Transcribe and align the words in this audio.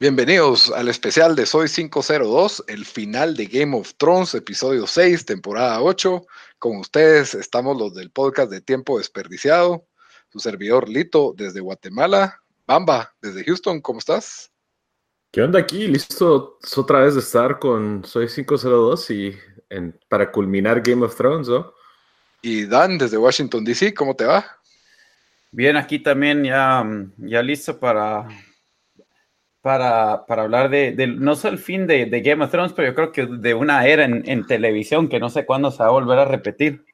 Bienvenidos 0.00 0.70
al 0.70 0.86
especial 0.86 1.34
de 1.34 1.44
Soy 1.44 1.68
502, 1.68 2.62
el 2.68 2.84
final 2.84 3.34
de 3.34 3.46
Game 3.46 3.76
of 3.76 3.94
Thrones, 3.96 4.32
episodio 4.32 4.86
6, 4.86 5.24
temporada 5.24 5.82
8. 5.82 6.24
Con 6.60 6.76
ustedes 6.76 7.34
estamos 7.34 7.76
los 7.76 7.94
del 7.94 8.12
podcast 8.12 8.48
de 8.48 8.60
Tiempo 8.60 8.98
Desperdiciado, 8.98 9.88
su 10.28 10.38
servidor 10.38 10.88
Lito 10.88 11.34
desde 11.36 11.58
Guatemala, 11.58 12.40
Bamba 12.64 13.12
desde 13.20 13.42
Houston, 13.42 13.80
¿cómo 13.80 13.98
estás? 13.98 14.52
¿Qué 15.32 15.42
onda 15.42 15.58
aquí? 15.58 15.88
Listo 15.88 16.60
otra 16.76 17.00
vez 17.00 17.14
de 17.14 17.20
estar 17.20 17.58
con 17.58 18.04
Soy 18.04 18.28
502 18.28 19.10
y 19.10 19.36
para 20.08 20.30
culminar 20.30 20.80
Game 20.80 21.04
of 21.04 21.16
Thrones, 21.16 21.48
¿no? 21.48 21.74
Y 22.40 22.66
Dan 22.66 22.98
desde 22.98 23.18
Washington, 23.18 23.64
D.C., 23.64 23.92
¿cómo 23.94 24.14
te 24.14 24.26
va? 24.26 24.46
Bien, 25.50 25.76
aquí 25.76 25.98
también 25.98 26.44
ya, 26.44 26.86
ya 27.16 27.42
listo 27.42 27.80
para 27.80 28.28
para, 29.68 30.24
para 30.24 30.44
hablar 30.44 30.70
de, 30.70 30.92
de, 30.92 31.06
no 31.06 31.36
solo 31.36 31.52
el 31.52 31.58
fin 31.58 31.86
de, 31.86 32.06
de, 32.06 32.22
Game 32.22 32.42
of 32.42 32.50
Thrones, 32.50 32.72
pero 32.72 32.88
yo 32.88 32.94
creo 32.94 33.12
que 33.12 33.26
de 33.26 33.52
una 33.52 33.86
era 33.86 34.06
en, 34.06 34.22
en 34.24 34.46
televisión 34.46 35.10
que 35.10 35.20
no 35.20 35.28
sé 35.28 35.44
cuándo 35.44 35.70
se 35.70 35.82
va 35.82 35.90
a 35.90 35.92
volver 35.92 36.18
a 36.18 36.24
repetir. 36.24 36.86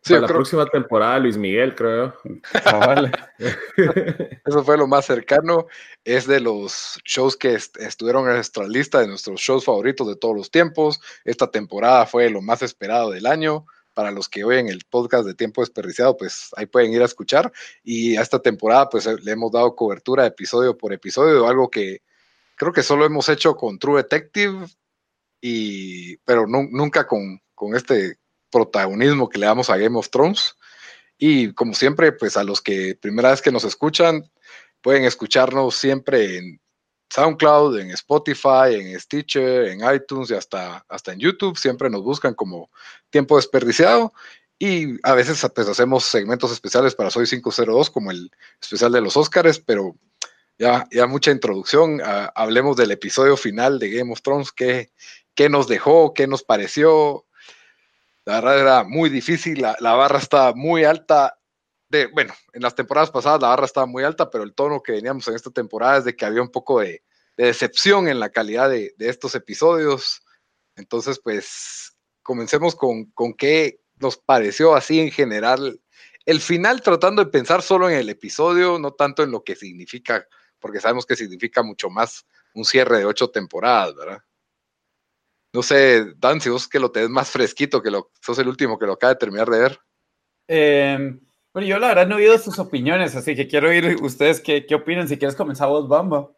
Sí, 0.00 0.14
la 0.14 0.26
próxima 0.26 0.64
temporada, 0.64 1.18
Luis 1.18 1.36
Miguel, 1.36 1.74
creo. 1.74 2.14
Ah, 2.64 2.78
vale. 2.78 3.10
Eso 4.46 4.64
fue 4.64 4.78
lo 4.78 4.86
más 4.86 5.04
cercano. 5.04 5.66
Es 6.04 6.26
de 6.26 6.40
los 6.40 6.98
shows 7.04 7.36
que 7.36 7.52
est 7.52 7.76
estuvieron 7.76 8.26
en 8.28 8.36
nuestra 8.36 8.66
lista 8.66 9.00
de 9.00 9.08
nuestros 9.08 9.38
shows 9.38 9.66
favoritos 9.66 10.08
de 10.08 10.16
todos 10.16 10.34
los 10.34 10.50
tiempos. 10.50 11.02
Esta 11.26 11.50
temporada 11.50 12.06
fue 12.06 12.30
lo 12.30 12.40
más 12.40 12.62
esperado 12.62 13.10
del 13.10 13.26
año 13.26 13.66
para 13.98 14.12
los 14.12 14.28
que 14.28 14.44
oyen 14.44 14.68
el 14.68 14.84
podcast 14.88 15.26
de 15.26 15.34
Tiempo 15.34 15.60
Desperdiciado, 15.60 16.16
pues 16.16 16.50
ahí 16.56 16.66
pueden 16.66 16.92
ir 16.92 17.02
a 17.02 17.06
escuchar. 17.06 17.52
Y 17.82 18.14
a 18.16 18.20
esta 18.20 18.38
temporada, 18.38 18.88
pues 18.88 19.06
le 19.06 19.32
hemos 19.32 19.50
dado 19.50 19.74
cobertura 19.74 20.24
episodio 20.24 20.78
por 20.78 20.92
episodio, 20.92 21.48
algo 21.48 21.68
que 21.68 22.02
creo 22.54 22.72
que 22.72 22.84
solo 22.84 23.04
hemos 23.04 23.28
hecho 23.28 23.56
con 23.56 23.76
True 23.76 24.04
Detective, 24.04 24.68
y, 25.40 26.16
pero 26.18 26.46
nunca 26.46 27.08
con, 27.08 27.42
con 27.56 27.74
este 27.74 28.20
protagonismo 28.52 29.28
que 29.28 29.40
le 29.40 29.46
damos 29.46 29.68
a 29.68 29.76
Game 29.76 29.98
of 29.98 30.10
Thrones. 30.10 30.54
Y 31.18 31.52
como 31.54 31.74
siempre, 31.74 32.12
pues 32.12 32.36
a 32.36 32.44
los 32.44 32.62
que 32.62 32.94
primera 32.94 33.30
vez 33.30 33.42
que 33.42 33.50
nos 33.50 33.64
escuchan, 33.64 34.30
pueden 34.80 35.06
escucharnos 35.06 35.74
siempre 35.74 36.38
en 36.38 36.60
SoundCloud, 37.10 37.78
en 37.78 37.90
Spotify, 37.92 38.74
en 38.74 38.98
Stitcher, 39.00 39.68
en 39.68 39.80
iTunes 39.94 40.30
y 40.30 40.34
hasta, 40.34 40.84
hasta 40.88 41.12
en 41.12 41.20
YouTube. 41.20 41.58
Siempre 41.58 41.90
nos 41.90 42.02
buscan 42.02 42.34
como 42.34 42.70
tiempo 43.10 43.36
desperdiciado. 43.36 44.12
Y 44.58 44.98
a 45.06 45.14
veces 45.14 45.46
pues, 45.54 45.68
hacemos 45.68 46.04
segmentos 46.04 46.50
especiales 46.50 46.94
para 46.94 47.10
Soy 47.10 47.26
502, 47.26 47.90
como 47.90 48.10
el 48.10 48.30
especial 48.60 48.92
de 48.92 49.00
los 49.00 49.16
Oscars, 49.16 49.60
pero 49.60 49.94
ya, 50.58 50.86
ya 50.90 51.06
mucha 51.06 51.30
introducción. 51.30 52.00
Ah, 52.04 52.32
hablemos 52.34 52.76
del 52.76 52.90
episodio 52.90 53.36
final 53.36 53.78
de 53.78 53.90
Game 53.90 54.12
of 54.12 54.22
Thrones, 54.22 54.52
qué, 54.52 54.90
qué 55.34 55.48
nos 55.48 55.68
dejó, 55.68 56.12
qué 56.12 56.26
nos 56.26 56.42
pareció. 56.42 57.24
La 58.24 58.40
verdad 58.40 58.60
era 58.60 58.84
muy 58.84 59.08
difícil, 59.08 59.62
la, 59.62 59.76
la 59.80 59.94
barra 59.94 60.18
está 60.18 60.52
muy 60.54 60.84
alta 60.84 61.37
de, 61.88 62.06
bueno, 62.06 62.34
en 62.52 62.62
las 62.62 62.74
temporadas 62.74 63.10
pasadas 63.10 63.40
la 63.40 63.48
barra 63.48 63.64
estaba 63.64 63.86
muy 63.86 64.04
alta, 64.04 64.30
pero 64.30 64.44
el 64.44 64.54
tono 64.54 64.82
que 64.82 64.92
veníamos 64.92 65.26
en 65.28 65.34
esta 65.34 65.50
temporada 65.50 65.98
es 65.98 66.04
de 66.04 66.16
que 66.16 66.24
había 66.24 66.42
un 66.42 66.50
poco 66.50 66.80
de, 66.80 67.02
decepción 67.36 68.08
en 68.08 68.18
la 68.18 68.30
calidad 68.30 68.68
de, 68.68 68.94
estos 68.98 69.34
episodios. 69.34 70.22
Entonces, 70.76 71.20
pues, 71.22 71.96
comencemos 72.22 72.74
con, 72.74 73.06
con 73.12 73.32
qué 73.32 73.80
nos 73.96 74.16
pareció 74.16 74.74
así 74.74 75.00
en 75.00 75.10
general 75.10 75.80
el 76.28 76.42
final, 76.42 76.82
tratando 76.82 77.24
de 77.24 77.30
pensar 77.30 77.62
solo 77.62 77.88
en 77.88 77.96
el 77.96 78.10
episodio, 78.10 78.78
no 78.78 78.92
tanto 78.92 79.22
en 79.22 79.30
lo 79.30 79.42
que 79.42 79.56
significa, 79.56 80.28
porque 80.58 80.78
sabemos 80.78 81.06
que 81.06 81.16
significa 81.16 81.62
mucho 81.62 81.88
más 81.88 82.26
un 82.52 82.66
cierre 82.66 82.98
de 82.98 83.06
ocho 83.06 83.30
temporadas, 83.30 83.94
¿verdad? 83.94 84.22
No 85.54 85.62
sé, 85.62 86.12
Dan, 86.18 86.42
si 86.42 86.50
vos 86.50 86.68
que 86.68 86.80
lo 86.80 86.92
tenés 86.92 87.08
más 87.08 87.30
fresquito, 87.30 87.82
que 87.82 87.90
lo, 87.90 88.12
sos 88.20 88.38
el 88.38 88.48
último 88.48 88.78
que 88.78 88.84
lo 88.84 88.92
acaba 88.92 89.14
de 89.14 89.18
terminar 89.18 89.48
de 89.48 89.58
ver. 89.58 89.80
Eh, 90.48 91.18
bueno, 91.58 91.70
yo 91.70 91.78
la 91.80 91.88
verdad 91.88 92.06
no 92.06 92.18
he 92.18 92.22
oído 92.22 92.38
sus 92.38 92.56
opiniones, 92.60 93.16
así 93.16 93.34
que 93.34 93.48
quiero 93.48 93.68
oír 93.68 93.96
ustedes 94.00 94.40
qué, 94.40 94.64
qué 94.64 94.76
opinan. 94.76 95.08
Si 95.08 95.18
quieres 95.18 95.34
comenzar 95.34 95.68
vos, 95.68 95.88
Bamba. 95.88 96.30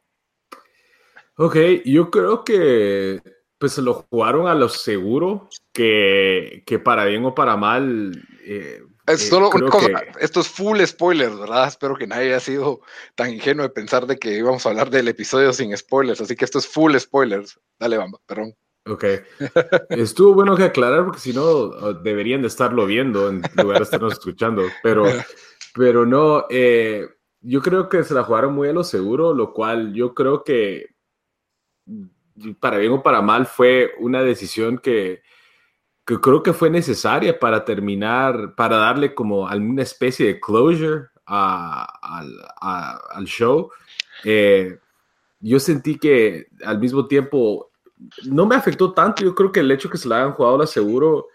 Ok, 1.36 1.56
yo 1.84 2.10
creo 2.10 2.42
que 2.42 3.20
pues 3.58 3.72
se 3.72 3.82
lo 3.82 4.06
jugaron 4.10 4.46
a 4.46 4.54
lo 4.54 4.70
seguro, 4.70 5.50
que, 5.74 6.62
que 6.64 6.78
para 6.78 7.04
bien 7.04 7.22
o 7.26 7.34
para 7.34 7.58
mal. 7.58 8.12
Eh, 8.46 8.82
es 9.06 9.30
eh, 9.30 10.10
esto 10.20 10.40
es 10.40 10.48
full 10.48 10.80
spoilers, 10.86 11.38
¿verdad? 11.38 11.68
Espero 11.68 11.96
que 11.96 12.06
nadie 12.06 12.28
haya 12.28 12.40
sido 12.40 12.80
tan 13.14 13.30
ingenuo 13.30 13.64
de 13.64 13.74
pensar 13.74 14.06
de 14.06 14.16
que 14.16 14.38
íbamos 14.38 14.64
a 14.64 14.70
hablar 14.70 14.88
del 14.88 15.08
episodio 15.08 15.52
sin 15.52 15.76
spoilers, 15.76 16.22
así 16.22 16.34
que 16.34 16.46
esto 16.46 16.58
es 16.58 16.66
full 16.66 16.96
spoilers. 16.96 17.60
Dale, 17.78 17.98
Bamba, 17.98 18.18
perdón. 18.24 18.54
Ok. 18.86 19.04
Estuvo 19.90 20.34
bueno 20.34 20.56
que 20.56 20.64
aclarar 20.64 21.04
porque 21.04 21.20
si 21.20 21.32
no 21.32 21.92
deberían 21.94 22.42
de 22.42 22.48
estarlo 22.48 22.86
viendo 22.86 23.28
en 23.28 23.42
lugar 23.56 23.78
de 23.78 23.84
estarnos 23.84 24.14
escuchando. 24.14 24.62
Pero, 24.82 25.04
pero 25.74 26.06
no, 26.06 26.46
eh, 26.48 27.06
yo 27.40 27.60
creo 27.60 27.88
que 27.88 28.04
se 28.04 28.14
la 28.14 28.24
jugaron 28.24 28.54
muy 28.54 28.68
a 28.68 28.72
lo 28.72 28.84
seguro, 28.84 29.34
lo 29.34 29.52
cual 29.52 29.92
yo 29.92 30.14
creo 30.14 30.44
que 30.44 30.94
para 32.58 32.78
bien 32.78 32.92
o 32.92 33.02
para 33.02 33.20
mal 33.20 33.46
fue 33.46 33.92
una 33.98 34.22
decisión 34.22 34.78
que, 34.78 35.22
que 36.06 36.18
creo 36.20 36.42
que 36.42 36.52
fue 36.52 36.70
necesaria 36.70 37.38
para 37.38 37.64
terminar, 37.64 38.54
para 38.56 38.76
darle 38.78 39.14
como 39.14 39.46
alguna 39.46 39.82
especie 39.82 40.26
de 40.26 40.40
closure 40.40 41.08
al 41.26 43.24
show. 43.26 43.70
Eh, 44.24 44.78
yo 45.40 45.60
sentí 45.60 45.98
que 45.98 46.48
al 46.64 46.78
mismo 46.78 47.06
tiempo 47.06 47.69
no 48.24 48.46
me 48.46 48.54
afectó 48.54 48.92
tanto. 48.92 49.22
Yo 49.22 49.34
creo 49.34 49.52
que 49.52 49.60
el 49.60 49.70
hecho 49.70 49.90
que 49.90 49.98
se 49.98 50.08
la 50.08 50.18
hayan 50.18 50.32
jugado 50.32 50.58
la 50.58 50.66
seguro, 50.66 51.28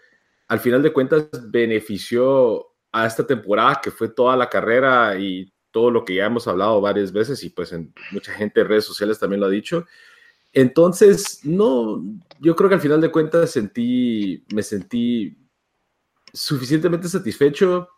al 0.48 0.60
final 0.60 0.82
de 0.82 0.92
cuentas, 0.92 1.28
benefició 1.50 2.66
a 2.92 3.06
esta 3.06 3.26
temporada, 3.26 3.80
que 3.82 3.90
fue 3.90 4.08
toda 4.08 4.36
la 4.36 4.48
carrera 4.48 5.18
y 5.18 5.52
todo 5.70 5.90
lo 5.90 6.04
que 6.04 6.14
ya 6.14 6.26
hemos 6.26 6.48
hablado 6.48 6.80
varias 6.80 7.12
veces, 7.12 7.42
y 7.44 7.50
pues 7.50 7.72
en 7.72 7.92
mucha 8.10 8.32
gente 8.32 8.60
en 8.60 8.68
redes 8.68 8.84
sociales 8.84 9.18
también 9.18 9.40
lo 9.40 9.46
ha 9.46 9.50
dicho. 9.50 9.84
Entonces, 10.52 11.40
no, 11.44 12.02
yo 12.40 12.56
creo 12.56 12.70
que 12.70 12.76
al 12.76 12.80
final 12.80 13.00
de 13.00 13.10
cuentas 13.10 13.50
sentí, 13.50 14.42
me 14.54 14.62
sentí 14.62 15.36
suficientemente 16.32 17.08
satisfecho, 17.08 17.90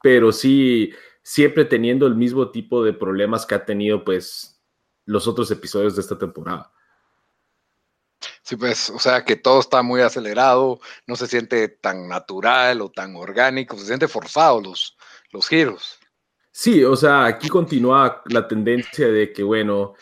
pero 0.00 0.30
sí, 0.30 0.92
siempre 1.22 1.64
teniendo 1.64 2.06
el 2.06 2.14
mismo 2.14 2.52
tipo 2.52 2.84
de 2.84 2.92
problemas 2.92 3.44
que 3.44 3.56
ha 3.56 3.64
tenido, 3.64 4.04
pues, 4.04 4.62
los 5.04 5.26
otros 5.26 5.50
episodios 5.50 5.96
de 5.96 6.02
esta 6.02 6.16
temporada. 6.16 6.72
Sí, 8.46 8.54
pues, 8.54 8.90
o 8.90 9.00
sea, 9.00 9.24
que 9.24 9.34
todo 9.34 9.58
está 9.58 9.82
muy 9.82 10.02
acelerado, 10.02 10.78
no 11.08 11.16
se 11.16 11.26
siente 11.26 11.66
tan 11.66 12.06
natural 12.06 12.80
o 12.80 12.92
tan 12.92 13.16
orgánico, 13.16 13.76
se 13.76 13.86
siente 13.86 14.06
forzado 14.06 14.60
los, 14.60 14.96
los 15.32 15.48
giros. 15.48 15.98
Sí, 16.52 16.84
o 16.84 16.94
sea, 16.94 17.24
aquí 17.24 17.48
continúa 17.48 18.22
la 18.26 18.46
tendencia 18.46 19.08
de 19.08 19.32
que, 19.32 19.42
bueno, 19.42 19.94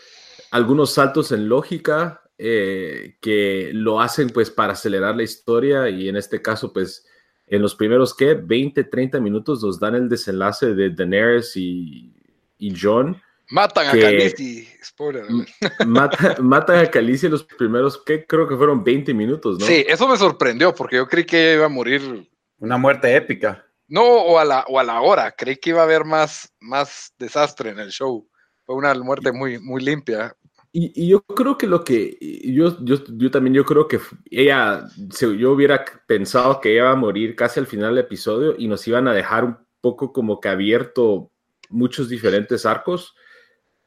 algunos 0.51 0.93
saltos 0.93 1.33
en 1.33 1.49
lógica 1.49 2.23
eh, 2.37 3.17
que 3.23 3.71
lo 3.73 3.99
hacen 3.99 4.29
pues 4.29 4.51
para 4.51 4.75
acelerar 4.75 5.17
la 5.17 5.23
historia 5.23 5.89
y 5.89 6.11
en 6.11 6.17
este 6.17 6.43
caso 6.43 6.71
pues 6.71 7.07
en 7.47 7.63
los 7.63 7.75
primeros, 7.75 8.15
¿qué? 8.15 8.35
20, 8.35 8.85
30 8.85 9.21
minutos 9.21 9.63
nos 9.63 9.81
dan 9.81 9.95
el 9.95 10.07
desenlace 10.07 10.75
de 10.75 10.91
Daenerys 10.91 11.57
y, 11.57 12.13
y 12.59 12.75
John 12.79 13.17
Matan 13.51 13.89
a 13.89 13.93
Khaleesi, 13.93 14.67
spoiler. 14.83 15.25
matan 15.87 16.79
a 16.79 16.91
Khaleesi 16.91 17.29
los 17.29 17.45
primeros, 17.45 18.03
que 18.05 18.27
creo 18.27 18.49
que 18.49 18.57
fueron 18.57 18.83
20 18.83 19.13
minutos, 19.13 19.59
¿no? 19.59 19.67
Sí, 19.67 19.85
eso 19.87 20.09
me 20.09 20.17
sorprendió 20.17 20.75
porque 20.75 20.97
yo 20.97 21.07
creí 21.07 21.25
que 21.25 21.55
iba 21.55 21.67
a 21.67 21.69
morir. 21.69 22.31
Una 22.59 22.79
muerte 22.79 23.15
épica. 23.15 23.67
No, 23.87 24.03
o 24.03 24.39
a 24.39 24.45
la, 24.45 24.65
o 24.69 24.79
a 24.79 24.85
la 24.85 25.01
hora. 25.01 25.33
Creí 25.33 25.57
que 25.57 25.71
iba 25.71 25.81
a 25.81 25.85
haber 25.85 26.05
más, 26.05 26.53
más 26.61 27.13
desastre 27.19 27.71
en 27.71 27.79
el 27.79 27.91
show. 27.91 28.27
Fue 28.65 28.75
una 28.77 28.95
muerte 28.95 29.31
muy, 29.31 29.59
muy 29.59 29.83
limpia. 29.83 30.35
Y, 30.73 31.07
yo 31.07 31.23
creo 31.23 31.57
que 31.57 31.67
lo 31.67 31.85
que, 31.85 32.19
yo, 32.43 32.77
yo, 32.83 32.97
yo 33.07 33.31
también 33.31 33.55
yo 33.55 33.65
creo 33.65 33.87
que 33.87 34.01
ella, 34.31 34.89
yo 35.21 35.53
hubiera 35.53 35.85
pensado 36.07 36.61
que 36.61 36.73
ella 36.73 36.81
iba 36.81 36.91
a 36.91 36.97
morir 36.97 37.37
casi 37.37 37.61
al 37.61 37.67
final 37.67 37.95
del 37.95 38.05
episodio 38.05 38.57
y 38.59 38.67
nos 38.67 38.87
iban 38.89 39.07
a 39.07 39.15
dejar 39.15 39.45
un 39.45 39.59
poco 39.81 40.13
como 40.13 40.41
que 40.41 40.49
abierto 40.49 41.31
muchos 41.69 42.09
diferentes 42.09 42.67
arcos 42.67 43.15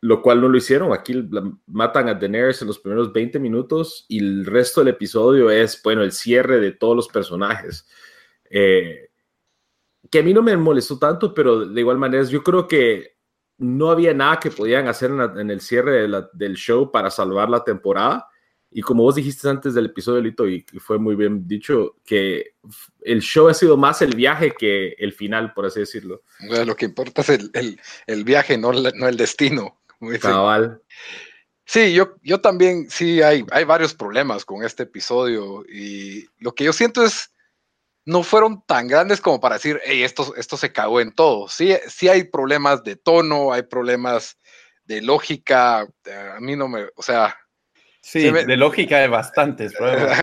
lo 0.01 0.21
cual 0.21 0.41
no 0.41 0.49
lo 0.49 0.57
hicieron. 0.57 0.93
Aquí 0.93 1.27
matan 1.65 2.09
a 2.09 2.13
Daenerys 2.13 2.61
en 2.61 2.67
los 2.67 2.79
primeros 2.79 3.11
20 3.11 3.39
minutos 3.39 4.05
y 4.07 4.19
el 4.19 4.45
resto 4.45 4.81
del 4.81 4.89
episodio 4.89 5.49
es, 5.49 5.81
bueno, 5.83 6.03
el 6.03 6.11
cierre 6.11 6.59
de 6.59 6.71
todos 6.71 6.95
los 6.95 7.07
personajes. 7.07 7.87
Eh, 8.49 9.09
que 10.09 10.19
a 10.19 10.23
mí 10.23 10.33
no 10.33 10.41
me 10.41 10.55
molestó 10.55 10.97
tanto, 10.99 11.33
pero 11.33 11.65
de 11.65 11.81
igual 11.81 11.97
manera 11.97 12.23
yo 12.23 12.43
creo 12.43 12.67
que 12.67 13.17
no 13.57 13.89
había 13.89 14.13
nada 14.13 14.39
que 14.39 14.51
podían 14.51 14.87
hacer 14.87 15.11
en, 15.11 15.49
el 15.49 15.61
cierre 15.61 16.07
del 16.33 16.55
show 16.55 16.91
para 16.91 17.09
salvar 17.09 17.49
la 17.49 17.63
temporada. 17.63 18.27
Y 18.69 18.81
como 18.81 19.03
vos 19.03 19.15
dijiste 19.15 19.49
antes 19.49 19.73
del 19.73 19.87
episodio, 19.87 20.21
Lito, 20.21 20.47
y 20.47 20.61
fue 20.79 20.99
muy 20.99 21.15
bien 21.15 21.47
dicho, 21.47 21.95
que 22.05 22.55
el 23.01 23.21
show 23.21 23.47
ha 23.47 23.53
sido 23.53 23.77
más 23.77 24.01
el 24.01 24.15
viaje 24.15 24.51
que 24.51 24.89
el 24.99 25.13
final, 25.13 25.53
por 25.53 25.65
así 25.65 25.79
decirlo. 25.79 26.21
lo 26.65 26.75
que 26.75 26.85
importa 26.85 27.21
es 27.21 27.29
el, 27.29 28.23
viaje, 28.23 28.57
no, 28.57 28.71
no 28.73 29.07
el 29.07 29.17
destino. 29.17 29.79
Cabal. 30.21 30.81
Sí, 31.65 31.93
yo, 31.93 32.15
yo 32.21 32.39
también, 32.39 32.89
sí, 32.89 33.21
hay, 33.21 33.45
hay 33.51 33.65
varios 33.65 33.93
problemas 33.93 34.45
con 34.45 34.63
este 34.63 34.83
episodio 34.83 35.65
y 35.67 36.25
lo 36.37 36.55
que 36.55 36.63
yo 36.63 36.71
siento 36.71 37.03
es, 37.03 37.33
no 38.05 38.23
fueron 38.23 38.63
tan 38.65 38.87
grandes 38.87 39.19
como 39.19 39.41
para 39.41 39.55
decir, 39.55 39.81
hey, 39.83 40.01
esto, 40.03 40.33
esto 40.37 40.55
se 40.55 40.71
cagó 40.71 41.01
en 41.01 41.13
todo. 41.13 41.49
Sí, 41.49 41.75
sí 41.89 42.07
hay 42.07 42.23
problemas 42.23 42.85
de 42.85 42.95
tono, 42.95 43.51
hay 43.51 43.63
problemas 43.63 44.37
de 44.85 45.01
lógica, 45.01 45.81
a 45.81 46.39
mí 46.39 46.55
no 46.55 46.69
me, 46.69 46.85
o 46.95 47.03
sea... 47.03 47.35
Sí, 48.01 48.31
de 48.31 48.55
lógica 48.55 48.99
hay 48.99 49.09
bastantes 49.09 49.73
problemas. 49.73 50.21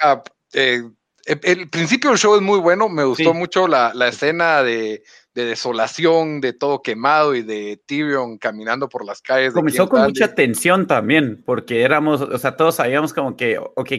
Eh, 0.54 0.82
el 1.26 1.68
principio 1.68 2.08
del 2.08 2.18
show 2.18 2.36
es 2.36 2.40
muy 2.40 2.58
bueno, 2.58 2.88
me 2.88 3.04
gustó 3.04 3.34
mucho 3.34 3.68
la, 3.68 3.92
la 3.92 4.08
escena 4.08 4.62
de, 4.62 5.02
de 5.34 5.44
desolación, 5.44 6.40
de 6.40 6.52
todo 6.52 6.80
quemado 6.80 7.34
y 7.34 7.42
de 7.42 7.80
Tyrion 7.86 8.38
caminando 8.38 8.88
por 8.88 9.04
las 9.04 9.20
calles. 9.20 9.52
Comenzó 9.52 9.88
con 9.88 10.02
mucha 10.02 10.34
tensión 10.34 10.86
también, 10.86 11.42
porque 11.44 11.82
éramos, 11.82 12.20
o 12.20 12.38
sea, 12.38 12.56
todos 12.56 12.76
sabíamos 12.76 13.12
como 13.12 13.36
que, 13.36 13.58
ok, 13.58 13.90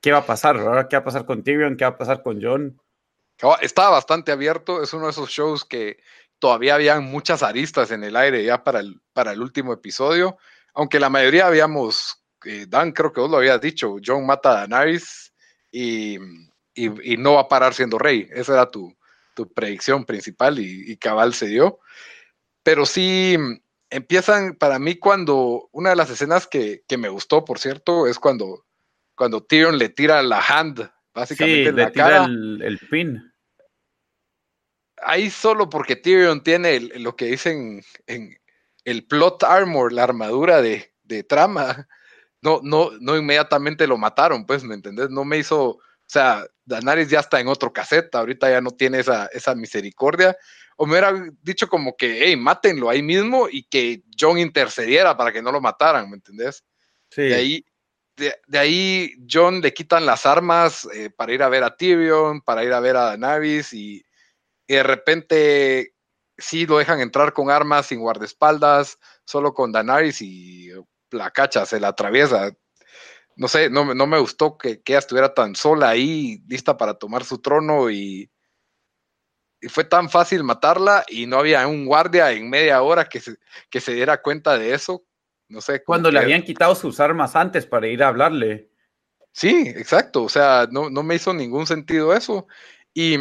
¿qué 0.00 0.12
va 0.12 0.18
a 0.18 0.26
pasar? 0.26 0.58
¿verdad? 0.58 0.88
¿Qué 0.88 0.96
va 0.96 1.00
a 1.00 1.04
pasar 1.04 1.26
con 1.26 1.44
Tyrion? 1.44 1.76
¿Qué 1.76 1.84
va 1.84 1.90
a 1.90 1.98
pasar 1.98 2.22
con 2.22 2.40
John? 2.42 2.80
Estaba 3.60 3.90
bastante 3.90 4.32
abierto, 4.32 4.82
es 4.82 4.92
uno 4.92 5.06
de 5.06 5.12
esos 5.12 5.30
shows 5.30 5.64
que 5.64 5.98
todavía 6.38 6.74
habían 6.74 7.04
muchas 7.04 7.42
aristas 7.42 7.90
en 7.90 8.02
el 8.02 8.16
aire 8.16 8.44
ya 8.44 8.64
para 8.64 8.80
el, 8.80 9.00
para 9.12 9.32
el 9.32 9.40
último 9.40 9.72
episodio, 9.72 10.36
aunque 10.74 11.00
la 11.00 11.08
mayoría 11.08 11.46
habíamos, 11.46 12.22
eh, 12.44 12.66
Dan 12.68 12.92
creo 12.92 13.12
que 13.12 13.20
vos 13.20 13.30
lo 13.30 13.36
habías 13.38 13.60
dicho, 13.60 13.96
John 14.04 14.26
mata 14.26 14.50
a 14.50 14.66
Daenerys 14.66 15.32
y, 15.70 16.18
y, 16.74 17.12
y 17.14 17.16
no 17.16 17.34
va 17.34 17.42
a 17.42 17.48
parar 17.48 17.74
siendo 17.74 17.98
rey, 17.98 18.28
esa 18.32 18.54
era 18.54 18.70
tu, 18.70 18.94
tu 19.34 19.52
predicción 19.52 20.04
principal 20.04 20.58
y, 20.58 20.96
cabal 20.96 21.34
se 21.34 21.46
dio. 21.46 21.80
Pero 22.62 22.86
sí 22.86 23.36
empiezan 23.90 24.54
para 24.54 24.78
mí 24.78 24.96
cuando 24.96 25.68
una 25.72 25.90
de 25.90 25.96
las 25.96 26.10
escenas 26.10 26.46
que, 26.46 26.82
me 26.98 27.08
gustó, 27.08 27.44
por 27.44 27.58
cierto, 27.58 28.06
es 28.06 28.18
cuando, 28.18 28.66
cuando 29.14 29.42
Tyrion 29.42 29.78
le 29.78 29.88
tira 29.88 30.22
la 30.22 30.40
hand, 30.40 30.90
básicamente 31.14 31.72
le 31.72 31.90
tira 31.90 32.24
El, 32.24 32.78
pin. 32.90 33.32
Ahí 35.02 35.30
solo 35.30 35.68
porque 35.68 35.96
Tyrion 35.96 36.42
tiene 36.42 36.80
lo 36.80 37.16
que 37.16 37.26
dicen 37.26 37.82
en 38.06 38.38
el 38.84 39.06
plot 39.06 39.42
armor, 39.44 39.92
la 39.92 40.04
armadura 40.04 40.60
de, 40.60 40.92
de 41.04 41.22
trama. 41.22 41.88
No, 42.42 42.60
no, 42.62 42.90
no 43.00 43.16
inmediatamente 43.16 43.86
lo 43.86 43.98
mataron, 43.98 44.46
pues, 44.46 44.64
¿me 44.64 44.74
entendés? 44.74 45.10
No 45.10 45.24
me 45.24 45.36
hizo 45.38 45.78
sea, 46.12 46.44
Danaris 46.64 47.08
ya 47.08 47.20
está 47.20 47.38
en 47.38 47.48
otro 47.48 47.72
cassette, 47.72 48.14
ahorita 48.14 48.50
ya 48.50 48.60
no 48.60 48.72
tiene 48.72 48.98
esa, 48.98 49.26
esa 49.26 49.54
misericordia. 49.54 50.36
O 50.76 50.86
me 50.86 50.92
hubiera 50.92 51.12
dicho 51.42 51.68
como 51.68 51.96
que, 51.96 52.24
hey, 52.24 52.36
mátenlo 52.36 52.90
ahí 52.90 53.02
mismo 53.02 53.48
y 53.48 53.62
que 53.62 54.02
John 54.18 54.38
intercediera 54.38 55.16
para 55.16 55.32
que 55.32 55.42
no 55.42 55.52
lo 55.52 55.60
mataran, 55.60 56.10
¿me 56.10 56.16
entendés? 56.16 56.64
Sí. 57.10 57.22
De 57.22 57.34
ahí, 57.34 57.64
de, 58.16 58.58
ahí 58.58 59.14
John 59.30 59.60
le 59.60 59.72
quitan 59.72 60.04
las 60.04 60.26
armas 60.26 60.88
eh, 60.94 61.10
para 61.10 61.32
ir 61.32 61.42
a 61.42 61.48
ver 61.48 61.62
a 61.62 61.76
Tyrion, 61.76 62.40
para 62.40 62.64
ir 62.64 62.72
a 62.72 62.80
ver 62.80 62.96
a 62.96 63.16
Daenerys 63.16 63.72
y, 63.72 64.04
y, 64.66 64.74
de 64.74 64.82
repente 64.82 65.94
sí 66.38 66.66
lo 66.66 66.78
dejan 66.78 67.00
entrar 67.00 67.32
con 67.32 67.50
armas 67.50 67.86
sin 67.86 68.00
guardaespaldas, 68.00 68.98
solo 69.24 69.54
con 69.54 69.70
Daenerys 69.70 70.22
y 70.22 70.70
la 71.10 71.30
cacha 71.30 71.66
se 71.66 71.78
la 71.78 71.88
atraviesa 71.88 72.50
no 73.40 73.48
sé, 73.48 73.70
no, 73.70 73.94
no 73.94 74.06
me 74.06 74.18
gustó 74.18 74.58
que, 74.58 74.82
ella 74.84 74.98
estuviera 74.98 75.32
tan 75.32 75.56
sola 75.56 75.88
ahí, 75.88 76.42
lista 76.46 76.76
para 76.76 76.92
tomar 76.92 77.24
su 77.24 77.38
trono 77.38 77.90
y, 77.90 78.30
fue 79.70 79.84
tan 79.84 80.10
fácil 80.10 80.44
matarla 80.44 81.04
y 81.08 81.26
no 81.26 81.38
había 81.38 81.66
un 81.66 81.86
guardia 81.86 82.32
en 82.32 82.50
media 82.50 82.82
hora 82.82 83.06
que 83.08 83.18
se, 83.18 83.36
que 83.70 83.80
se 83.80 83.94
diera 83.94 84.20
cuenta 84.20 84.58
de 84.58 84.74
eso. 84.74 85.04
No 85.48 85.62
sé. 85.62 85.82
Cuando 85.82 86.10
le 86.10 86.18
habían 86.18 86.42
quitado 86.42 86.74
sus 86.74 87.00
armas 87.00 87.34
antes 87.34 87.64
para 87.64 87.86
ir 87.86 88.02
a 88.02 88.08
hablarle. 88.08 88.70
Sí, 89.32 89.64
exacto. 89.68 90.22
O 90.24 90.28
sea, 90.28 90.66
no, 90.70 90.88
no 90.88 91.02
me 91.02 91.14
hizo 91.14 91.34
ningún 91.34 91.66
sentido 91.66 92.14
eso. 92.14 92.46
Y, 92.94 93.16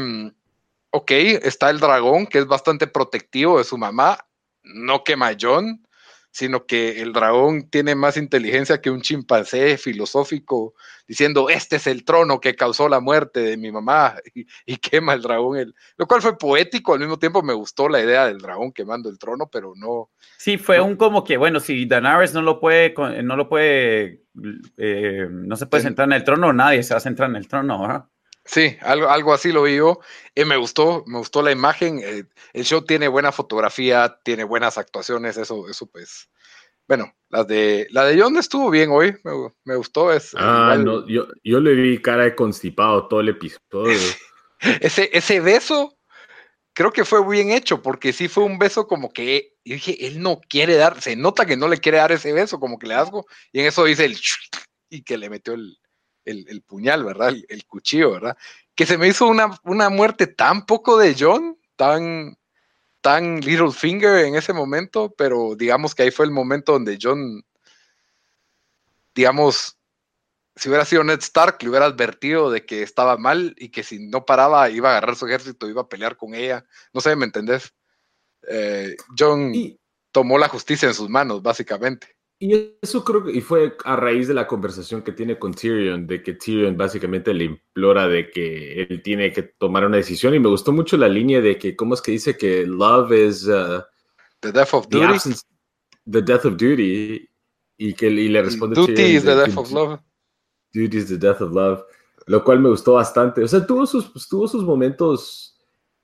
ok, 0.91 1.11
está 1.11 1.69
el 1.69 1.79
dragón, 1.79 2.27
que 2.27 2.39
es 2.39 2.45
bastante 2.45 2.87
protectivo 2.87 3.57
de 3.57 3.65
su 3.65 3.77
mamá. 3.77 4.17
No 4.63 5.03
quema 5.03 5.29
a 5.29 5.37
John 5.39 5.85
sino 6.31 6.65
que 6.65 7.01
el 7.01 7.11
dragón 7.11 7.69
tiene 7.69 7.95
más 7.95 8.17
inteligencia 8.17 8.81
que 8.81 8.91
un 8.91 9.01
chimpancé 9.01 9.77
filosófico 9.77 10.75
diciendo, 11.07 11.49
este 11.49 11.77
es 11.77 11.87
el 11.87 12.05
trono 12.05 12.39
que 12.39 12.55
causó 12.55 12.87
la 12.87 12.99
muerte 12.99 13.39
de 13.39 13.57
mi 13.57 13.71
mamá 13.71 14.15
y, 14.65 14.77
quema 14.77 15.13
el 15.13 15.21
dragón, 15.23 15.57
el, 15.57 15.75
lo 15.97 16.07
cual 16.07 16.21
fue 16.21 16.37
poético, 16.37 16.93
al 16.93 16.99
mismo 16.99 17.17
tiempo 17.17 17.41
me 17.41 17.53
gustó 17.53 17.89
la 17.89 17.99
idea 17.99 18.27
del 18.27 18.37
dragón 18.37 18.71
quemando 18.71 19.09
el 19.09 19.17
trono, 19.17 19.49
pero 19.51 19.73
no. 19.75 20.09
Sí, 20.37 20.57
fue 20.57 20.79
un 20.79 20.95
como 20.95 21.23
que, 21.23 21.37
bueno, 21.37 21.59
si 21.59 21.85
Daenerys 21.85 22.33
no 22.33 22.41
lo 22.43 22.59
puede, 22.59 22.93
no 23.23 23.35
lo 23.35 23.49
puede, 23.49 24.23
eh, 24.77 25.27
no 25.29 25.55
se 25.55 25.65
puede 25.65 25.83
sentar 25.83 26.05
en 26.05 26.13
el 26.13 26.23
trono, 26.23 26.53
nadie 26.53 26.83
se 26.83 26.93
va 26.93 26.99
a 26.99 27.01
sentar 27.01 27.29
en 27.29 27.37
el 27.37 27.47
trono, 27.47 27.81
¿verdad? 27.81 28.05
Sí, 28.45 28.77
algo, 28.81 29.09
algo 29.09 29.33
así 29.33 29.51
lo 29.51 29.63
vi 29.63 29.75
yo. 29.77 29.99
Eh, 30.33 30.45
me 30.45 30.57
gustó, 30.57 31.03
me 31.05 31.19
gustó 31.19 31.41
la 31.41 31.51
imagen. 31.51 31.99
Eh, 32.03 32.23
el 32.53 32.63
show 32.63 32.83
tiene 32.83 33.07
buena 33.07 33.31
fotografía, 33.31 34.19
tiene 34.23 34.43
buenas 34.43 34.77
actuaciones, 34.77 35.37
eso, 35.37 35.69
eso 35.69 35.85
pues. 35.87 36.29
Bueno, 36.87 37.13
la 37.29 37.43
de 37.43 37.85
la 37.91 38.05
de 38.05 38.19
John 38.19 38.35
estuvo 38.37 38.71
bien 38.71 38.89
hoy, 38.89 39.15
me, 39.63 39.75
gustó. 39.75 40.11
Es, 40.11 40.33
ah, 40.35 40.75
no, 40.79 41.07
yo, 41.07 41.27
yo 41.43 41.59
le 41.59 41.75
vi 41.75 42.01
cara 42.01 42.23
de 42.23 42.35
constipado 42.35 43.07
todo 43.07 43.19
el 43.19 43.29
episodio. 43.29 43.99
ese, 44.81 45.11
ese 45.13 45.39
beso, 45.39 45.99
creo 46.73 46.91
que 46.91 47.05
fue 47.05 47.23
bien 47.29 47.51
hecho, 47.51 47.83
porque 47.83 48.11
sí 48.11 48.27
fue 48.27 48.43
un 48.43 48.57
beso 48.57 48.87
como 48.87 49.13
que, 49.13 49.53
yo 49.63 49.75
dije, 49.75 50.07
él 50.07 50.19
no 50.19 50.41
quiere 50.49 50.77
dar, 50.77 50.99
se 50.99 51.15
nota 51.15 51.45
que 51.45 51.57
no 51.57 51.67
le 51.67 51.77
quiere 51.77 51.99
dar 51.99 52.11
ese 52.11 52.33
beso, 52.33 52.59
como 52.59 52.79
que 52.79 52.87
le 52.87 52.95
asco, 52.95 53.27
y 53.51 53.59
en 53.59 53.67
eso 53.67 53.83
dice 53.83 54.05
el 54.05 54.17
y 54.89 55.03
que 55.03 55.19
le 55.19 55.29
metió 55.29 55.53
el, 55.53 55.77
el, 56.29 56.61
puñal, 56.61 57.03
¿verdad? 57.03 57.33
El, 57.47 57.65
cuchillo, 57.65 58.11
¿verdad? 58.11 58.37
Que 58.75 58.85
se 58.85 58.97
me 58.97 59.07
hizo 59.07 59.27
una, 59.27 59.59
una 59.63 59.89
muerte 59.89 60.27
tan 60.27 60.65
poco 60.65 60.97
de 60.97 61.15
John, 61.17 61.57
tan, 61.75 62.37
tan 63.01 63.41
Littlefinger 63.41 64.25
en 64.25 64.35
ese 64.35 64.53
momento, 64.53 65.13
pero 65.17 65.55
digamos 65.55 65.95
que 65.95 66.03
ahí 66.03 66.11
fue 66.11 66.25
el 66.25 66.31
momento 66.31 66.73
donde 66.73 66.97
John, 67.01 67.43
digamos, 69.15 69.77
si 70.55 70.67
hubiera 70.67 70.85
sido 70.85 71.03
Ned 71.03 71.19
Stark, 71.19 71.57
le 71.61 71.69
hubiera 71.69 71.85
advertido 71.85 72.51
de 72.51 72.65
que 72.65 72.83
estaba 72.83 73.17
mal 73.17 73.55
y 73.57 73.69
que 73.69 73.83
si 73.83 74.07
no 74.07 74.25
paraba 74.25 74.69
iba 74.69 74.89
a 74.89 74.91
agarrar 74.97 75.15
su 75.15 75.25
ejército, 75.25 75.69
iba 75.69 75.83
a 75.83 75.89
pelear 75.89 76.17
con 76.17 76.35
ella. 76.35 76.65
No 76.93 76.99
sé, 76.99 77.15
¿me 77.15 77.25
entendés? 77.25 77.73
Eh, 78.47 78.97
John 79.17 79.53
tomó 80.11 80.37
la 80.37 80.49
justicia 80.49 80.87
en 80.87 80.93
sus 80.93 81.09
manos, 81.09 81.41
básicamente. 81.41 82.18
Y 82.41 82.77
eso 82.81 83.03
creo 83.03 83.25
que 83.25 83.33
y 83.33 83.41
fue 83.41 83.75
a 83.83 83.97
raíz 83.97 84.29
de 84.29 84.33
la 84.33 84.47
conversación 84.47 85.01
que 85.01 85.11
tiene 85.11 85.37
con 85.37 85.53
Tyrion, 85.53 86.07
de 86.07 86.23
que 86.23 86.33
Tyrion 86.35 86.77
básicamente 86.77 87.33
le 87.33 87.43
implora 87.43 88.07
de 88.07 88.31
que 88.31 88.81
él 88.81 89.01
tiene 89.03 89.33
que 89.33 89.43
tomar 89.43 89.85
una 89.85 89.97
decisión. 89.97 90.33
Y 90.33 90.39
me 90.39 90.47
gustó 90.47 90.71
mucho 90.71 90.95
la 90.95 91.09
línea 91.09 91.41
de 91.41 91.57
que, 91.57 91.75
¿cómo 91.75 91.95
es 91.95 92.01
que 92.01 92.13
dice 92.13 92.37
que 92.37 92.65
love 92.65 93.11
is 93.11 93.45
uh, 93.45 93.81
the 94.39 94.53
death 94.53 94.73
of 94.73 94.87
duty? 94.87 95.19
The, 96.09 96.21
death 96.21 96.45
of 96.45 96.55
duty. 96.55 97.29
Y 97.77 97.93
que 97.93 98.07
y 98.07 98.29
le 98.29 98.41
responde 98.41 98.75
Duty 98.75 99.01
is 99.01 99.23
the 99.25 99.35
death 99.35 99.57
of 99.57 99.71
love. 99.73 99.99
Duty 100.73 100.97
is 100.97 101.09
the 101.09 101.17
death 101.17 101.41
of 101.41 101.51
love. 101.51 101.83
Lo 102.25 102.41
cual 102.45 102.61
me 102.61 102.69
gustó 102.69 102.93
bastante. 102.93 103.43
O 103.43 103.47
sea, 103.49 103.65
tuvo 103.65 103.85
sus, 103.85 104.29
tuvo 104.29 104.47
sus 104.47 104.63
momentos 104.63 105.58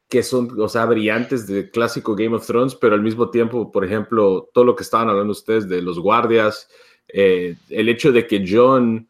que 0.08 0.22
son, 0.24 0.60
o 0.60 0.70
sea, 0.70 0.86
brillantes 0.86 1.48
de 1.48 1.70
clásico 1.70 2.16
Game 2.16 2.36
of 2.36 2.46
Thrones, 2.46 2.76
pero 2.76 2.96
al 2.96 3.02
mismo 3.02 3.30
tiempo, 3.30 3.72
por 3.72 3.84
ejemplo, 3.84 4.50
todo 4.54 4.64
lo 4.64 4.76
que 4.76 4.84
estaban 4.84 5.10
hablando 5.10 5.32
ustedes 5.32 5.68
de 5.68 5.82
los 5.82 6.00
guardias, 6.00 6.70
eh, 7.08 7.56
el 7.70 7.90
hecho 7.90 8.12
de 8.12 8.28
que 8.28 8.46
John 8.48 9.08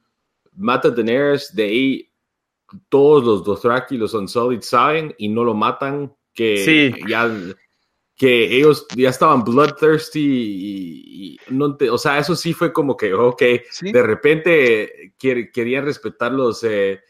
mata 0.56 0.88
a 0.88 0.92
Daenerys, 0.92 1.54
de 1.54 1.64
ahí 1.64 2.12
todos 2.90 3.24
los 3.24 3.44
Dothraki, 3.44 3.98
los 3.98 4.14
Unsullied 4.14 4.62
saben 4.62 5.14
y 5.18 5.28
no 5.28 5.44
lo 5.44 5.54
matan, 5.54 6.16
que 6.34 6.94
ya 7.08 7.32
que 8.18 8.58
ellos 8.58 8.88
ya 8.96 9.10
estaban 9.10 9.44
bloodthirsty 9.44 10.22
y, 10.22 11.40
no 11.50 11.78
o 11.92 11.98
sea, 11.98 12.18
eso 12.18 12.34
sí 12.34 12.54
fue 12.54 12.72
como 12.72 12.96
que, 12.96 13.14
ok, 13.14 13.42
de 13.82 14.04
repente 14.04 15.14
querían 15.18 15.84
respetar 15.86 16.32
los... 16.32 16.64
Eh, 16.64 17.02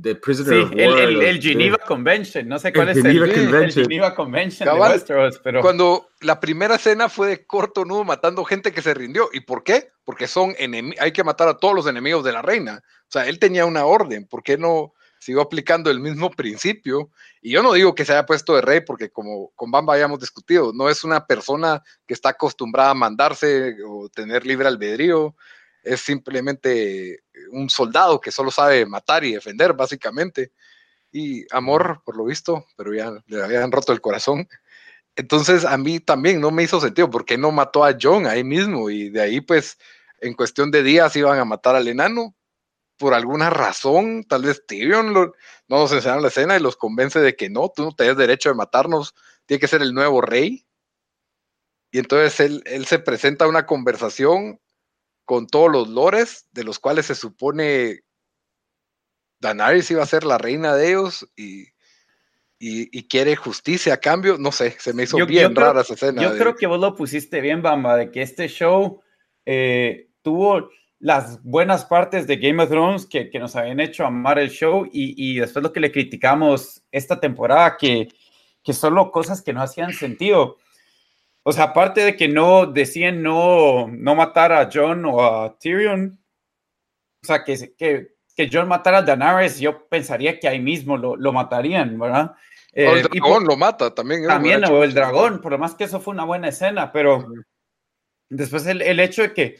The 0.00 0.14
Prisoner 0.14 0.68
sí, 0.68 0.74
el, 0.78 1.40
Geneva 1.40 1.76
Convention, 1.76 2.48
no 2.48 2.58
sé 2.58 2.72
cuál 2.72 2.88
es 2.88 2.96
el, 2.96 3.72
Geneva 3.72 4.14
Convention 4.14 4.68
pero... 5.44 5.60
Cuando 5.60 6.08
la 6.20 6.40
primera 6.40 6.76
escena 6.76 7.10
fue 7.10 7.28
de 7.28 7.46
corto 7.46 7.84
nudo 7.84 8.04
matando 8.04 8.42
gente 8.44 8.72
que 8.72 8.80
se 8.80 8.94
rindió. 8.94 9.28
¿Y 9.32 9.40
por 9.40 9.62
qué? 9.62 9.90
Porque 10.04 10.26
son 10.26 10.54
hay 10.98 11.12
que 11.12 11.24
matar 11.24 11.48
a 11.48 11.58
todos 11.58 11.74
los 11.74 11.86
enemigos 11.86 12.24
de 12.24 12.32
la 12.32 12.40
reina. 12.40 12.82
O 13.02 13.10
sea, 13.10 13.26
él 13.26 13.38
tenía 13.38 13.66
una 13.66 13.84
orden. 13.84 14.26
¿Por 14.26 14.42
qué 14.42 14.56
no 14.56 14.94
siguió 15.18 15.42
aplicando 15.42 15.90
el 15.90 16.00
mismo 16.00 16.30
principio? 16.30 17.10
Y 17.42 17.52
yo 17.52 17.62
no 17.62 17.74
digo 17.74 17.94
que 17.94 18.06
se 18.06 18.12
haya 18.12 18.24
puesto 18.24 18.54
de 18.54 18.62
rey, 18.62 18.80
porque 18.80 19.10
como 19.10 19.52
con 19.54 19.70
Bamba 19.70 19.94
hayamos 19.94 20.20
discutido, 20.20 20.72
no 20.72 20.88
es 20.88 21.04
una 21.04 21.26
persona 21.26 21.82
que 22.06 22.14
está 22.14 22.30
acostumbrada 22.30 22.90
a 22.90 22.94
mandarse 22.94 23.76
o 23.86 24.08
tener 24.08 24.46
libre 24.46 24.68
albedrío 24.68 25.36
es 25.82 26.00
simplemente 26.00 27.24
un 27.52 27.70
soldado 27.70 28.20
que 28.20 28.32
solo 28.32 28.50
sabe 28.50 28.84
matar 28.86 29.24
y 29.24 29.34
defender, 29.34 29.74
básicamente. 29.74 30.52
Y 31.12 31.44
amor, 31.54 32.02
por 32.04 32.16
lo 32.16 32.24
visto, 32.24 32.66
pero 32.76 32.94
ya 32.94 33.12
le 33.26 33.42
habían 33.42 33.70
roto 33.70 33.92
el 33.92 34.00
corazón. 34.00 34.48
Entonces 35.16 35.64
a 35.64 35.76
mí 35.76 36.00
también 36.00 36.40
no 36.40 36.50
me 36.50 36.62
hizo 36.62 36.80
sentido, 36.80 37.10
porque 37.10 37.38
no 37.38 37.52
mató 37.52 37.84
a 37.84 37.96
John 38.00 38.26
ahí 38.26 38.44
mismo? 38.44 38.90
Y 38.90 39.10
de 39.10 39.20
ahí 39.20 39.40
pues 39.40 39.78
en 40.20 40.34
cuestión 40.34 40.70
de 40.70 40.82
días 40.82 41.14
iban 41.16 41.38
a 41.38 41.44
matar 41.44 41.76
al 41.76 41.88
enano. 41.88 42.34
Por 42.98 43.14
alguna 43.14 43.50
razón, 43.50 44.24
tal 44.24 44.42
vez 44.42 44.64
Tyrion 44.66 45.12
no 45.12 45.32
nos 45.68 45.92
enseñaron 45.92 46.22
la 46.22 46.28
escena 46.28 46.56
y 46.56 46.60
los 46.60 46.76
convence 46.76 47.20
de 47.20 47.34
que 47.36 47.50
no, 47.50 47.70
tú 47.74 47.84
no 47.84 47.92
tienes 47.92 48.16
derecho 48.16 48.48
de 48.50 48.54
matarnos, 48.54 49.14
tiene 49.46 49.60
que 49.60 49.68
ser 49.68 49.82
el 49.82 49.92
nuevo 49.94 50.20
rey. 50.20 50.66
Y 51.90 51.98
entonces 51.98 52.40
él, 52.40 52.62
él 52.66 52.86
se 52.86 52.98
presenta 52.98 53.44
a 53.44 53.48
una 53.48 53.66
conversación 53.66 54.60
con 55.24 55.46
todos 55.46 55.70
los 55.70 55.88
lores, 55.88 56.46
de 56.52 56.64
los 56.64 56.78
cuales 56.78 57.06
se 57.06 57.14
supone 57.14 58.00
Daenerys 59.40 59.90
iba 59.90 60.02
a 60.02 60.06
ser 60.06 60.24
la 60.24 60.38
reina 60.38 60.74
de 60.74 60.90
ellos 60.90 61.28
y, 61.36 61.66
y, 62.58 63.08
quiere 63.08 63.34
justicia 63.34 63.94
a 63.94 63.96
cambio. 63.96 64.38
No 64.38 64.52
sé, 64.52 64.76
se 64.78 64.94
me 64.94 65.02
hizo 65.02 65.18
bien 65.26 65.54
rara 65.54 65.80
esa 65.80 65.94
escena. 65.94 66.22
Yo 66.22 66.36
creo 66.36 66.54
que 66.54 66.68
vos 66.68 66.80
lo 66.80 66.94
pusiste 66.94 67.40
bien, 67.40 67.60
Bamba, 67.60 67.96
de 67.96 68.10
que 68.12 68.22
este 68.22 68.46
show 68.48 69.02
eh, 69.44 70.08
tuvo 70.22 70.70
las 71.00 71.42
buenas 71.42 71.84
partes 71.84 72.28
de 72.28 72.36
Game 72.36 72.62
of 72.62 72.70
Thrones 72.70 73.06
que, 73.06 73.28
que 73.28 73.40
nos 73.40 73.56
habían 73.56 73.80
hecho 73.80 74.06
amar 74.06 74.38
el 74.38 74.50
show 74.50 74.86
y, 74.86 75.14
y, 75.16 75.40
después 75.40 75.64
lo 75.64 75.72
que 75.72 75.80
le 75.80 75.90
criticamos 75.90 76.84
esta 76.92 77.18
temporada, 77.18 77.76
que, 77.76 78.08
que 78.62 78.72
solo 78.72 79.10
cosas 79.10 79.42
que 79.42 79.52
no 79.52 79.60
hacían 79.60 79.92
sentido. 79.92 80.58
O 81.44 81.52
sea, 81.52 81.64
aparte 81.64 82.02
de 82.02 82.16
que 82.16 82.28
no 82.28 82.66
decían 82.66 83.22
no, 83.22 83.88
no 83.88 84.14
matar 84.14 84.52
a 84.52 84.70
John 84.72 85.04
o 85.04 85.22
a 85.24 85.58
Tyrion, 85.58 86.18
o 87.22 87.26
sea, 87.26 87.44
que, 87.44 87.74
que, 87.76 88.14
que 88.36 88.50
John 88.52 88.68
matara 88.68 88.98
a 88.98 89.02
Daenerys, 89.02 89.58
yo 89.58 89.88
pensaría 89.88 90.38
que 90.38 90.48
ahí 90.48 90.60
mismo 90.60 90.96
lo, 90.96 91.16
lo 91.16 91.32
matarían, 91.32 91.98
¿verdad? 91.98 92.34
el 92.72 92.98
eh, 92.98 93.02
dragón 93.02 93.44
lo 93.44 93.56
mata 93.56 93.94
también. 93.94 94.26
También, 94.26 94.64
o 94.64 94.82
el 94.82 94.94
dragón, 94.94 95.40
por 95.40 95.52
lo 95.52 95.58
más 95.58 95.74
que 95.74 95.84
eso 95.84 96.00
fue 96.00 96.14
una 96.14 96.24
buena 96.24 96.48
escena, 96.48 96.90
pero 96.90 97.26
después 98.30 98.66
el, 98.66 98.80
el, 98.80 98.98
hecho 98.98 99.22
de 99.22 99.34
que 99.34 99.56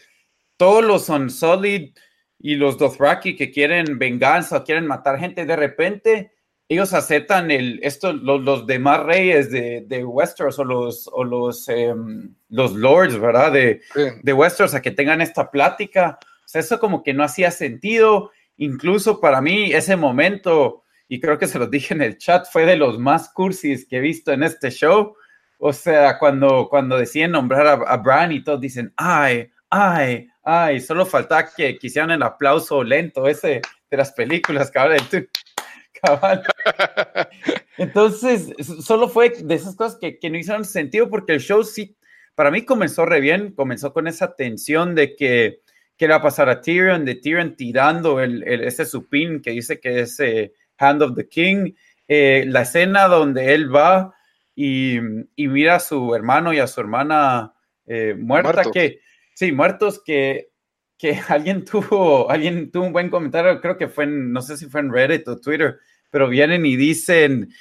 todos 0.57 0.83
los 0.83 1.09
Unsullied 1.09 1.95
y 2.39 2.55
los 2.55 2.79
Dothraki 2.79 3.37
que 3.37 3.51
quieren 3.51 3.99
venganza 3.99 4.59
o 4.59 4.65
quieren 4.65 4.87
matar 4.87 5.19
gente, 5.19 5.45
de 5.45 5.57
repente 5.57 6.33
ellos 6.69 6.93
aceptan 6.95 7.51
el, 7.51 7.81
esto, 7.83 8.13
los, 8.13 8.41
los 8.43 8.67
demás 8.67 9.03
reyes 9.05 9.51
de, 9.51 9.85
de, 9.87 10.05
Westeros 10.05 10.59
o 10.59 10.65
los, 10.65 11.09
o 11.13 11.25
los, 11.25 11.69
em, 11.69 12.35
los 12.49 12.73
lords, 12.73 13.19
¿verdad? 13.19 13.53
De, 13.53 13.83
de 14.23 14.33
Westeros 14.33 14.75
a 14.75 14.81
que 14.81 14.91
tengan 14.91 15.21
esta 15.21 15.51
plática. 15.51 16.19
O 16.23 16.49
sea, 16.49 16.61
eso 16.61 16.81
como 16.81 17.03
que 17.03 17.13
no 17.13 17.25
hacía 17.25 17.51
sentido. 17.51 18.31
Incluso 18.57 19.21
para 19.21 19.41
mí 19.41 19.73
ese 19.73 19.97
momento 19.97 20.83
y 21.13 21.21
creo 21.21 21.39
que 21.39 21.47
se 21.47 21.59
los 21.59 21.71
dije 21.71 21.93
en 21.93 22.01
el 22.01 22.17
chat, 22.17 22.47
fue 22.51 22.65
de 22.65 22.75
los 22.75 22.99
más 22.99 23.29
cursis 23.35 23.87
que 23.87 23.99
he 23.99 24.01
visto 24.01 24.33
en 24.33 24.43
este 24.43 24.71
show. 24.71 25.15
O 25.59 25.71
sea, 25.75 26.19
cuando, 26.19 26.69
cuando 26.71 26.97
deciden 26.97 27.33
nombrar 27.33 27.67
a, 27.67 27.73
a 27.73 27.99
Bran 27.99 28.33
y 28.33 28.43
todos 28.43 28.59
dicen, 28.63 28.95
ay, 28.97 29.51
ay, 29.69 30.29
ay, 30.43 30.81
solo 30.81 31.05
faltaba 31.05 31.51
que 31.55 31.77
quisieran 31.77 32.13
el 32.13 32.23
aplauso 32.23 32.83
lento 32.83 33.29
ese 33.29 33.61
de 33.91 33.97
las 33.99 34.11
películas, 34.13 34.71
cabal. 34.71 35.03
cabal. 36.03 36.43
Entonces, 37.79 38.53
solo 38.81 39.09
fue 39.09 39.31
de 39.31 39.55
esas 39.55 39.77
cosas 39.77 39.99
que, 39.99 40.19
que 40.19 40.31
no 40.31 40.39
hicieron 40.39 40.65
sentido 40.65 41.09
porque 41.09 41.33
el 41.33 41.41
show 41.41 41.65
sí, 41.65 41.97
para 42.35 42.51
mí 42.51 42.65
comenzó 42.65 43.07
re 43.07 43.21
bien, 43.21 43.53
comenzó 43.53 43.93
con 43.93 44.07
esa 44.07 44.35
tensión 44.35 44.95
de 44.95 45.17
que 45.17 45.61
qué 45.97 46.07
le 46.07 46.15
va 46.15 46.19
a 46.19 46.23
pasar 46.23 46.49
a 46.49 46.61
Tyrion, 46.61 47.05
de 47.05 47.15
Tyrion 47.17 47.55
tirando 47.55 48.21
el, 48.21 48.43
el 48.45 48.65
ese 48.65 48.85
supín 48.85 49.41
que 49.41 49.53
dice 49.53 49.79
que 49.79 50.01
es 50.01 50.19
eh, 50.21 50.53
Hand 50.79 51.03
of 51.03 51.15
the 51.15 51.29
King, 51.29 51.75
eh, 52.09 52.45
la 52.49 52.63
escena 52.63 53.07
donde 53.07 53.55
él 53.55 53.75
va 53.75 54.13
y, 54.55 54.99
mira 55.37 55.77
a 55.77 55.81
su 55.81 56.15
hermano 56.15 56.53
y 56.53 56.59
a 56.59 56.67
su 56.67 56.81
hermana 56.81 57.55
eh, 57.87 58.15
muerta, 58.19 58.65
que, 58.73 59.01
sí, 59.35 59.53
muertos, 59.53 60.03
que, 60.05 60.51
que 60.99 61.19
alguien 61.29 61.65
tuvo, 61.65 62.31
alguien 62.31 62.71
tuvo 62.71 62.87
un 62.87 62.93
buen 62.93 63.09
comentario, 63.09 63.61
creo 63.61 63.77
que 63.77 63.89
fue 63.89 64.05
en, 64.05 64.33
no 64.33 64.43
sé 64.43 64.57
si 64.57 64.67
fue 64.67 64.81
en 64.81 64.93
Reddit 64.93 65.29
o 65.29 65.41
Twitter, 65.41 65.79
pero 66.13 66.29
vienen 66.29 66.67
y 66.67 66.77
dicen 66.77 67.53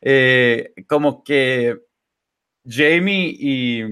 eh, 0.00 0.74
como 0.88 1.22
que 1.22 1.78
Jamie 2.66 3.34
y, 3.38 3.84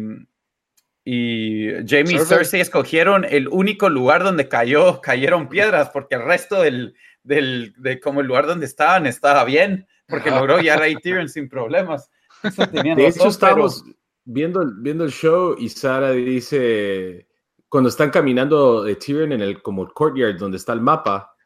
y 1.04 1.68
Jamie 1.86 2.16
y 2.16 2.18
Cersei 2.18 2.60
escogieron 2.60 3.24
el 3.24 3.46
único 3.48 3.88
lugar 3.88 4.24
donde 4.24 4.48
cayó, 4.48 5.00
cayeron 5.00 5.48
piedras, 5.48 5.90
porque 5.90 6.16
el 6.16 6.24
resto 6.24 6.60
del, 6.60 6.94
del, 7.22 7.74
de 7.78 8.00
como 8.00 8.20
el 8.20 8.26
lugar 8.26 8.46
donde 8.46 8.66
estaban 8.66 9.06
estaba 9.06 9.44
bien, 9.44 9.86
porque 10.08 10.30
logró 10.30 10.60
ya 10.60 10.74
a 10.74 11.00
Tyrion 11.00 11.28
sin 11.28 11.48
problemas. 11.48 12.10
de 12.42 13.06
hecho, 13.06 13.28
estamos 13.28 13.84
viendo, 14.24 14.68
viendo 14.78 15.04
el 15.04 15.12
show 15.12 15.54
y 15.56 15.68
Sara 15.68 16.10
dice, 16.10 17.28
cuando 17.68 17.88
están 17.88 18.10
caminando 18.10 18.82
de 18.82 18.96
Tyrion 18.96 19.30
en 19.30 19.42
el 19.42 19.62
como 19.62 19.88
courtyard 19.88 20.38
donde 20.38 20.56
está 20.56 20.72
el 20.72 20.80
mapa, 20.80 21.36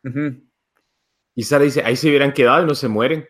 y 1.35 1.43
Sara 1.45 1.65
dice, 1.65 1.83
ahí 1.85 1.97
se 1.97 2.09
hubieran 2.09 2.33
quedado 2.33 2.63
y 2.63 2.67
no 2.67 2.75
se 2.75 2.89
mueren. 2.89 3.29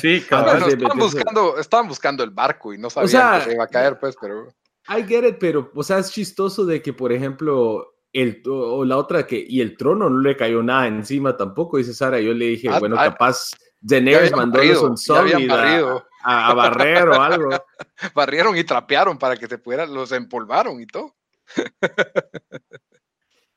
sí, 0.00 0.20
claro. 0.28 0.66
estaban, 0.66 0.98
buscando, 0.98 1.58
estaban 1.58 1.88
buscando 1.88 2.24
el 2.24 2.30
barco 2.30 2.72
y 2.74 2.78
no 2.78 2.90
sabían 2.90 3.38
que 3.38 3.44
se 3.44 3.54
iba 3.54 3.64
a 3.64 3.68
caer, 3.68 3.98
pues, 3.98 4.16
pero... 4.20 4.48
I 4.88 5.02
get 5.02 5.24
it, 5.26 5.36
pero, 5.40 5.70
o 5.74 5.82
sea, 5.82 5.98
es 5.98 6.12
chistoso 6.12 6.66
de 6.66 6.82
que, 6.82 6.92
por 6.92 7.10
ejemplo, 7.10 7.94
el, 8.12 8.42
o 8.46 8.84
la 8.84 8.98
otra 8.98 9.26
que, 9.26 9.44
y 9.46 9.60
el 9.60 9.76
trono 9.76 10.10
no 10.10 10.20
le 10.20 10.36
cayó 10.36 10.62
nada 10.62 10.86
encima 10.86 11.36
tampoco, 11.36 11.78
dice 11.78 11.94
Sara. 11.94 12.20
Yo 12.20 12.34
le 12.34 12.46
dije, 12.46 12.68
ah, 12.70 12.78
bueno, 12.78 12.96
ah, 12.98 13.04
capaz 13.06 13.50
Daenerys 13.80 14.32
mandó 14.32 14.60
un 14.86 14.96
sólido 14.96 16.04
a, 16.22 16.50
a, 16.50 16.54
barrer 16.54 17.08
o 17.08 17.20
algo. 17.20 17.50
Barrieron 18.14 18.56
y 18.56 18.64
trapearon 18.64 19.18
para 19.18 19.36
que 19.36 19.46
se 19.46 19.58
pudieran, 19.58 19.92
los 19.92 20.12
empolvaron 20.12 20.80
y 20.80 20.86
todo. 20.86 21.14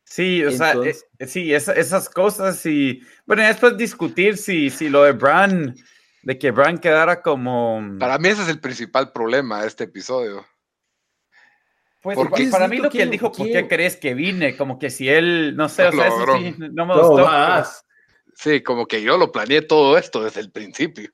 Sí, 0.10 0.42
o 0.46 0.52
sea, 0.52 0.74
eh, 0.74 1.28
sí, 1.28 1.54
esas 1.54 2.10
cosas 2.10 2.66
y 2.66 3.02
bueno, 3.26 3.44
después 3.44 3.76
discutir 3.76 4.38
si, 4.38 4.70
si 4.70 4.88
lo 4.88 5.04
de 5.04 5.12
Bran, 5.12 5.76
de 6.24 6.40
que 6.40 6.52
Bran 6.52 6.78
quedara 6.78 7.22
como... 7.22 7.84
Para 8.00 8.18
mí 8.18 8.30
ese 8.30 8.44
es 8.44 8.48
el 8.48 8.62
principal 8.62 9.12
problema 9.12 9.62
de 9.62 9.68
este 9.68 9.84
episodio. 9.84 10.46
Pues 12.02 12.16
porque 12.16 12.48
para 12.48 12.70
mí 12.70 12.78
lo 12.78 12.90
que 12.90 13.02
él 13.02 13.10
dijo, 13.10 13.34
¿por 13.34 13.48
qué 13.48 13.68
crees 13.68 13.98
que 13.98 14.14
vine? 14.14 14.56
Como 14.56 14.80
que 14.80 14.90
si 14.90 15.10
él, 15.10 15.58
no 15.58 15.68
sé, 15.68 15.86
o 15.88 15.92
sea, 15.92 16.08
eso 16.08 16.38
sí, 16.38 16.56
no 16.58 16.86
me 16.86 16.94
gustó. 16.96 17.30
Sí, 18.34 18.64
como 18.64 18.88
que 18.88 19.02
yo 19.02 19.18
lo 19.18 19.30
planeé 19.30 19.62
todo 19.64 19.98
esto 19.98 20.24
desde 20.24 20.40
el 20.40 20.52
principio. 20.52 21.12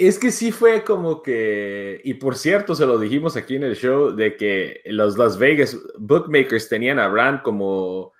Es 0.00 0.18
que 0.18 0.30
sí 0.30 0.50
fue 0.50 0.82
como 0.82 1.22
que, 1.22 2.00
y 2.04 2.14
por 2.14 2.34
cierto, 2.34 2.74
se 2.74 2.86
lo 2.86 2.98
dijimos 2.98 3.36
aquí 3.36 3.56
en 3.56 3.64
el 3.64 3.76
show, 3.76 4.12
de 4.16 4.34
que 4.34 4.80
los 4.86 5.18
Las 5.18 5.36
Vegas 5.36 5.76
bookmakers 5.98 6.70
tenían 6.70 6.98
a 6.98 7.08
Brand 7.08 7.42
como, 7.42 8.14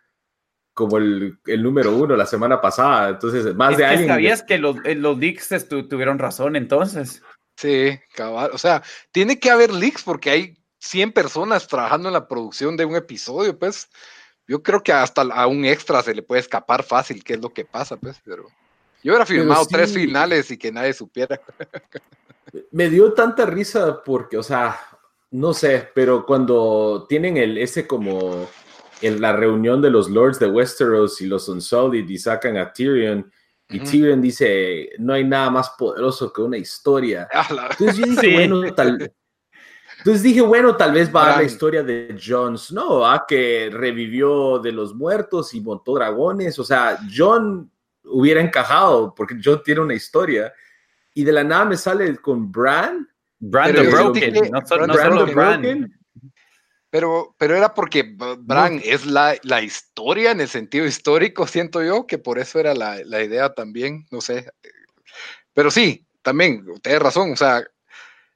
como 0.74 0.98
el, 0.98 1.38
el 1.46 1.62
número 1.62 1.96
uno 1.96 2.16
la 2.16 2.26
semana 2.26 2.60
pasada. 2.60 3.08
Entonces, 3.08 3.54
más 3.54 3.78
de 3.78 3.86
alguien. 3.86 4.08
¿Sabías 4.08 4.42
que 4.42 4.58
los, 4.58 4.76
eh, 4.84 4.94
los 4.94 5.16
leaks 5.16 5.48
tuvieron 5.88 6.18
razón 6.18 6.54
entonces? 6.54 7.22
Sí, 7.56 7.98
cabal. 8.14 8.50
O 8.52 8.58
sea, 8.58 8.82
tiene 9.10 9.40
que 9.40 9.50
haber 9.50 9.72
leaks 9.72 10.02
porque 10.02 10.28
hay 10.28 10.58
100 10.80 11.12
personas 11.12 11.66
trabajando 11.66 12.10
en 12.10 12.12
la 12.12 12.28
producción 12.28 12.76
de 12.76 12.84
un 12.84 12.94
episodio, 12.94 13.58
pues 13.58 13.88
yo 14.46 14.62
creo 14.62 14.82
que 14.82 14.92
hasta 14.92 15.22
a 15.22 15.46
un 15.46 15.64
extra 15.64 16.02
se 16.02 16.14
le 16.14 16.22
puede 16.22 16.42
escapar 16.42 16.82
fácil 16.82 17.24
qué 17.24 17.34
es 17.34 17.40
lo 17.40 17.54
que 17.54 17.64
pasa, 17.64 17.96
pues, 17.96 18.20
pero 18.22 18.48
yo 19.02 19.12
hubiera 19.12 19.26
filmado 19.26 19.66
tres 19.66 19.92
finales 19.92 20.50
y 20.50 20.58
que 20.58 20.70
nadie 20.72 20.92
supiera. 20.92 21.40
Me 22.70 22.90
dio 22.90 23.12
tanta 23.12 23.46
risa 23.46 24.02
porque, 24.02 24.36
o 24.36 24.42
sea, 24.42 24.78
no 25.30 25.54
sé, 25.54 25.88
pero 25.94 26.26
cuando 26.26 27.06
tienen 27.08 27.36
el, 27.36 27.58
ese 27.58 27.86
como 27.86 28.48
en 29.00 29.20
la 29.20 29.32
reunión 29.32 29.80
de 29.80 29.90
los 29.90 30.10
Lords 30.10 30.38
de 30.38 30.48
Westeros 30.48 31.20
y 31.20 31.26
los 31.26 31.48
Unsullied 31.48 32.08
y 32.08 32.18
sacan 32.18 32.56
a 32.56 32.72
Tyrion, 32.72 33.30
y 33.68 33.78
Tyrion 33.78 34.20
dice, 34.20 34.90
no 34.98 35.12
hay 35.12 35.24
nada 35.24 35.48
más 35.48 35.70
poderoso 35.78 36.32
que 36.32 36.42
una 36.42 36.58
historia. 36.58 37.28
Entonces 37.70 37.96
yo 37.96 38.06
dije, 38.06 38.34
bueno, 38.34 38.74
tal, 38.74 39.12
entonces 40.00 40.22
dije, 40.22 40.40
bueno, 40.40 40.76
tal 40.76 40.92
vez 40.92 41.14
va 41.14 41.34
a 41.34 41.36
la 41.36 41.42
historia 41.42 41.82
de 41.82 42.18
Jon 42.18 42.56
Snow, 42.56 43.04
¿ah? 43.04 43.26
que 43.28 43.68
revivió 43.70 44.58
de 44.58 44.72
los 44.72 44.94
muertos 44.94 45.52
y 45.52 45.60
montó 45.60 45.94
dragones. 45.94 46.58
O 46.58 46.64
sea, 46.64 46.98
Jon 47.14 47.70
hubiera 48.10 48.40
encajado 48.40 49.14
porque 49.14 49.36
Jon 49.42 49.62
tiene 49.62 49.80
una 49.80 49.94
historia. 49.94 50.52
Y 51.14 51.24
de 51.24 51.32
la 51.32 51.44
nada 51.44 51.64
me 51.64 51.76
sale 51.76 52.16
con 52.16 52.50
Bran. 52.50 53.08
Bran 53.38 53.74
the 53.74 53.82
Broken, 53.82 54.50
no, 54.52 54.66
solo 54.66 55.26
Bran. 55.26 55.92
Pero, 56.90 57.34
pero 57.38 57.56
era 57.56 57.72
porque 57.72 58.14
Bran 58.38 58.80
es 58.84 59.06
la, 59.06 59.36
la, 59.44 59.62
historia 59.62 60.32
en 60.32 60.40
el 60.40 60.48
sentido 60.48 60.86
histórico, 60.86 61.46
siento 61.46 61.82
yo, 61.82 62.06
que 62.06 62.18
por 62.18 62.38
eso 62.38 62.58
era 62.58 62.74
la, 62.74 63.00
la 63.04 63.22
idea 63.22 63.54
también, 63.54 64.06
no 64.10 64.20
sé. 64.20 64.50
Pero 65.54 65.70
sí, 65.70 66.06
también, 66.22 66.66
tienes 66.82 67.00
razón, 67.00 67.32
o 67.32 67.36
sea, 67.36 67.64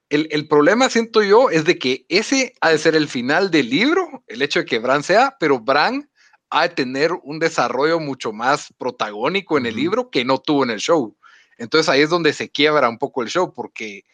el, 0.09 0.47
problema, 0.49 0.89
siento 0.91 1.23
yo, 1.23 1.51
es 1.51 1.65
de 1.65 1.79
que 1.79 2.07
ese 2.09 2.55
ha 2.61 2.71
de 2.71 2.79
ser 2.79 2.95
el 2.95 3.09
final 3.09 3.51
del 3.51 3.69
libro, 3.69 4.23
el 4.29 4.43
hecho 4.43 4.61
de 4.61 4.65
que 4.65 4.79
Bran 4.79 5.03
sea, 5.03 5.37
pero 5.41 5.59
Bran 5.59 6.09
ha 6.55 6.69
de 6.69 6.75
tener 6.75 7.11
un 7.25 7.41
desarrollo 7.41 7.99
mucho 7.99 8.33
más 8.33 8.73
protagónico 8.79 9.59
en 9.59 9.67
el 9.67 9.75
libro 9.75 10.09
que 10.09 10.25
no 10.25 10.39
tuvo 10.39 10.63
en 10.63 10.71
el 10.71 10.79
show. 10.79 11.17
Entonces 11.59 11.89
ahí 11.89 12.01
es 12.01 12.11
donde 12.11 12.33
se 12.33 12.49
quiebra 12.49 12.89
un 12.89 12.97
poco 12.97 13.23
el 13.23 13.29
show, 13.29 13.53
porque 13.53 14.05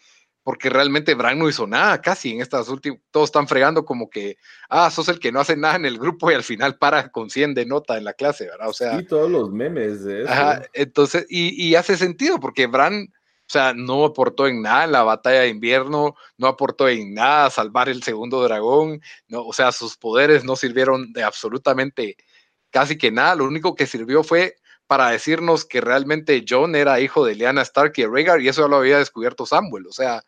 porque 0.42 0.70
realmente 0.70 1.14
Bran 1.14 1.38
no 1.38 1.50
hizo 1.50 1.66
nada 1.66 2.00
casi 2.00 2.32
en 2.32 2.40
estas 2.40 2.68
últimas, 2.68 2.98
todos 3.10 3.28
están 3.28 3.46
fregando 3.46 3.84
como 3.84 4.08
que, 4.08 4.38
ah, 4.70 4.90
sos 4.90 5.08
el 5.08 5.20
que 5.20 5.30
no 5.30 5.40
hace 5.40 5.54
nada 5.54 5.76
en 5.76 5.84
el 5.84 5.98
grupo 5.98 6.30
y 6.30 6.34
al 6.34 6.42
final 6.42 6.78
para 6.78 7.10
con 7.10 7.28
100 7.28 7.54
de 7.54 7.66
nota 7.66 7.98
en 7.98 8.04
la 8.04 8.14
clase, 8.14 8.46
¿verdad? 8.46 8.68
O 8.68 8.72
sea... 8.72 8.98
Sí, 8.98 9.04
todos 9.04 9.30
los 9.30 9.50
memes 9.50 10.02
de 10.02 10.22
eso. 10.22 10.32
Ajá, 10.32 10.62
entonces, 10.72 11.26
y, 11.28 11.62
y, 11.62 11.74
hace 11.74 11.98
sentido 11.98 12.40
porque 12.40 12.66
Bran, 12.66 13.12
o 13.12 13.52
sea, 13.52 13.74
no 13.74 14.04
aportó 14.04 14.46
en 14.46 14.62
nada 14.62 14.84
en 14.84 14.92
la 14.92 15.02
batalla 15.02 15.40
de 15.40 15.48
invierno, 15.48 16.14
no 16.38 16.46
aportó 16.46 16.88
en 16.88 17.12
nada 17.12 17.46
a 17.46 17.50
salvar 17.50 17.90
el 17.90 18.02
segundo 18.02 18.42
dragón, 18.42 19.02
no, 19.28 19.42
o 19.42 19.52
sea, 19.52 19.72
sus 19.72 19.98
poderes 19.98 20.42
no 20.42 20.56
sirvieron 20.56 21.12
de 21.12 21.22
absolutamente 21.22 22.16
casi 22.70 22.98
que 22.98 23.10
nada, 23.10 23.34
lo 23.34 23.44
único 23.44 23.74
que 23.74 23.86
sirvió 23.86 24.22
fue 24.22 24.56
para 24.86 25.10
decirnos 25.10 25.64
que 25.64 25.80
realmente 25.80 26.44
John 26.48 26.74
era 26.74 27.00
hijo 27.00 27.24
de 27.24 27.34
Lyanna 27.34 27.62
Stark 27.62 27.92
y 27.96 28.06
Rhaegar 28.06 28.40
y 28.40 28.48
eso 28.48 28.62
ya 28.62 28.68
lo 28.68 28.76
había 28.76 28.98
descubierto 28.98 29.46
Samuel, 29.46 29.86
o 29.86 29.92
sea, 29.92 30.24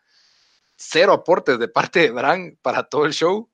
cero 0.75 1.13
aportes 1.13 1.59
de 1.59 1.67
parte 1.67 1.99
de 1.99 2.11
Bran 2.11 2.57
para 2.61 2.83
todo 2.83 3.05
el 3.05 3.13
show 3.13 3.49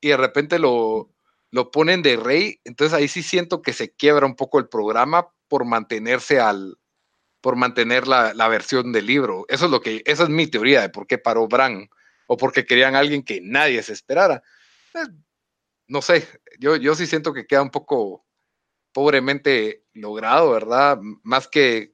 y 0.00 0.08
de 0.08 0.16
repente 0.16 0.58
lo, 0.58 1.10
lo 1.50 1.70
ponen 1.70 2.02
de 2.02 2.16
rey, 2.16 2.60
entonces 2.64 2.92
ahí 2.92 3.08
sí 3.08 3.22
siento 3.22 3.62
que 3.62 3.72
se 3.72 3.94
quiebra 3.94 4.26
un 4.26 4.36
poco 4.36 4.58
el 4.58 4.68
programa 4.68 5.28
por 5.48 5.64
mantenerse 5.64 6.40
al, 6.40 6.78
por 7.40 7.56
mantener 7.56 8.08
la, 8.08 8.32
la, 8.34 8.48
versión 8.48 8.92
del 8.92 9.06
libro. 9.06 9.44
Eso 9.48 9.66
es 9.66 9.70
lo 9.70 9.80
que, 9.80 10.02
esa 10.06 10.22
es 10.22 10.28
mi 10.28 10.46
teoría 10.46 10.80
de 10.80 10.88
por 10.88 11.06
qué 11.06 11.18
paró 11.18 11.46
Bran, 11.48 11.90
o 12.26 12.36
porque 12.36 12.64
querían 12.64 12.94
alguien 12.94 13.22
que 13.22 13.40
nadie 13.42 13.82
se 13.82 13.92
esperara. 13.92 14.42
No 15.92 16.00
sé, 16.00 16.26
yo, 16.58 16.76
yo 16.76 16.94
sí 16.94 17.06
siento 17.06 17.34
que 17.34 17.46
queda 17.46 17.60
un 17.60 17.70
poco 17.70 18.24
pobremente 18.94 19.84
logrado, 19.92 20.50
¿verdad? 20.50 20.98
Más 21.22 21.48
que 21.48 21.92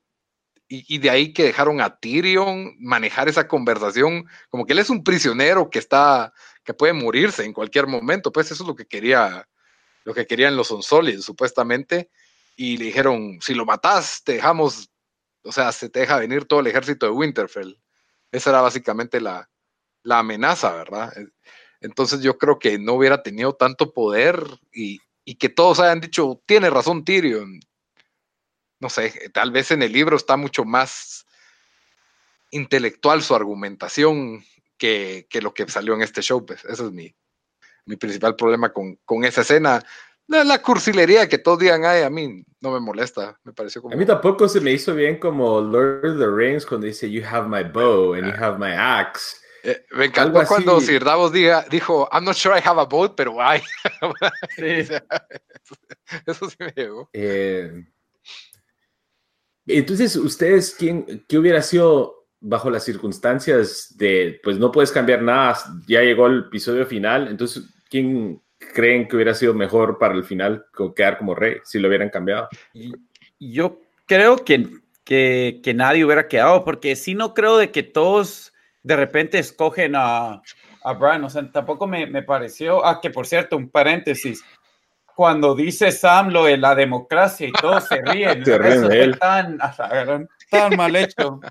y, 0.69 0.99
de 0.99 1.11
ahí 1.11 1.33
que 1.33 1.43
dejaron 1.43 1.81
a 1.81 1.99
Tyrion 1.99 2.76
manejar 2.78 3.28
esa 3.28 3.49
conversación, 3.49 4.28
como 4.50 4.67
que 4.67 4.75
él 4.75 4.78
es 4.78 4.88
un 4.88 5.02
prisionero 5.02 5.69
que 5.69 5.81
está, 5.81 6.33
que 6.62 6.75
puede 6.75 6.93
morirse 6.93 7.45
en 7.45 7.52
cualquier 7.52 7.88
momento, 7.88 8.31
pues 8.31 8.52
eso 8.52 8.62
es 8.62 8.69
lo 8.69 8.76
que 8.76 8.87
quería, 8.87 9.49
lo 10.05 10.14
que 10.14 10.28
querían 10.28 10.57
los 10.57 10.71
Unsullied, 10.71 11.19
supuestamente, 11.21 12.09
y 12.55 12.76
le 12.76 12.85
dijeron, 12.85 13.38
si 13.40 13.52
lo 13.52 13.64
matas, 13.64 14.23
te 14.23 14.35
dejamos, 14.35 14.90
o 15.43 15.50
sea, 15.50 15.73
se 15.73 15.88
te 15.88 16.00
deja 16.00 16.19
venir 16.19 16.45
todo 16.45 16.61
el 16.61 16.69
ejército 16.69 17.07
de 17.07 17.12
Winterfell. 17.12 17.81
Esa 18.31 18.50
era 18.50 18.61
básicamente 18.61 19.21
la, 19.21 19.50
la 20.05 20.21
amenaza, 20.21 20.73
¿verdad? 20.73 21.12
Entonces 21.80 22.20
yo 22.20 22.38
creo 22.38 22.58
que 22.58 22.78
no 22.78 22.94
hubiera 22.94 23.23
tenido 23.23 23.54
tanto 23.54 23.92
poder 23.92 24.42
y, 24.73 25.00
y 25.25 25.37
que 25.37 25.49
todos 25.49 25.80
hayan 25.80 26.00
dicho, 26.00 26.42
tiene 26.47 26.70
razón 26.70 27.04
Tyrion, 27.04 27.61
no 28.80 28.88
sé, 28.88 29.30
tal 29.32 29.50
vez 29.50 29.70
en 29.70 29.82
el 29.82 29.92
libro 29.92 30.16
está 30.16 30.37
mucho 30.37 30.64
más 30.64 31.26
intelectual 32.50 33.23
su 33.23 33.35
argumentación 33.35 34.44
que, 34.78 35.26
lo 35.42 35.52
que 35.52 35.68
salió 35.68 35.94
en 35.94 36.02
este 36.02 36.23
show. 36.23 36.44
Pues. 36.44 36.64
Ese 36.64 36.87
es 36.87 36.92
mi, 36.92 37.14
principal 37.97 38.37
problema 38.37 38.73
con, 38.73 39.25
esa 39.25 39.40
escena. 39.40 39.82
La, 40.26 40.62
cursilería 40.62 41.28
que 41.28 41.38
todos 41.38 41.58
digan, 41.58 41.85
ay, 41.85 42.02
a 42.02 42.11
mí 42.11 42.44
no 42.61 42.70
me 42.73 42.80
molesta, 42.80 43.38
me 43.44 43.52
pareció 43.52 43.80
como... 43.80 43.94
A 43.94 43.97
mí 43.97 44.04
tampoco 44.04 44.47
se 44.49 44.61
me 44.61 44.73
hizo 44.73 44.94
bien 44.94 45.18
como 45.18 45.61
Lord 45.61 46.04
of 46.04 46.18
the 46.18 46.26
Rings 46.26 46.66
cuando 46.66 46.87
dice, 46.87 47.11
you 47.11 47.23
have 47.25 47.49
my 47.49 47.62
bow 47.62 48.14
and 48.14 48.26
you 48.26 48.32
ah. 48.37 48.44
have 48.44 48.58
my 48.58 48.73
axe. 48.73 49.40
Eh, 49.62 49.85
me 49.93 50.07
encantó 50.07 50.45
cuando 50.47 50.81
Sir 50.81 51.05
Davos 51.05 51.33
dijo, 51.33 52.09
I'm 52.12 52.25
not 52.25 52.37
sure 52.37 52.57
I 52.57 52.62
have 52.65 52.81
a 52.81 52.85
boat, 52.85 53.15
pero 53.17 53.41
ay. 53.41 53.61
eso, 56.27 56.50
sí 56.50 56.57
me 56.59 56.73
llegó. 56.77 57.11
Eh, 57.12 57.85
entonces, 59.67 60.17
¿ustedes 60.17 60.75
quién, 60.79 61.25
qué 61.28 61.39
hubiera 61.39 61.63
sido 61.63 62.28
bajo 62.41 62.71
las 62.71 62.85
circunstancias 62.85 63.95
de, 63.97 64.41
pues 64.43 64.59
no 64.59 64.71
puedes 64.71 64.93
cambiar 64.93 65.23
nada, 65.23 65.59
ya 65.87 66.00
llegó 66.02 66.26
el 66.26 66.45
episodio 66.47 66.87
final, 66.87 67.28
entonces, 67.28 67.65
¿quién 67.91 68.41
creen 68.59 69.09
que 69.09 69.17
hubiera 69.17 69.35
sido 69.35 69.54
mejor 69.54 69.99
para 69.99 70.15
el 70.15 70.25
final 70.25 70.65
quedar 70.95 71.19
como 71.19 71.35
rey 71.35 71.56
si 71.65 71.78
lo 71.78 71.89
hubieran 71.89 72.11
cambiado? 72.11 72.49
Yo 73.41 73.80
creo 74.06 74.37
que, 74.37 74.69
que, 75.04 75.61
que 75.63 75.75
nadie 75.75 76.04
hubiera 76.04 76.28
quedado, 76.28 76.65
porque 76.65 76.95
si 76.97 77.15
no 77.15 77.35
creo 77.35 77.56
de 77.56 77.71
que 77.71 77.82
todos 77.82 78.52
de 78.89 78.97
repente 78.97 79.39
escogen 79.39 79.95
a, 79.95 80.41
a 80.83 80.93
Brian, 80.95 81.23
o 81.23 81.29
sea, 81.29 81.47
tampoco 81.53 81.87
me, 81.87 82.07
me 82.07 82.23
pareció, 82.23 82.85
ah, 82.85 83.01
que 83.03 83.11
por 83.11 83.27
cierto, 83.27 83.59
un 83.59 83.69
paréntesis, 83.69 84.43
cuando 85.15 85.55
dice 85.55 85.93
Sam 85.93 86.31
lo 86.31 86.45
de 86.45 86.57
la 86.57 86.75
democracia 86.75 87.47
y 87.47 87.53
todos 87.53 87.85
se 87.87 88.01
ríen. 88.01 88.43
se 88.45 88.57
ríen 88.57 88.89
de 88.89 89.03
él. 89.03 89.19
Tan, 89.19 89.59
tan 90.51 90.77
mal 90.77 90.97
hecho. 90.97 91.41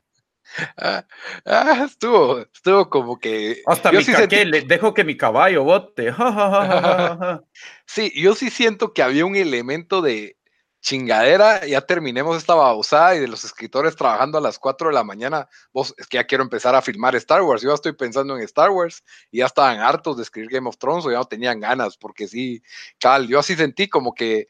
Ah, 0.77 1.05
ah, 1.45 1.83
estuvo, 1.85 2.39
estuvo 2.39 2.89
como 2.89 3.19
que. 3.19 3.61
Hasta 3.67 3.91
mi 3.91 4.01
sí 4.01 4.13
le 4.45 4.61
dejo 4.61 4.93
que 4.93 5.03
mi 5.03 5.17
caballo 5.17 5.65
bote. 5.65 6.15
sí, 7.85 8.13
yo 8.15 8.33
sí 8.33 8.49
siento 8.49 8.93
que 8.93 9.03
había 9.03 9.25
un 9.25 9.35
elemento 9.35 10.01
de, 10.01 10.36
chingadera, 10.81 11.65
ya 11.65 11.81
terminemos 11.81 12.37
esta 12.37 12.55
babosada 12.55 13.15
y 13.15 13.19
de 13.19 13.27
los 13.27 13.43
escritores 13.43 13.95
trabajando 13.95 14.37
a 14.37 14.41
las 14.41 14.59
4 14.59 14.89
de 14.89 14.93
la 14.93 15.03
mañana, 15.03 15.49
vos 15.73 15.93
es 15.97 16.07
que 16.07 16.17
ya 16.17 16.25
quiero 16.25 16.43
empezar 16.43 16.75
a 16.75 16.81
filmar 16.81 17.15
Star 17.15 17.41
Wars, 17.41 17.61
yo 17.61 17.69
ya 17.69 17.75
estoy 17.75 17.93
pensando 17.93 18.37
en 18.37 18.43
Star 18.43 18.69
Wars 18.69 19.03
y 19.31 19.39
ya 19.39 19.47
estaban 19.47 19.79
hartos 19.79 20.17
de 20.17 20.23
escribir 20.23 20.51
Game 20.51 20.69
of 20.69 20.77
Thrones 20.77 21.05
o 21.05 21.11
ya 21.11 21.17
no 21.17 21.25
tenían 21.25 21.59
ganas, 21.59 21.97
porque 21.97 22.27
sí, 22.27 22.61
cal, 22.99 23.27
yo 23.27 23.39
así 23.39 23.55
sentí 23.55 23.89
como 23.89 24.13
que 24.13 24.49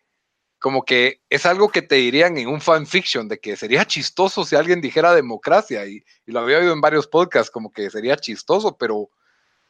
como 0.59 0.83
que 0.85 1.21
es 1.29 1.45
algo 1.45 1.69
que 1.69 1.81
te 1.81 1.95
dirían 1.95 2.37
en 2.37 2.47
un 2.47 2.61
fanfiction, 2.61 3.27
de 3.27 3.39
que 3.39 3.55
sería 3.55 3.85
chistoso 3.85 4.43
si 4.43 4.55
alguien 4.55 4.81
dijera 4.81 5.13
democracia, 5.13 5.85
y, 5.85 6.03
lo 6.25 6.39
había 6.39 6.57
oído 6.59 6.73
en 6.73 6.81
varios 6.81 7.07
podcasts, 7.07 7.51
como 7.51 7.71
que 7.71 7.89
sería 7.89 8.17
chistoso, 8.17 8.77
pero, 8.77 9.09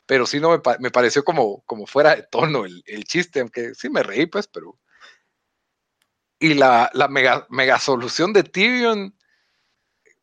pero 0.05 0.25
sí 0.25 0.39
no 0.39 0.49
me, 0.79 0.91
pareció 0.91 1.23
como, 1.23 1.61
como 1.65 1.85
fuera 1.87 2.15
de 2.15 2.23
tono 2.23 2.65
el, 2.65 2.83
el, 2.87 3.03
chiste, 3.03 3.41
aunque 3.41 3.75
sí 3.75 3.89
me 3.89 4.03
reí, 4.03 4.27
pues, 4.27 4.47
pero, 4.47 4.79
y 6.39 6.53
la, 6.53 6.91
mega, 7.09 7.79
solución 7.79 8.33
de 8.33 8.43
Tyrion, 8.43 9.15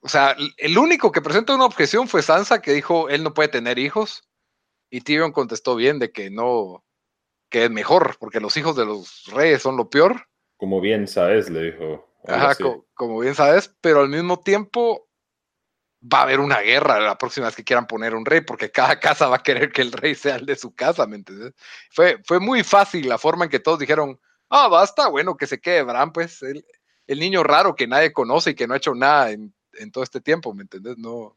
o 0.00 0.08
sea, 0.08 0.36
el 0.58 0.78
único 0.78 1.10
que 1.10 1.22
presentó 1.22 1.54
una 1.54 1.64
objeción 1.64 2.08
fue 2.08 2.22
Sansa, 2.22 2.60
que 2.60 2.72
dijo 2.72 3.08
él 3.08 3.22
no 3.22 3.34
puede 3.34 3.48
tener 3.48 3.78
hijos, 3.78 4.28
y 4.90 5.00
Tyrion 5.00 5.32
contestó 5.32 5.74
bien 5.76 5.98
de 5.98 6.12
que 6.12 6.30
no, 6.30 6.84
que 7.48 7.64
es 7.64 7.70
mejor, 7.70 8.16
porque 8.18 8.40
los 8.40 8.56
hijos 8.56 8.76
de 8.76 8.84
los 8.84 9.24
reyes 9.32 9.62
son 9.62 9.76
lo 9.76 9.90
peor. 9.90 10.28
Como 10.56 10.80
bien 10.80 11.08
sabes, 11.08 11.50
le 11.50 11.72
dijo. 11.72 12.08
Ajá, 12.26 12.54
como 12.94 13.18
bien 13.20 13.34
sabes, 13.34 13.74
pero 13.80 14.00
al 14.00 14.08
mismo 14.08 14.40
tiempo 14.40 15.08
va 16.02 16.20
a 16.20 16.22
haber 16.22 16.40
una 16.40 16.60
guerra 16.60 17.00
la 17.00 17.18
próxima 17.18 17.46
vez 17.46 17.56
que 17.56 17.64
quieran 17.64 17.86
poner 17.86 18.14
un 18.14 18.24
rey, 18.24 18.42
porque 18.42 18.70
cada 18.70 19.00
casa 19.00 19.28
va 19.28 19.36
a 19.36 19.42
querer 19.42 19.72
que 19.72 19.82
el 19.82 19.92
rey 19.92 20.14
sea 20.14 20.36
el 20.36 20.46
de 20.46 20.56
su 20.56 20.74
casa, 20.74 21.06
¿me 21.06 21.16
entiendes? 21.16 21.54
Fue, 21.90 22.18
fue 22.24 22.40
muy 22.40 22.62
fácil 22.62 23.08
la 23.08 23.18
forma 23.18 23.44
en 23.44 23.50
que 23.50 23.60
todos 23.60 23.78
dijeron, 23.78 24.20
ah, 24.54 24.68
basta, 24.68 25.08
bueno, 25.08 25.36
que 25.36 25.46
se 25.46 25.60
quede 25.60 25.82
Bran, 25.82 26.12
pues 26.12 26.42
el, 26.42 26.64
el, 27.06 27.18
niño 27.18 27.42
raro 27.42 27.74
que 27.74 27.86
nadie 27.86 28.12
conoce 28.12 28.50
y 28.50 28.54
que 28.54 28.66
no 28.66 28.74
ha 28.74 28.78
hecho 28.78 28.94
nada 28.94 29.32
en, 29.32 29.52
en 29.74 29.90
todo 29.90 30.04
este 30.04 30.20
tiempo, 30.20 30.54
¿me 30.54 30.62
entendés? 30.62 30.96
No, 30.96 31.36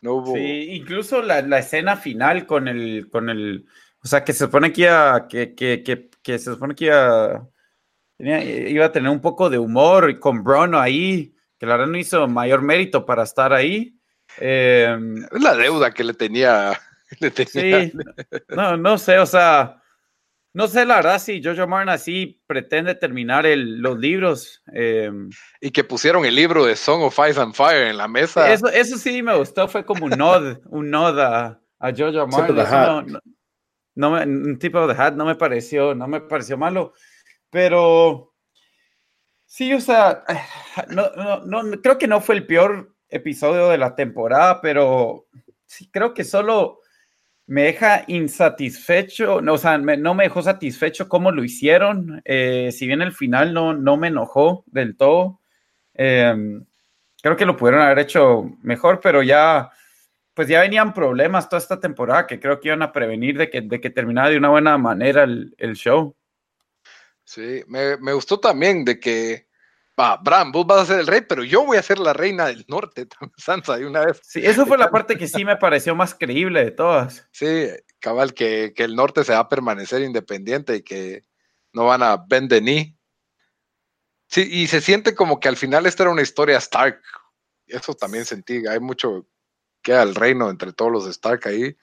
no 0.00 0.14
hubo... 0.14 0.34
Sí, 0.34 0.68
incluso 0.70 1.22
la, 1.22 1.42
la, 1.42 1.60
escena 1.60 1.96
final 1.96 2.46
con 2.46 2.66
el, 2.68 3.08
con 3.10 3.30
el, 3.30 3.66
o 4.02 4.08
sea, 4.08 4.24
que 4.24 4.32
se 4.32 4.40
supone 4.40 4.72
que 4.72 4.82
iba, 4.82 5.28
que, 5.28 5.54
que, 5.54 5.82
que, 5.82 6.10
que 6.22 6.38
se 6.38 6.52
supone 6.52 6.74
que 6.74 6.86
iba, 6.86 7.48
tenía, 8.16 8.42
iba 8.42 8.86
a 8.86 8.92
tener 8.92 9.10
un 9.10 9.20
poco 9.20 9.48
de 9.48 9.58
humor 9.58 10.10
y 10.10 10.18
con 10.18 10.42
Bruno 10.42 10.80
ahí, 10.80 11.34
que 11.58 11.66
la 11.66 11.76
verdad 11.76 11.92
no 11.92 11.98
hizo 11.98 12.26
mayor 12.26 12.62
mérito 12.62 13.06
para 13.06 13.22
estar 13.22 13.52
ahí. 13.52 13.96
Eh, 14.38 14.96
es 15.30 15.40
la 15.40 15.54
deuda 15.54 15.92
que 15.92 16.04
le 16.04 16.14
tenía. 16.14 16.78
Le 17.20 17.30
tenía. 17.30 17.84
Sí, 17.84 17.92
no, 18.48 18.76
no 18.76 18.98
sé, 18.98 19.18
o 19.20 19.26
sea, 19.26 19.83
no 20.54 20.68
sé, 20.68 20.86
la 20.86 20.96
verdad, 20.96 21.18
si 21.18 21.42
Jojo 21.42 21.66
Martin 21.66 21.88
así 21.88 22.40
pretende 22.46 22.94
terminar 22.94 23.44
el, 23.44 23.78
los 23.78 23.98
libros. 23.98 24.62
Em, 24.72 25.28
y 25.60 25.72
que 25.72 25.82
pusieron 25.82 26.24
el 26.24 26.36
libro 26.36 26.64
de 26.64 26.76
Song 26.76 27.02
of 27.02 27.18
Ice 27.28 27.40
and 27.40 27.54
Fire 27.54 27.88
en 27.88 27.96
la 27.96 28.06
mesa. 28.06 28.52
Eso, 28.52 28.68
eso 28.68 28.96
sí 28.96 29.20
me 29.20 29.36
gustó, 29.36 29.66
fue 29.66 29.84
como 29.84 30.04
un 30.04 30.12
nod, 30.12 30.58
un 30.66 30.90
nod 30.90 31.18
a, 31.18 31.60
a 31.80 31.90
Jojo 31.90 32.28
Martin. 32.28 32.54
No, 32.54 33.04
no, 33.96 34.10
me, 34.12 34.22
un 34.22 34.56
tipo 34.60 34.86
de 34.86 34.94
hat 34.94 35.14
no 35.14 35.24
me 35.24 35.34
pareció, 35.34 35.92
no 35.92 36.06
me 36.06 36.20
pareció 36.20 36.56
malo. 36.56 36.94
Pero 37.50 38.32
sí, 39.46 39.74
o 39.74 39.80
sea, 39.80 40.22
no, 40.88 41.10
no, 41.44 41.80
creo 41.82 41.98
que 41.98 42.06
no 42.06 42.20
fue 42.20 42.36
el 42.36 42.46
peor 42.46 42.94
episodio 43.08 43.70
de 43.70 43.78
la 43.78 43.96
temporada, 43.96 44.60
pero 44.60 45.26
sí 45.66 45.90
creo 45.90 46.14
que 46.14 46.22
solo 46.22 46.78
me 47.46 47.64
deja 47.64 48.04
insatisfecho, 48.06 49.40
no, 49.40 49.54
o 49.54 49.58
sea, 49.58 49.76
no 49.78 50.14
me 50.14 50.24
dejó 50.24 50.42
satisfecho 50.42 51.08
cómo 51.08 51.30
lo 51.30 51.44
hicieron, 51.44 52.22
eh, 52.24 52.70
si 52.72 52.86
bien 52.86 53.02
el 53.02 53.12
final 53.12 53.52
no, 53.52 53.74
no 53.74 53.96
me 53.96 54.08
enojó 54.08 54.64
del 54.66 54.96
todo, 54.96 55.40
em, 55.94 56.64
creo 57.22 57.36
que 57.36 57.44
lo 57.44 57.56
pudieron 57.56 57.82
haber 57.82 57.98
hecho 57.98 58.50
mejor, 58.62 59.00
pero 59.02 59.22
ya, 59.22 59.70
pues 60.32 60.48
ya 60.48 60.60
venían 60.60 60.94
problemas 60.94 61.48
toda 61.48 61.60
esta 61.60 61.80
temporada 61.80 62.26
que 62.26 62.40
creo 62.40 62.60
que 62.60 62.68
iban 62.68 62.82
a 62.82 62.92
prevenir 62.92 63.36
de 63.36 63.50
que, 63.50 63.60
de 63.60 63.80
que 63.80 63.90
terminara 63.90 64.30
de 64.30 64.38
una 64.38 64.48
buena 64.48 64.78
manera 64.78 65.24
el, 65.24 65.74
show. 65.74 66.16
Sí, 67.24 67.62
me, 67.68 67.96
me, 67.98 68.12
gustó 68.12 68.40
también 68.40 68.84
de 68.84 69.00
que 69.00 69.48
va, 69.98 70.16
Bran, 70.16 70.52
vos 70.52 70.66
vas 70.66 70.82
a 70.82 70.86
ser 70.86 71.00
el 71.00 71.06
rey, 71.06 71.22
pero 71.28 71.44
yo 71.44 71.64
voy 71.64 71.76
a 71.76 71.82
ser 71.82 71.98
la 71.98 72.12
reina 72.12 72.46
del 72.46 72.64
norte, 72.68 73.06
Sansa, 73.36 73.76
de 73.76 73.86
una 73.86 74.04
vez. 74.04 74.20
Sí, 74.22 74.40
eso 74.44 74.66
fue 74.66 74.78
la 74.78 74.90
parte 74.90 75.16
que 75.16 75.28
sí 75.28 75.44
me 75.44 75.56
pareció 75.56 75.94
más 75.94 76.14
creíble 76.14 76.64
de 76.64 76.70
todas. 76.70 77.28
Sí, 77.32 77.68
cabal, 78.00 78.34
que, 78.34 78.72
que 78.74 78.84
el 78.84 78.96
norte 78.96 79.24
se 79.24 79.32
va 79.32 79.40
a 79.40 79.48
permanecer 79.48 80.02
independiente 80.02 80.76
y 80.76 80.82
que 80.82 81.24
no 81.72 81.86
van 81.86 82.02
a 82.02 82.16
bend 82.16 82.50
the 82.50 82.60
knee. 82.60 82.96
Sí, 84.28 84.48
y 84.50 84.66
se 84.66 84.80
siente 84.80 85.14
como 85.14 85.38
que 85.38 85.48
al 85.48 85.56
final 85.56 85.86
esta 85.86 86.04
era 86.04 86.12
una 86.12 86.22
historia 86.22 86.58
Stark. 86.58 87.00
Eso 87.66 87.94
también 87.94 88.24
sentí, 88.24 88.66
hay 88.66 88.80
mucho 88.80 89.26
queda 89.84 90.02
el 90.02 90.14
reino 90.16 90.50
entre 90.50 90.72
todos 90.72 90.90
los 90.90 91.06
Stark 91.06 91.46
ahí. 91.46 91.76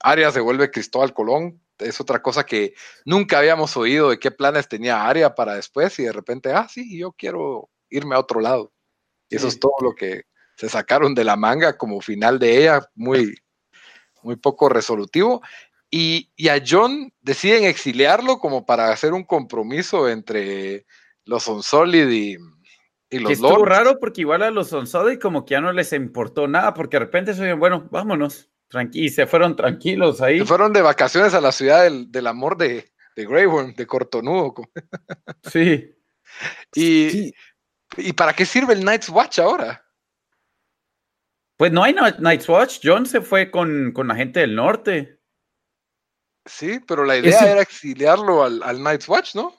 Arya 0.00 0.30
se 0.32 0.40
vuelve 0.40 0.70
Cristóbal 0.70 1.14
Colón, 1.14 1.62
es 1.78 2.00
otra 2.00 2.22
cosa 2.22 2.44
que 2.44 2.74
nunca 3.04 3.38
habíamos 3.38 3.76
oído 3.76 4.10
de 4.10 4.18
qué 4.18 4.30
planes 4.30 4.68
tenía 4.68 5.06
Arya 5.06 5.34
para 5.34 5.54
después 5.54 5.98
y 5.98 6.04
de 6.04 6.12
repente, 6.12 6.52
ah, 6.52 6.68
sí, 6.68 6.98
yo 6.98 7.12
quiero 7.12 7.70
irme 7.90 8.14
a 8.14 8.20
otro 8.20 8.40
lado. 8.40 8.72
Y 9.28 9.36
eso 9.36 9.48
es 9.48 9.58
todo 9.58 9.74
lo 9.80 9.94
que 9.94 10.24
se 10.56 10.68
sacaron 10.68 11.14
de 11.14 11.24
la 11.24 11.36
manga 11.36 11.76
como 11.76 12.00
final 12.00 12.38
de 12.38 12.58
ella, 12.58 12.88
muy, 12.94 13.34
muy 14.22 14.36
poco 14.36 14.68
resolutivo. 14.68 15.42
Y, 15.90 16.30
y 16.36 16.48
a 16.48 16.62
John 16.66 17.12
deciden 17.20 17.64
exiliarlo 17.64 18.38
como 18.38 18.66
para 18.66 18.90
hacer 18.90 19.12
un 19.12 19.24
compromiso 19.24 20.08
entre 20.08 20.86
los 21.24 21.46
Unsolid 21.46 22.08
y, 22.10 22.36
y 23.10 23.18
los 23.18 23.32
Estuvo 23.32 23.64
raro 23.64 23.98
porque 23.98 24.22
igual 24.22 24.42
a 24.42 24.50
los 24.50 24.72
Unsolid 24.72 25.18
como 25.18 25.44
que 25.44 25.52
ya 25.52 25.60
no 25.60 25.72
les 25.72 25.92
importó 25.92 26.48
nada, 26.48 26.74
porque 26.74 26.96
de 26.96 27.04
repente 27.04 27.32
se 27.32 27.40
dijeron, 27.40 27.60
bueno, 27.60 27.88
vámonos, 27.90 28.50
tranqui 28.74 29.06
y 29.06 29.08
se 29.08 29.26
fueron 29.26 29.56
tranquilos 29.56 30.20
ahí. 30.20 30.40
Se 30.40 30.44
fueron 30.44 30.72
de 30.72 30.82
vacaciones 30.82 31.32
a 31.32 31.40
la 31.40 31.52
ciudad 31.52 31.84
del, 31.84 32.10
del 32.10 32.26
amor 32.26 32.56
de, 32.56 32.92
de 33.16 33.26
Grey 33.26 33.46
Worm, 33.46 33.74
de 33.74 33.86
Cortonudo. 33.86 34.54
Sí. 35.50 35.94
y, 36.74 37.10
sí. 37.10 37.34
¿Y 37.96 38.12
para 38.12 38.32
qué 38.32 38.44
sirve 38.44 38.74
el 38.74 38.84
Night's 38.84 39.08
Watch 39.08 39.38
ahora? 39.38 39.84
Pues 41.56 41.70
no 41.70 41.84
hay 41.84 41.94
Night's 42.18 42.48
Watch. 42.48 42.80
John 42.82 43.06
se 43.06 43.20
fue 43.20 43.50
con, 43.50 43.92
con 43.92 44.08
la 44.08 44.16
gente 44.16 44.40
del 44.40 44.56
norte. 44.56 45.20
Sí, 46.44 46.80
pero 46.86 47.04
la 47.04 47.16
idea 47.16 47.38
Ese... 47.38 47.50
era 47.52 47.62
exiliarlo 47.62 48.42
al, 48.42 48.62
al 48.62 48.82
Night's 48.82 49.08
Watch, 49.08 49.34
¿no? 49.34 49.54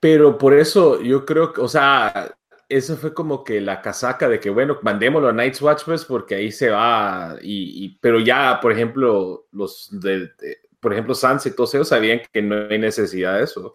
Pero 0.00 0.38
por 0.38 0.54
eso 0.54 1.00
yo 1.02 1.24
creo 1.24 1.52
que, 1.52 1.60
o 1.60 1.68
sea, 1.68 2.37
eso 2.68 2.96
fue 2.96 3.14
como 3.14 3.44
que 3.44 3.60
la 3.60 3.80
casaca 3.80 4.28
de 4.28 4.38
que, 4.40 4.50
bueno, 4.50 4.78
mandémoslo 4.82 5.28
a 5.28 5.32
Night's 5.32 5.62
Watch, 5.62 5.84
pues, 5.84 6.04
porque 6.04 6.34
ahí 6.34 6.52
se 6.52 6.68
va. 6.68 7.36
Y, 7.40 7.84
y 7.84 7.98
pero 7.98 8.20
ya, 8.20 8.58
por 8.60 8.72
ejemplo, 8.72 9.46
los 9.52 9.88
de, 9.90 10.28
de, 10.38 10.58
por 10.78 10.92
ejemplo, 10.92 11.14
Sansa 11.14 11.48
y 11.48 11.52
todos 11.52 11.74
ellos 11.74 11.88
sabían 11.88 12.20
que 12.30 12.42
no 12.42 12.68
hay 12.68 12.78
necesidad 12.78 13.38
de 13.38 13.44
eso. 13.44 13.74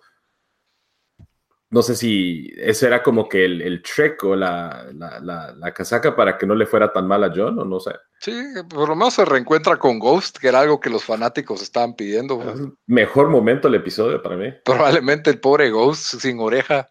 No 1.72 1.82
sé 1.82 1.96
si 1.96 2.54
ese 2.56 2.86
era 2.86 3.02
como 3.02 3.28
que 3.28 3.46
el, 3.46 3.60
el 3.64 3.82
trick 3.82 4.24
o 4.26 4.36
la, 4.36 4.86
la, 4.94 5.20
la, 5.20 5.56
la, 5.58 5.74
casaca 5.74 6.16
para 6.16 6.38
que 6.38 6.46
no 6.46 6.54
le 6.54 6.68
fuera 6.68 6.94
tan 6.94 7.08
mal 7.08 7.24
a 7.24 7.34
John, 7.36 7.58
o 7.58 7.66
no 7.66 7.80
sé. 7.80 7.94
Sí, 8.20 8.44
por 8.70 8.90
lo 8.90 8.96
menos 8.96 9.16
se 9.16 9.26
reencuentra 9.26 9.78
con 9.78 9.98
Ghost, 9.98 10.38
que 10.38 10.50
era 10.50 10.60
algo 10.60 10.80
que 10.80 10.92
los 10.92 11.04
fanáticos 11.04 11.64
estaban 11.64 11.96
pidiendo. 11.96 12.40
Pues. 12.40 12.60
Mejor 12.86 13.30
momento 13.30 13.70
el 13.70 13.74
episodio 13.74 14.22
para 14.22 14.38
mí. 14.38 14.54
Probablemente 14.64 15.32
el 15.32 15.40
pobre 15.40 15.72
Ghost 15.72 16.22
sin 16.22 16.40
oreja 16.40 16.88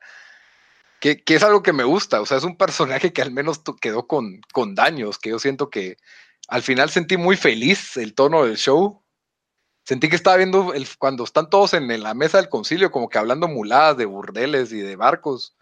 que, 1.02 1.24
que, 1.24 1.34
es 1.34 1.42
algo 1.42 1.64
que 1.64 1.72
me 1.72 1.82
gusta, 1.82 2.20
o 2.20 2.26
sea, 2.26 2.36
es 2.36 2.44
un 2.44 2.56
personaje 2.56 3.12
que 3.12 3.22
al 3.22 3.32
menos 3.32 3.60
quedó 3.80 4.06
con, 4.06 4.40
con 4.52 4.76
daños, 4.76 5.18
que 5.18 5.30
yo 5.30 5.40
siento 5.40 5.68
que 5.68 5.96
al 6.46 6.62
final 6.62 6.90
sentí 6.90 7.16
muy 7.16 7.36
feliz 7.36 7.96
el 7.96 8.14
tono 8.14 8.44
del 8.44 8.56
show. 8.56 9.02
Sentí 9.84 10.08
que 10.08 10.14
estaba 10.14 10.36
viendo 10.36 10.72
el, 10.74 10.86
cuando 11.00 11.24
están 11.24 11.50
todos 11.50 11.74
en, 11.74 11.88
la 12.00 12.14
mesa 12.14 12.38
del 12.38 12.48
concilio, 12.48 12.92
como 12.92 13.08
que 13.08 13.18
hablando 13.18 13.48
muladas 13.48 13.96
de 13.96 14.04
burdeles 14.04 14.72
y 14.72 14.80
de 14.80 14.94
barcos. 14.94 15.56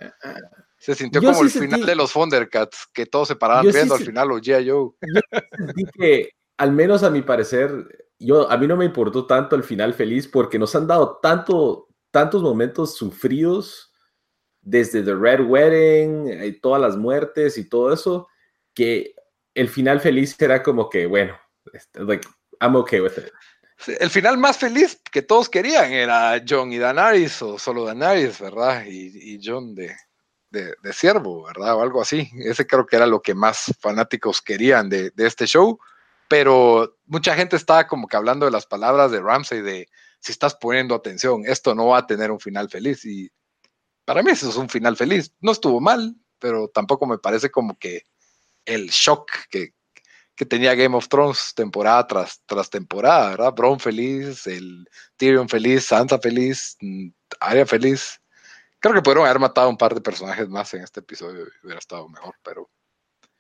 Se 0.77 0.95
sintió 0.95 1.23
yo 1.23 1.31
como 1.31 1.41
sí 1.41 1.47
el 1.47 1.51
sentí, 1.53 1.67
final 1.69 1.87
de 1.87 1.95
los 1.95 2.13
Thundercats, 2.13 2.87
que 2.93 3.07
todos 3.07 3.29
se 3.29 3.37
paraban 3.37 3.73
viendo 3.73 3.97
sí 3.97 4.03
al 4.03 4.07
final 4.07 4.29
los 4.29 4.43
G.I. 4.43 4.69
Joe. 4.69 4.91
Yo 5.01 5.21
sentí 5.57 5.85
que, 5.99 6.31
al 6.59 6.73
menos 6.73 7.03
a 7.03 7.09
mi 7.09 7.23
parecer, 7.23 7.71
yo, 8.19 8.51
a 8.51 8.59
mí 8.59 8.67
no 8.67 8.77
me 8.77 8.85
importó 8.85 9.27
tanto 9.27 9.57
el 9.57 9.65
final 9.65 9.95
feliz 9.95 10.29
porque 10.29 10.59
nos 10.59 10.77
han 10.77 10.87
dado 10.87 11.19
tanto, 11.23 11.89
tantos 12.11 12.43
momentos 12.43 12.95
sufridos 12.95 13.90
desde 14.63 15.03
The 15.03 15.15
Red 15.15 15.47
Wedding, 15.47 16.27
y 16.27 16.33
eh, 16.33 16.59
todas 16.61 16.81
las 16.81 16.97
muertes 16.97 17.59
y 17.59 17.69
todo 17.69 17.93
eso, 17.93 18.29
que 18.75 19.15
el 19.55 19.69
final 19.69 20.01
feliz 20.01 20.37
era 20.41 20.63
como 20.63 20.89
que, 20.89 21.07
bueno, 21.07 21.39
este, 21.73 22.05
like, 22.05 22.27
I'm 22.61 22.77
okay 22.77 23.01
with 23.01 23.13
it. 23.17 23.33
El 23.99 24.11
final 24.11 24.37
más 24.37 24.59
feliz 24.59 25.01
que 25.11 25.23
todos 25.23 25.49
querían 25.49 25.93
era 25.93 26.43
John 26.47 26.73
y 26.73 26.79
Daenerys, 26.79 27.41
o 27.41 27.59
solo 27.59 27.87
Daenerys, 27.87 28.39
¿verdad? 28.39 28.85
Y, 28.87 29.35
y 29.35 29.41
John 29.43 29.75
de, 29.75 29.97
de, 30.51 30.75
de, 30.83 30.93
Siervo, 30.93 31.45
¿verdad? 31.45 31.77
O 31.77 31.83
algo 31.83 32.03
así. 32.03 32.31
Ese 32.45 32.67
creo 32.67 32.85
que 32.85 32.97
era 32.97 33.07
lo 33.07 33.23
que 33.23 33.35
más 33.35 33.73
fanáticos 33.81 34.43
querían 34.43 34.91
de, 34.91 35.11
de 35.11 35.27
este 35.27 35.47
show. 35.47 35.79
Pero 36.29 36.99
mucha 37.07 37.35
gente 37.35 37.57
estaba 37.57 37.87
como 37.87 38.07
que 38.07 38.17
hablando 38.17 38.45
de 38.45 38.53
las 38.53 38.67
palabras 38.67 39.11
de 39.11 39.21
Ramsey 39.21 39.63
de 39.63 39.89
si 40.21 40.33
estás 40.33 40.55
poniendo 40.55 40.95
atención, 40.95 41.43
esto 41.47 41.75
no 41.75 41.87
va 41.89 41.99
a 41.99 42.07
tener 42.07 42.31
un 42.31 42.39
final 42.39 42.69
feliz. 42.69 43.05
Y 43.07 43.31
para 44.11 44.25
mí 44.25 44.33
eso 44.33 44.51
es 44.51 44.57
un 44.57 44.69
final 44.69 44.97
feliz. 44.97 45.33
No 45.41 45.53
estuvo 45.53 45.81
mal, 45.81 46.17
pero 46.41 46.67
tampoco 46.67 47.07
me 47.07 47.19
parece 47.19 47.49
como 47.49 47.79
que 47.79 48.03
el 48.65 48.89
shock 48.89 49.31
que, 49.49 49.73
que 50.35 50.45
tenía 50.45 50.75
Game 50.75 50.97
of 50.97 51.07
Thrones 51.07 51.53
temporada 51.55 52.09
tras, 52.09 52.43
tras 52.45 52.69
temporada, 52.69 53.31
¿verdad? 53.31 53.53
Bron 53.53 53.79
feliz, 53.79 54.49
el 54.49 54.85
Tyrion 55.17 55.49
feliz, 55.49 55.85
Sansa 55.85 56.19
feliz, 56.19 56.77
mm, 56.81 57.11
Arya 57.39 57.65
feliz. 57.65 58.21
Creo 58.81 58.95
que 58.95 59.01
pudieron 59.01 59.27
haber 59.27 59.39
matado 59.39 59.71
un 59.71 59.79
par 59.79 59.95
de 59.95 60.01
personajes 60.01 60.49
más 60.49 60.75
en 60.75 60.83
este 60.83 60.99
episodio 60.99 61.45
y 61.45 61.67
hubiera 61.67 61.79
estado 61.79 62.09
mejor, 62.09 62.35
pero... 62.43 62.69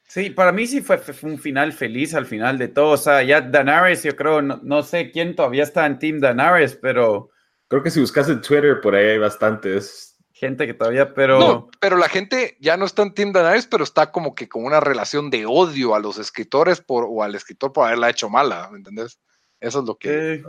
Sí, 0.06 0.30
para 0.30 0.52
mí 0.52 0.68
sí 0.68 0.82
fue, 0.82 0.98
fue, 0.98 1.30
un 1.32 1.40
final 1.40 1.72
feliz 1.72 2.14
al 2.14 2.26
final 2.26 2.58
de 2.58 2.68
todo. 2.68 2.90
O 2.90 2.96
sea, 2.96 3.24
ya 3.24 3.40
Daenerys, 3.40 4.04
yo 4.04 4.14
creo, 4.14 4.40
no, 4.40 4.60
no 4.62 4.84
sé 4.84 5.10
quién 5.10 5.34
todavía 5.34 5.64
está 5.64 5.84
en 5.86 5.98
Team 5.98 6.20
Daenerys, 6.20 6.76
pero... 6.76 7.30
Creo 7.66 7.82
que 7.82 7.90
si 7.90 7.98
buscas 7.98 8.28
en 8.28 8.40
Twitter, 8.40 8.80
por 8.80 8.94
ahí 8.94 9.06
hay 9.06 9.18
bastantes 9.18 10.09
gente 10.40 10.66
que 10.66 10.74
todavía, 10.74 11.12
pero. 11.12 11.38
No, 11.38 11.70
pero 11.78 11.98
la 11.98 12.08
gente 12.08 12.56
ya 12.60 12.78
no 12.78 12.86
está 12.86 13.02
en 13.02 13.12
Team 13.12 13.32
Daenerys, 13.32 13.66
pero 13.66 13.84
está 13.84 14.10
como 14.10 14.34
que 14.34 14.48
con 14.48 14.64
una 14.64 14.80
relación 14.80 15.28
de 15.28 15.44
odio 15.44 15.94
a 15.94 16.00
los 16.00 16.18
escritores 16.18 16.80
por, 16.80 17.06
o 17.06 17.22
al 17.22 17.34
escritor 17.34 17.72
por 17.72 17.86
haberla 17.86 18.08
hecho 18.08 18.30
mala, 18.30 18.68
¿me 18.70 18.78
entendés? 18.78 19.20
Eso 19.60 19.80
es 19.80 19.84
lo 19.84 19.96
que. 19.98 20.34
Eh, 20.34 20.42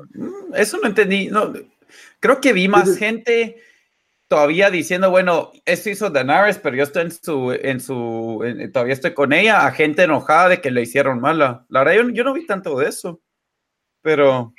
eso 0.55 0.77
no 0.81 0.87
entendí. 0.87 1.27
No, 1.27 1.51
creo 2.21 2.39
que 2.39 2.53
vi 2.53 2.69
más 2.69 2.97
gente 2.97 3.61
todavía 4.29 4.69
diciendo, 4.69 5.11
bueno, 5.11 5.51
esto 5.65 5.89
hizo 5.89 6.09
Daenerys, 6.09 6.57
pero 6.57 6.77
yo 6.77 6.83
estoy 6.83 7.01
en 7.01 7.11
su, 7.11 7.51
en 7.51 7.79
su, 7.81 8.41
en, 8.45 8.71
todavía 8.71 8.93
estoy 8.93 9.13
con 9.13 9.33
ella, 9.33 9.67
a 9.67 9.71
gente 9.71 10.03
enojada 10.03 10.47
de 10.47 10.61
que 10.61 10.71
le 10.71 10.83
hicieron 10.83 11.19
mala. 11.19 11.65
La 11.67 11.83
verdad, 11.83 12.01
yo, 12.01 12.09
yo 12.11 12.23
no 12.23 12.33
vi 12.33 12.45
tanto 12.45 12.79
de 12.79 12.87
eso, 12.87 13.21
pero. 14.01 14.53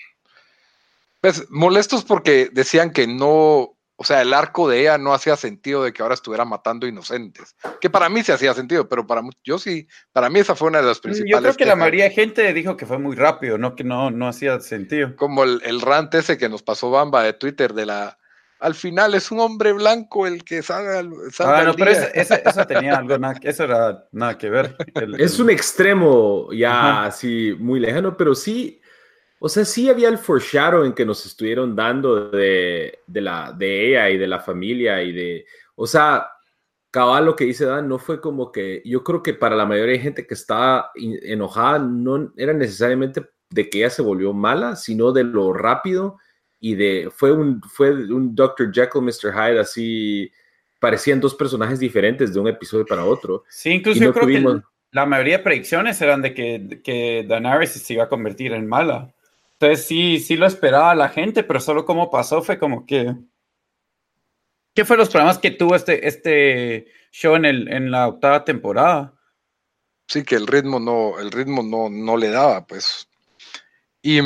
Pues 1.23 1.49
molestos 1.51 2.05
porque 2.05 2.51
decían 2.53 2.91
que 2.91 3.07
no, 3.07 3.79
o 4.03 4.05
sea, 4.05 4.21
el 4.21 4.35
arco 4.35 4.69
de 4.69 4.81
ella 4.81 4.99
no 4.99 5.15
hacía 5.15 5.37
sentido 5.37 5.85
de 5.85 5.93
que 5.93 6.03
ahora 6.03 6.17
estuviera 6.17 6.45
matando 6.45 6.89
inocentes. 6.89 7.55
Que 7.81 7.89
para 7.89 8.09
mí 8.09 8.25
sí 8.25 8.33
hacía 8.33 8.53
sentido, 8.53 8.89
pero 8.89 9.07
para 9.07 9.23
yo 9.45 9.61
sí, 9.61 9.87
para 10.13 10.29
mí 10.29 10.41
esa 10.41 10.57
fue 10.57 10.71
una 10.71 10.81
de 10.81 10.89
las 10.89 10.99
principales. 10.99 11.31
Yo 11.31 11.39
creo 11.41 11.55
que 11.55 11.65
la 11.65 11.77
mayoría 11.77 12.03
de 12.07 12.11
gente 12.11 12.53
dijo 12.53 12.77
que 12.77 12.85
fue 12.85 12.99
muy 12.99 13.15
rápido, 13.15 13.59
no 13.59 13.77
que 13.77 13.85
no, 13.85 14.11
no 14.11 14.27
hacía 14.27 14.59
sentido. 14.59 15.15
Como 15.15 15.45
el, 15.45 15.63
el 15.65 15.81
rant 15.81 16.13
ese 16.17 16.37
que 16.37 16.49
nos 16.49 16.65
pasó 16.65 16.91
Bamba 16.91 17.23
de 17.23 17.33
Twitter 17.35 17.75
de 17.75 17.87
la. 17.87 18.19
Al 18.59 18.75
final 18.75 19.15
es 19.15 19.31
un 19.31 19.39
hombre 19.39 19.73
blanco 19.73 20.27
el 20.27 20.43
que 20.43 20.63
salga. 20.63 20.99
Ah, 21.39 21.63
no, 21.65 21.75
pero 21.75 21.93
eso, 21.93 22.09
eso, 22.13 22.35
eso, 22.45 22.67
tenía 22.67 22.97
algo, 22.97 23.17
nada, 23.19 23.39
eso 23.41 23.63
era 23.63 24.09
nada 24.11 24.37
que 24.37 24.51
ver. 24.51 24.75
El, 24.97 25.21
es 25.21 25.39
un 25.39 25.49
extremo 25.49 26.53
ya 26.53 26.73
Ajá. 26.73 27.05
así 27.05 27.55
muy 27.57 27.79
lejano, 27.79 28.17
pero 28.17 28.35
sí 28.35 28.82
o 29.45 29.49
sea, 29.49 29.65
sí 29.65 29.91
había 29.91 30.09
el 30.09 30.19
foreshadowing 30.19 30.93
que 30.93 31.05
nos 31.05 31.27
estuvieron 31.27 31.75
dando 31.75 32.31
de, 32.31 33.01
de, 33.09 33.21
la, 33.21 33.53
de 33.53 33.89
ella 33.89 34.09
y 34.09 34.17
de 34.17 34.29
la 34.29 34.39
familia 34.39 35.03
y 35.03 35.11
de, 35.11 35.47
o 35.75 35.85
sea, 35.85 36.29
cabal 36.93 37.25
lo 37.25 37.35
que 37.35 37.47
dice 37.47 37.65
Dan 37.65 37.89
no 37.89 37.99
fue 37.99 38.21
como 38.21 38.53
que, 38.53 38.83
yo 38.85 39.03
creo 39.03 39.21
que 39.21 39.35
para 39.35 39.57
la 39.57 39.67
mayoría 39.67 39.95
de 39.95 39.99
gente 39.99 40.29
que 40.29 40.35
estaba 40.35 40.93
enojada 40.95 41.81
no 41.81 42.33
era 42.37 42.53
necesariamente 42.53 43.31
de 43.51 43.69
que 43.69 43.79
ella 43.79 43.91
se 43.91 44.03
volvió 44.03 44.33
mala, 44.33 44.77
sino 44.77 45.11
de 45.11 45.25
lo 45.25 45.53
rápido 45.53 46.19
y 46.61 46.77
de, 46.77 47.11
fue 47.13 47.33
un, 47.33 47.61
fue 47.63 47.91
un 47.91 48.37
Dr. 48.37 48.73
Jekyll, 48.73 49.03
Mr. 49.03 49.33
Hyde, 49.35 49.59
así, 49.59 50.31
parecían 50.79 51.19
dos 51.19 51.35
personajes 51.35 51.81
diferentes 51.81 52.33
de 52.33 52.39
un 52.39 52.47
episodio 52.47 52.87
para 52.87 53.05
otro. 53.05 53.43
Sí, 53.49 53.71
incluso 53.71 53.99
no 53.99 54.07
yo 54.07 54.13
creo 54.13 54.25
tuvimos... 54.25 54.55
que 54.61 54.67
la 54.93 55.05
mayoría 55.05 55.39
de 55.39 55.43
predicciones 55.43 56.01
eran 56.01 56.23
de 56.23 56.33
que, 56.33 56.81
que 56.85 57.27
Daenerys 57.29 57.73
se 57.73 57.95
iba 57.95 58.05
a 58.05 58.09
convertir 58.09 58.53
en 58.53 58.69
mala. 58.69 59.13
Entonces 59.63 59.87
sí, 59.87 60.19
sí 60.19 60.37
lo 60.37 60.45
esperaba 60.45 60.93
la 60.97 61.09
gente, 61.09 61.45
pero 61.45 61.61
solo 61.61 61.85
como 61.85 62.11
pasó 62.11 62.43
fue 62.43 62.59
como 62.59 62.85
que... 62.85 63.15
¿Qué 64.75 64.85
fue 64.85 64.97
los 64.97 65.09
problemas 65.09 65.39
que 65.39 65.53
tuvo 65.53 65.77
este, 65.77 66.09
este 66.09 66.89
show 67.13 67.37
en, 67.37 67.45
el, 67.45 67.69
en 67.69 67.93
la 67.93 68.09
octava 68.09 68.45
temporada? 68.45 69.15
Sí, 70.09 70.25
que 70.25 70.35
el 70.35 70.49
ritmo 70.49 70.81
no, 70.81 71.21
el 71.21 71.31
ritmo 71.31 71.63
no, 71.63 71.89
no 71.89 72.17
le 72.17 72.31
daba, 72.31 72.67
pues. 72.67 73.09
Y 74.03 74.19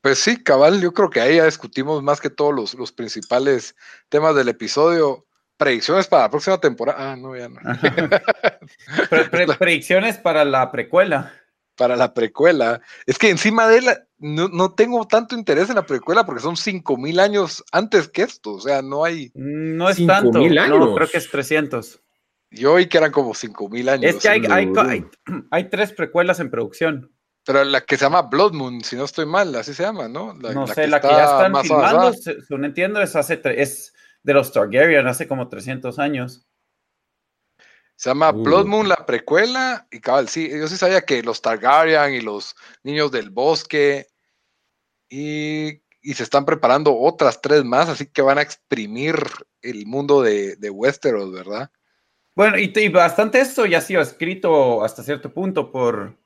pues 0.00 0.20
sí, 0.20 0.40
cabal, 0.44 0.80
yo 0.80 0.92
creo 0.92 1.10
que 1.10 1.20
ahí 1.20 1.36
ya 1.36 1.46
discutimos 1.46 2.00
más 2.00 2.20
que 2.20 2.30
todos 2.30 2.54
los, 2.54 2.74
los 2.74 2.92
principales 2.92 3.74
temas 4.08 4.36
del 4.36 4.48
episodio. 4.48 5.26
predicciones 5.56 6.06
para 6.06 6.22
la 6.22 6.30
próxima 6.30 6.60
temporada. 6.60 7.12
Ah, 7.12 7.16
no, 7.16 7.36
ya 7.36 7.48
no. 7.48 7.58
predicciones 9.58 10.18
para 10.18 10.44
la 10.44 10.70
precuela. 10.70 11.34
Para 11.74 11.96
la 11.96 12.14
precuela. 12.14 12.80
Es 13.06 13.18
que 13.18 13.30
encima 13.30 13.66
de 13.66 13.78
él 13.78 13.88
no, 14.20 14.48
no, 14.48 14.74
tengo 14.74 15.06
tanto 15.06 15.34
interés 15.34 15.70
en 15.70 15.76
la 15.76 15.86
precuela 15.86 16.24
porque 16.24 16.42
son 16.42 16.56
5000 16.56 17.20
años 17.20 17.64
antes 17.72 18.08
que 18.08 18.22
esto. 18.22 18.52
O 18.52 18.60
sea, 18.60 18.82
no 18.82 19.04
hay. 19.04 19.32
No 19.34 19.88
es 19.88 20.04
tanto. 20.06 20.38
Años. 20.38 20.68
No, 20.68 20.94
creo 20.94 21.08
que 21.08 21.18
es 21.18 21.30
300. 21.30 22.00
Yo 22.50 22.74
oí 22.74 22.86
que 22.86 22.98
eran 22.98 23.12
como 23.12 23.34
5000 23.34 23.88
años. 23.88 24.14
Es 24.14 24.22
que 24.22 24.28
hay, 24.28 24.42
hay, 24.50 24.68
hay, 25.50 25.70
tres 25.70 25.92
precuelas 25.92 26.40
en 26.40 26.50
producción. 26.50 27.12
Pero 27.44 27.64
la 27.64 27.80
que 27.80 27.96
se 27.96 28.04
llama 28.04 28.22
Blood 28.22 28.52
Moon, 28.52 28.82
si 28.82 28.96
no 28.96 29.04
estoy 29.04 29.24
mal, 29.24 29.54
así 29.54 29.72
se 29.72 29.82
llama, 29.82 30.08
¿no? 30.08 30.34
no 30.34 30.66
sé, 30.66 30.86
la 30.86 31.00
que 31.00 31.08
ya 31.08 31.24
están 31.24 31.56
filmando, 31.62 32.12
según 32.12 32.66
entiendo, 32.66 33.00
es, 33.00 33.16
hace 33.16 33.40
es 33.44 33.94
de 34.22 34.34
los 34.34 34.52
Targaryen, 34.52 35.06
hace 35.06 35.26
como 35.26 35.48
300 35.48 35.98
años. 35.98 36.46
Se 37.96 38.10
llama 38.10 38.30
uh. 38.30 38.42
Blood 38.42 38.66
Moon, 38.66 38.88
la 38.88 39.06
precuela, 39.06 39.86
y 39.90 40.00
cabal, 40.00 40.28
sí, 40.28 40.50
yo 40.50 40.68
sí 40.68 40.76
sabía 40.76 41.00
que 41.02 41.22
los 41.22 41.40
Targaryen 41.40 42.14
y 42.14 42.20
los 42.20 42.54
niños 42.82 43.10
del 43.10 43.30
bosque, 43.30 44.09
y, 45.10 45.82
y 46.00 46.14
se 46.14 46.22
están 46.22 46.46
preparando 46.46 46.96
otras 46.96 47.42
tres 47.42 47.64
más, 47.64 47.88
así 47.88 48.06
que 48.06 48.22
van 48.22 48.38
a 48.38 48.42
exprimir 48.42 49.16
el 49.60 49.84
mundo 49.86 50.22
de, 50.22 50.56
de 50.56 50.70
Westeros, 50.70 51.32
¿verdad? 51.32 51.70
Bueno, 52.34 52.58
y, 52.58 52.72
y, 52.74 52.88
bastante 52.88 53.40
esto 53.40 53.66
ya 53.66 53.78
ha 53.78 53.82
sido 53.82 54.00
escrito 54.00 54.82
hasta 54.82 55.02
cierto 55.02 55.34
punto 55.34 55.72
por, 55.72 56.16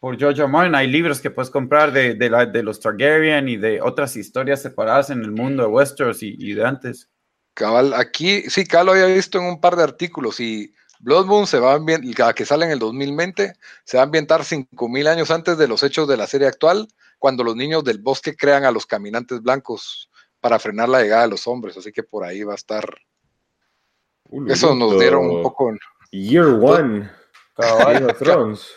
por 0.00 0.18
George 0.18 0.46
Martin. 0.46 0.74
Hay 0.74 0.88
libros 0.88 1.20
que 1.20 1.30
puedes 1.30 1.50
comprar 1.50 1.92
de, 1.92 2.14
de, 2.14 2.28
la, 2.28 2.44
de, 2.44 2.62
los 2.62 2.80
Targaryen 2.80 3.48
y 3.48 3.56
de 3.56 3.80
otras 3.80 4.16
historias 4.16 4.60
separadas 4.60 5.10
en 5.10 5.22
el 5.22 5.30
mundo 5.30 5.62
de 5.62 5.68
Westeros 5.68 6.22
y, 6.22 6.34
y 6.38 6.52
de 6.52 6.66
antes. 6.66 7.08
Cabal, 7.54 7.94
aquí, 7.94 8.42
sí, 8.50 8.66
Cabal 8.66 8.86
lo 8.86 8.92
había 8.92 9.06
visto 9.06 9.38
en 9.38 9.44
un 9.44 9.60
par 9.60 9.76
de 9.76 9.84
artículos 9.84 10.40
y 10.40 10.74
Blood 11.00 11.26
Moon 11.26 11.46
se 11.46 11.58
va 11.58 11.72
a 11.72 11.76
ambientar, 11.76 12.34
que 12.34 12.44
sale 12.44 12.66
en 12.66 12.72
el 12.72 12.78
2020, 12.78 13.52
se 13.84 13.96
va 13.96 14.02
a 14.02 14.06
ambientar 14.06 14.44
5000 14.44 15.06
años 15.06 15.30
antes 15.30 15.58
de 15.58 15.68
los 15.68 15.82
hechos 15.82 16.08
de 16.08 16.16
la 16.16 16.26
serie 16.26 16.48
actual, 16.48 16.88
cuando 17.26 17.42
los 17.42 17.56
niños 17.56 17.82
del 17.82 17.98
bosque 17.98 18.36
crean 18.36 18.64
a 18.64 18.70
los 18.70 18.86
caminantes 18.86 19.42
blancos 19.42 20.08
para 20.38 20.60
frenar 20.60 20.88
la 20.88 21.02
llegada 21.02 21.22
de 21.22 21.30
los 21.30 21.48
hombres, 21.48 21.76
así 21.76 21.90
que 21.90 22.04
por 22.04 22.22
ahí 22.22 22.44
va 22.44 22.52
a 22.52 22.54
estar. 22.54 22.88
Eso 24.46 24.76
nos 24.76 24.96
dieron 24.96 25.28
un 25.28 25.42
poco. 25.42 25.72
Year 26.12 26.46
One. 26.62 27.10
Cabal, 27.56 28.16
Thrones. 28.16 28.68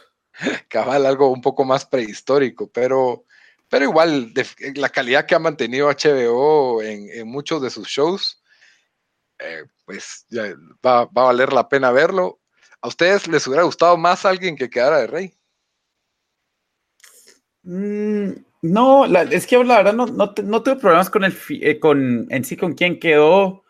Cabal, 0.67 1.05
algo 1.05 1.29
un 1.29 1.41
poco 1.41 1.63
más 1.63 1.85
prehistórico, 1.85 2.71
pero, 2.71 3.25
pero 3.69 3.85
igual, 3.85 4.33
la 4.73 4.89
calidad 4.89 5.27
que 5.27 5.35
ha 5.35 5.39
mantenido 5.39 5.87
HBO 5.89 6.81
en, 6.81 7.27
muchos 7.27 7.61
de 7.61 7.69
sus 7.69 7.87
shows, 7.87 8.41
eh, 9.37 9.65
pues 9.85 10.25
ya 10.29 10.55
va, 10.83 11.05
va, 11.05 11.21
a 11.21 11.25
valer 11.25 11.53
la 11.53 11.69
pena 11.69 11.91
verlo. 11.91 12.39
¿A 12.81 12.87
ustedes 12.87 13.27
les 13.27 13.45
hubiera 13.45 13.61
gustado 13.61 13.95
más 13.95 14.25
alguien 14.25 14.55
que 14.55 14.71
quedara 14.71 15.01
de 15.01 15.05
rey? 15.05 15.38
Mm, 17.63 18.31
no, 18.61 19.05
es 19.05 19.47
que 19.47 19.63
la 19.63 19.77
verdad 19.77 19.93
no, 19.93 20.05
no, 20.05 20.33
no 20.43 20.63
tuve 20.63 20.75
problemas 20.75 21.09
con 21.09 21.23
el 21.23 21.33
eh, 21.61 21.79
con 21.79 22.27
en 22.29 22.43
sí 22.43 22.57
con 22.57 22.73
quién 22.73 22.99
quedó. 22.99 23.63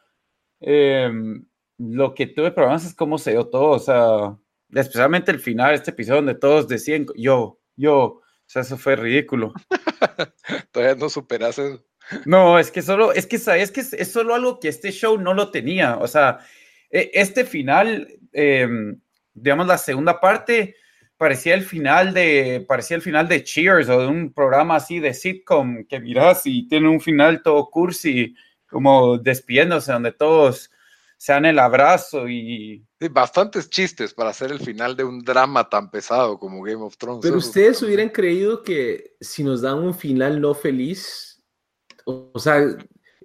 Em, 0.62 1.46
lo 1.78 2.14
que 2.14 2.28
tuve 2.28 2.52
problemas 2.52 2.86
es 2.86 2.94
cómo 2.94 3.18
se 3.18 3.32
dio 3.32 3.48
todo, 3.48 3.70
o 3.72 3.80
sea, 3.80 4.38
especialmente 4.74 5.32
el 5.32 5.40
final 5.40 5.70
de 5.70 5.76
este 5.76 5.92
episodio 5.92 6.18
donde 6.18 6.36
todos 6.36 6.68
decían 6.68 7.06
yo, 7.16 7.60
yo, 7.76 7.96
o 8.04 8.22
sea, 8.46 8.64
eso 8.64 8.78
fue 8.78 8.96
ridículo. 8.96 9.54
Todavía 10.72 10.96
no 10.96 11.10
superas 11.10 11.58
eso. 11.60 11.86
No, 12.26 12.60
es 12.60 12.72
que 12.72 12.82
solo, 12.82 13.14
es 13.14 13.28
que 13.28 13.38
sabes 13.38 13.72
que 13.72 13.82
es, 13.82 14.12
solo 14.12 14.34
algo 14.36 14.60
que 14.60 14.68
este 14.70 14.92
show 14.92 15.18
no 15.20 15.34
lo 15.34 15.52
tenía, 15.52 15.98
o 15.98 16.08
sea, 16.08 16.40
e, 16.90 17.12
este 17.14 17.46
final, 17.46 18.08
em, 18.34 19.00
digamos 19.34 19.68
la 19.68 19.78
segunda 19.78 20.20
parte, 20.20 20.76
parecía 21.20 21.54
el 21.54 21.64
final 21.64 22.14
de, 22.14 22.64
parecía 22.66 22.96
el 22.96 23.04
final 23.04 23.28
de 23.28 23.44
Cheers 23.44 23.90
o 23.90 24.00
de 24.00 24.08
un 24.08 24.32
programa 24.32 24.78
así 24.78 25.02
de 25.02 25.14
sitcom 25.14 25.86
que 25.86 26.00
miras 26.00 26.44
y 26.46 26.66
tiene 26.66 26.88
un 26.88 27.02
final 27.02 27.44
todo 27.44 27.70
cursi, 27.70 28.34
como 28.70 29.18
despidiéndose, 29.18 29.92
donde 29.92 30.14
todos 30.14 30.72
se 31.18 31.34
dan 31.34 31.44
el 31.44 31.60
abrazo 31.60 32.30
y... 32.30 32.86
bastantes 33.12 33.70
chistes 33.70 34.14
para 34.14 34.30
hacer 34.30 34.50
el 34.54 34.62
final 34.62 34.96
de 34.96 35.04
un 35.04 35.20
drama 35.20 35.68
tan 35.68 35.92
pesado 35.92 36.40
como 36.40 36.64
Game 36.64 36.82
of 36.82 36.96
Thrones. 36.96 37.20
Pero 37.22 37.36
ustedes 37.36 37.84
hubieran 37.84 38.08
creído 38.08 38.64
que 38.64 39.18
si 39.20 39.44
nos 39.44 39.62
dan 39.62 39.80
un 39.80 39.94
final 39.94 40.40
no 40.40 40.54
feliz, 40.54 41.44
o, 42.06 42.40
sea, 42.40 42.62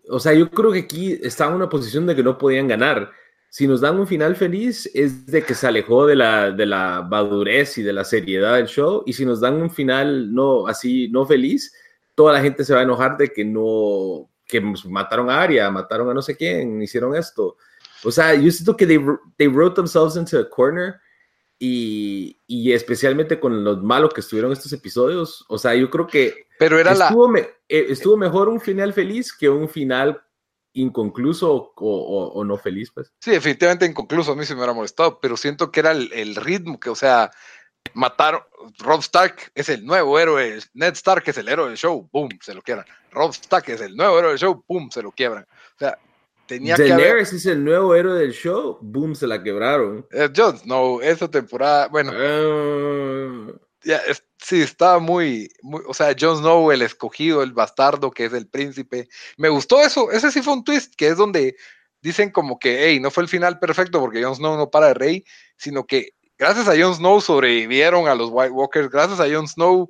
o 0.08 0.18
sea, 0.18 0.34
yo 0.34 0.50
creo 0.50 0.72
que 0.72 0.80
aquí 0.80 1.12
estaba 1.22 1.52
en 1.52 1.58
una 1.58 1.68
posición 1.68 2.06
de 2.06 2.16
que 2.16 2.24
no 2.24 2.36
podían 2.38 2.66
ganar 2.66 3.12
si 3.54 3.68
nos 3.68 3.80
dan 3.80 4.00
un 4.00 4.06
final 4.08 4.34
feliz 4.34 4.90
es 4.94 5.26
de 5.26 5.44
que 5.44 5.54
se 5.54 5.68
alejó 5.68 6.06
de 6.06 6.16
la, 6.16 6.50
de 6.50 6.66
la 6.66 7.06
madurez 7.08 7.78
y 7.78 7.84
de 7.84 7.92
la 7.92 8.02
seriedad 8.02 8.56
del 8.56 8.66
show, 8.66 9.04
y 9.06 9.12
si 9.12 9.24
nos 9.24 9.40
dan 9.40 9.62
un 9.62 9.70
final 9.70 10.34
no 10.34 10.66
así, 10.66 11.08
no 11.12 11.24
feliz, 11.24 11.72
toda 12.16 12.32
la 12.32 12.40
gente 12.40 12.64
se 12.64 12.74
va 12.74 12.80
a 12.80 12.82
enojar 12.82 13.16
de 13.16 13.28
que 13.28 13.44
no, 13.44 14.28
que 14.44 14.60
mataron 14.60 15.30
a 15.30 15.40
Arya, 15.40 15.70
mataron 15.70 16.10
a 16.10 16.14
no 16.14 16.20
sé 16.20 16.36
quién, 16.36 16.82
hicieron 16.82 17.14
esto. 17.14 17.56
O 18.02 18.10
sea, 18.10 18.34
yo 18.34 18.50
siento 18.50 18.76
que 18.76 18.88
they, 18.88 18.98
they 19.36 19.46
wrote 19.46 19.76
themselves 19.76 20.16
into 20.16 20.36
a 20.36 20.50
corner 20.50 20.96
y, 21.56 22.36
y, 22.48 22.72
especialmente 22.72 23.38
con 23.38 23.62
los 23.62 23.80
malos 23.84 24.12
que 24.12 24.20
estuvieron 24.20 24.50
estos 24.50 24.72
episodios, 24.72 25.44
o 25.48 25.58
sea, 25.58 25.76
yo 25.76 25.90
creo 25.90 26.08
que 26.08 26.48
Pero 26.58 26.80
era 26.80 26.90
estuvo, 26.90 27.30
la... 27.30 27.38
Eh, 27.68 27.86
estuvo 27.88 28.16
mejor 28.16 28.48
un 28.48 28.60
final 28.60 28.92
feliz 28.92 29.32
que 29.32 29.48
un 29.48 29.68
final 29.68 30.23
inconcluso 30.74 31.72
o, 31.76 32.44
no 32.44 32.58
feliz, 32.58 32.90
pues. 32.92 33.12
Sí, 33.20 33.30
definitivamente 33.30 33.86
inconcluso, 33.86 34.32
a 34.32 34.36
mí 34.36 34.44
se 34.44 34.54
me 34.54 34.60
hubiera 34.60 34.74
molestado, 34.74 35.18
pero 35.20 35.36
siento 35.36 35.70
que 35.70 35.80
era 35.80 35.92
el, 35.92 36.36
ritmo 36.36 36.78
que, 36.78 36.90
o 36.90 36.94
sea, 36.94 37.30
mataron, 37.94 38.42
Rob 38.78 39.00
Stark 39.00 39.52
es 39.54 39.68
el 39.68 39.84
nuevo 39.84 40.18
héroe, 40.18 40.58
Ned 40.74 40.92
Stark 40.92 41.24
es 41.26 41.38
el 41.38 41.48
héroe 41.48 41.68
del 41.68 41.78
show, 41.78 42.08
boom, 42.12 42.28
se 42.40 42.54
lo 42.54 42.62
quiebran. 42.62 42.86
Rob 43.10 43.30
Stark 43.30 43.68
es 43.68 43.80
el 43.80 43.96
nuevo 43.96 44.18
héroe 44.18 44.30
del 44.30 44.38
show, 44.38 44.64
boom, 44.66 44.90
se 44.90 45.02
lo 45.02 45.12
quiebran. 45.12 45.44
O 45.44 45.78
sea, 45.78 45.98
tenía 46.46 46.76
que 46.76 46.92
haber... 46.92 47.18
es 47.18 47.46
el 47.46 47.64
nuevo 47.64 47.94
héroe 47.94 48.18
del 48.18 48.32
show, 48.32 48.78
boom, 48.80 49.14
se 49.14 49.26
la 49.26 49.42
quebraron. 49.42 50.06
Eh, 50.10 50.28
no, 50.64 51.00
esa 51.00 51.30
temporada, 51.30 51.88
bueno. 51.88 52.12
Ah. 52.14 53.52
Sí, 54.38 54.62
estaba 54.62 54.98
muy, 54.98 55.50
muy, 55.62 55.82
o 55.86 55.94
sea, 55.94 56.14
Jon 56.18 56.38
Snow, 56.38 56.70
el 56.72 56.82
escogido, 56.82 57.42
el 57.42 57.52
bastardo, 57.52 58.10
que 58.10 58.26
es 58.26 58.32
el 58.32 58.48
príncipe. 58.48 59.08
Me 59.36 59.48
gustó 59.48 59.80
eso, 59.80 60.10
ese 60.10 60.30
sí 60.30 60.42
fue 60.42 60.54
un 60.54 60.64
twist, 60.64 60.94
que 60.96 61.08
es 61.08 61.16
donde 61.16 61.56
dicen 62.00 62.30
como 62.30 62.58
que, 62.58 62.86
hey, 62.86 63.00
no 63.00 63.10
fue 63.10 63.22
el 63.22 63.28
final 63.28 63.58
perfecto 63.58 64.00
porque 64.00 64.22
Jon 64.22 64.36
Snow 64.36 64.56
no 64.56 64.70
para 64.70 64.88
de 64.88 64.94
rey, 64.94 65.24
sino 65.56 65.86
que 65.86 66.10
gracias 66.38 66.68
a 66.68 66.76
Jon 66.78 66.94
Snow 66.94 67.20
sobrevivieron 67.20 68.08
a 68.08 68.14
los 68.14 68.30
White 68.30 68.50
Walkers, 68.50 68.90
gracias 68.90 69.20
a 69.20 69.32
Jon 69.32 69.48
Snow 69.48 69.88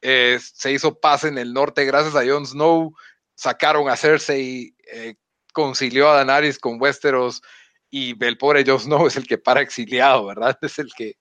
eh, 0.00 0.38
se 0.40 0.72
hizo 0.72 1.00
paz 1.00 1.24
en 1.24 1.38
el 1.38 1.52
norte, 1.52 1.84
gracias 1.84 2.14
a 2.14 2.24
Jon 2.24 2.46
Snow 2.46 2.94
sacaron 3.34 3.88
a 3.88 3.96
Cersei, 3.96 4.74
eh, 4.92 5.14
concilió 5.52 6.08
a 6.08 6.22
Daenerys 6.22 6.58
con 6.58 6.80
Westeros 6.80 7.42
y 7.90 8.22
el 8.24 8.38
pobre 8.38 8.64
Jon 8.64 8.80
Snow 8.80 9.06
es 9.06 9.16
el 9.16 9.26
que 9.26 9.38
para 9.38 9.60
exiliado, 9.60 10.26
¿verdad? 10.26 10.56
Es 10.62 10.78
el 10.78 10.92
que 10.96 11.16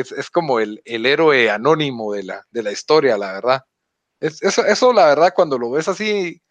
es, 0.00 0.30
como 0.30 0.60
el, 0.60 0.82
héroe 0.84 1.50
anónimo 1.50 2.12
de 2.12 2.24
la, 2.24 2.46
de 2.50 2.62
la 2.62 2.72
historia, 2.72 3.16
la 3.16 3.32
verdad. 3.32 3.62
Es, 4.20 4.42
eso, 4.42 4.64
eso, 4.64 4.92
la 4.92 5.06
verdad, 5.06 5.32
cuando 5.34 5.58
lo 5.58 5.70
ves 5.70 5.88
así 5.88 6.42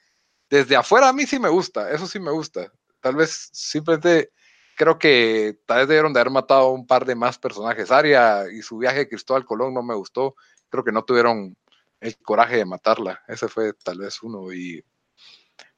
desde 0.49 0.75
afuera, 0.75 1.09
a 1.09 1.13
mí 1.13 1.25
sí 1.25 1.39
me 1.39 1.49
gusta, 1.49 1.91
eso 1.91 2.07
sí 2.07 2.19
me 2.19 2.31
gusta. 2.31 2.71
Tal 2.99 3.15
vez 3.15 3.49
simplemente 3.53 4.31
creo 4.75 4.97
que 4.97 5.59
tal 5.65 5.79
vez 5.79 5.87
debieron 5.87 6.13
de 6.13 6.19
haber 6.19 6.31
matado 6.31 6.69
un 6.69 6.87
par 6.87 7.05
de 7.05 7.15
más 7.15 7.37
personajes. 7.37 7.91
Aria 7.91 8.45
y 8.51 8.61
su 8.61 8.77
viaje 8.79 8.99
de 8.99 9.09
Cristóbal 9.09 9.45
Colón 9.45 9.73
no 9.73 9.83
me 9.83 9.95
gustó. 9.95 10.35
Creo 10.69 10.83
que 10.83 10.91
no 10.91 11.03
tuvieron 11.03 11.55
el 11.99 12.17
coraje 12.17 12.57
de 12.57 12.65
matarla. 12.65 13.21
Ese 13.27 13.47
fue 13.47 13.73
tal 13.73 13.99
vez 13.99 14.21
uno. 14.23 14.51
Y 14.51 14.83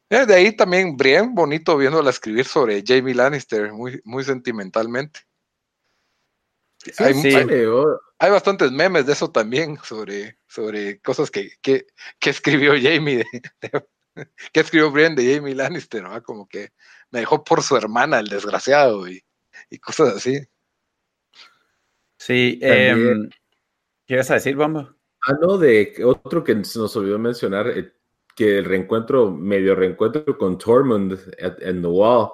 eh, 0.09 0.25
de 0.25 0.35
ahí 0.35 0.55
también 0.55 0.95
Brienne, 0.95 1.31
bonito 1.33 1.77
viéndola 1.77 2.09
escribir 2.11 2.45
sobre 2.45 2.83
Jamie 2.85 3.13
Lannister, 3.13 3.73
muy, 3.73 4.01
muy 4.05 4.23
sentimentalmente 4.23 5.26
hay, 8.19 8.31
bastantes 8.31 8.71
memes 8.71 9.05
de 9.05 9.13
eso 9.13 9.31
también, 9.31 9.77
sobre, 9.83 10.37
sobre 10.47 10.99
cosas 11.01 11.31
que, 11.31 11.51
escribió 12.21 12.73
Jamie, 12.81 13.25
que 14.53 14.59
escribió 14.59 14.91
Brian 14.91 15.15
de 15.15 15.35
Jamie 15.35 15.55
Lannister, 15.55 16.03
¿no? 16.03 16.21
Como 16.23 16.47
que 16.47 16.69
me 17.11 17.19
dejó 17.19 17.43
por 17.43 17.61
su 17.61 17.75
hermana, 17.77 18.19
el 18.19 18.27
desgraciado, 18.27 19.07
y, 19.07 19.23
cosas 19.81 20.15
así. 20.15 20.39
Sí, 22.17 22.59
eh, 22.61 22.95
¿qué 24.05 24.17
vas 24.17 24.31
a 24.31 24.35
decir, 24.35 24.55
Bamba? 24.55 24.95
Ah, 25.27 25.33
no, 25.39 25.57
de 25.57 25.93
otro 26.03 26.43
que 26.43 26.63
se 26.63 26.79
nos 26.79 26.95
olvidó 26.95 27.19
mencionar, 27.19 27.67
eh, 27.69 27.93
que 28.35 28.59
el 28.59 28.65
reencuentro, 28.65 29.31
medio 29.31 29.75
reencuentro 29.75 30.37
con 30.37 30.57
Tormund 30.57 31.19
en 31.37 31.81
The 31.81 31.87
Wall, 31.87 32.29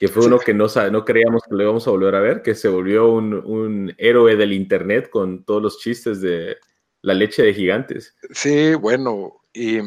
que 0.00 0.08
fue 0.08 0.24
uno 0.24 0.38
que 0.38 0.54
no, 0.54 0.66
no 0.90 1.04
creíamos 1.04 1.42
que 1.42 1.54
lo 1.54 1.62
íbamos 1.62 1.86
a 1.86 1.90
volver 1.90 2.14
a 2.14 2.20
ver, 2.20 2.40
que 2.40 2.54
se 2.54 2.68
volvió 2.68 3.12
un, 3.12 3.94
héroe 3.98 4.34
del 4.34 4.54
Internet 4.54 5.10
con 5.10 5.44
todos 5.44 5.60
los 5.60 5.78
chistes 5.78 6.22
de 6.22 6.56
la 7.02 7.12
leche 7.12 7.42
de 7.42 7.52
gigantes. 7.52 8.16
Sí, 8.30 8.74
bueno, 8.74 9.42
y 9.52 9.78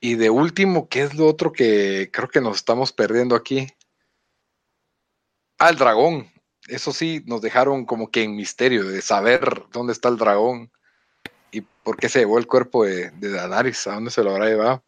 Y 0.00 0.16
de 0.16 0.28
último, 0.28 0.88
¿qué 0.88 1.02
es 1.02 1.14
lo 1.14 1.28
otro 1.28 1.52
que 1.52 2.10
creo 2.12 2.28
que 2.28 2.40
nos 2.40 2.56
estamos 2.56 2.90
perdiendo 2.92 3.36
aquí? 3.36 3.68
Ah, 5.60 5.70
el 5.70 5.76
dragón. 5.76 6.28
Eso 6.66 6.92
sí, 6.92 7.22
nos 7.26 7.42
dejaron 7.42 7.86
como 7.86 8.10
que 8.10 8.24
en 8.24 8.34
misterio 8.34 8.84
de 8.88 9.02
saber 9.02 9.66
dónde 9.72 9.92
está 9.92 10.08
el 10.08 10.18
dragón 10.18 10.72
y 11.52 11.60
por 11.60 11.96
qué 11.96 12.08
se 12.08 12.18
llevó 12.18 12.38
el 12.38 12.48
cuerpo 12.48 12.84
de, 12.84 13.12
de 13.12 13.30
Danaris, 13.30 13.86
a 13.86 13.94
dónde 13.94 14.10
se 14.10 14.24
lo 14.24 14.32
habrá 14.32 14.46
llevado. 14.46 14.82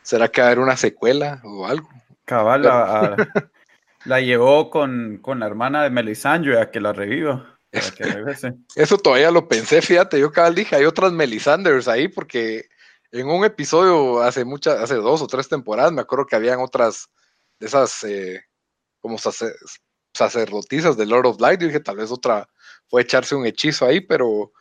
¿Será 0.00 0.28
que 0.28 0.40
va 0.40 0.46
a 0.46 0.50
haber 0.50 0.60
una 0.60 0.78
secuela 0.78 1.42
o 1.44 1.66
algo? 1.66 1.90
Cabal, 2.24 2.62
la, 2.62 3.16
la 4.04 4.20
llevó 4.20 4.70
con, 4.70 5.18
con, 5.18 5.40
la 5.40 5.46
hermana 5.46 5.82
de 5.82 5.90
Melisandre 5.90 6.60
a 6.60 6.70
que 6.70 6.80
la 6.80 6.92
reviva. 6.92 7.58
Que 7.70 8.04
Eso 8.76 8.98
todavía 8.98 9.30
lo 9.30 9.48
pensé, 9.48 9.80
fíjate, 9.80 10.20
yo 10.20 10.30
cabal 10.30 10.54
dije, 10.54 10.76
hay 10.76 10.84
otras 10.84 11.10
Melisanders 11.12 11.88
ahí 11.88 12.06
porque 12.06 12.66
en 13.12 13.28
un 13.28 13.44
episodio 13.44 14.20
hace 14.22 14.44
muchas, 14.44 14.78
hace 14.78 14.96
dos 14.96 15.22
o 15.22 15.26
tres 15.26 15.48
temporadas, 15.48 15.90
me 15.90 16.02
acuerdo 16.02 16.26
que 16.26 16.36
habían 16.36 16.60
otras 16.60 17.08
de 17.58 17.66
esas 17.66 18.04
eh, 18.04 18.44
como 19.00 19.16
sacerdotisas 20.14 20.96
de 20.96 21.06
Lord 21.06 21.26
of 21.26 21.40
Light, 21.40 21.62
y 21.62 21.66
dije, 21.66 21.80
tal 21.80 21.96
vez 21.96 22.10
otra 22.10 22.46
fue 22.88 23.02
echarse 23.02 23.34
un 23.34 23.46
hechizo 23.46 23.86
ahí, 23.86 24.00
pero 24.00 24.52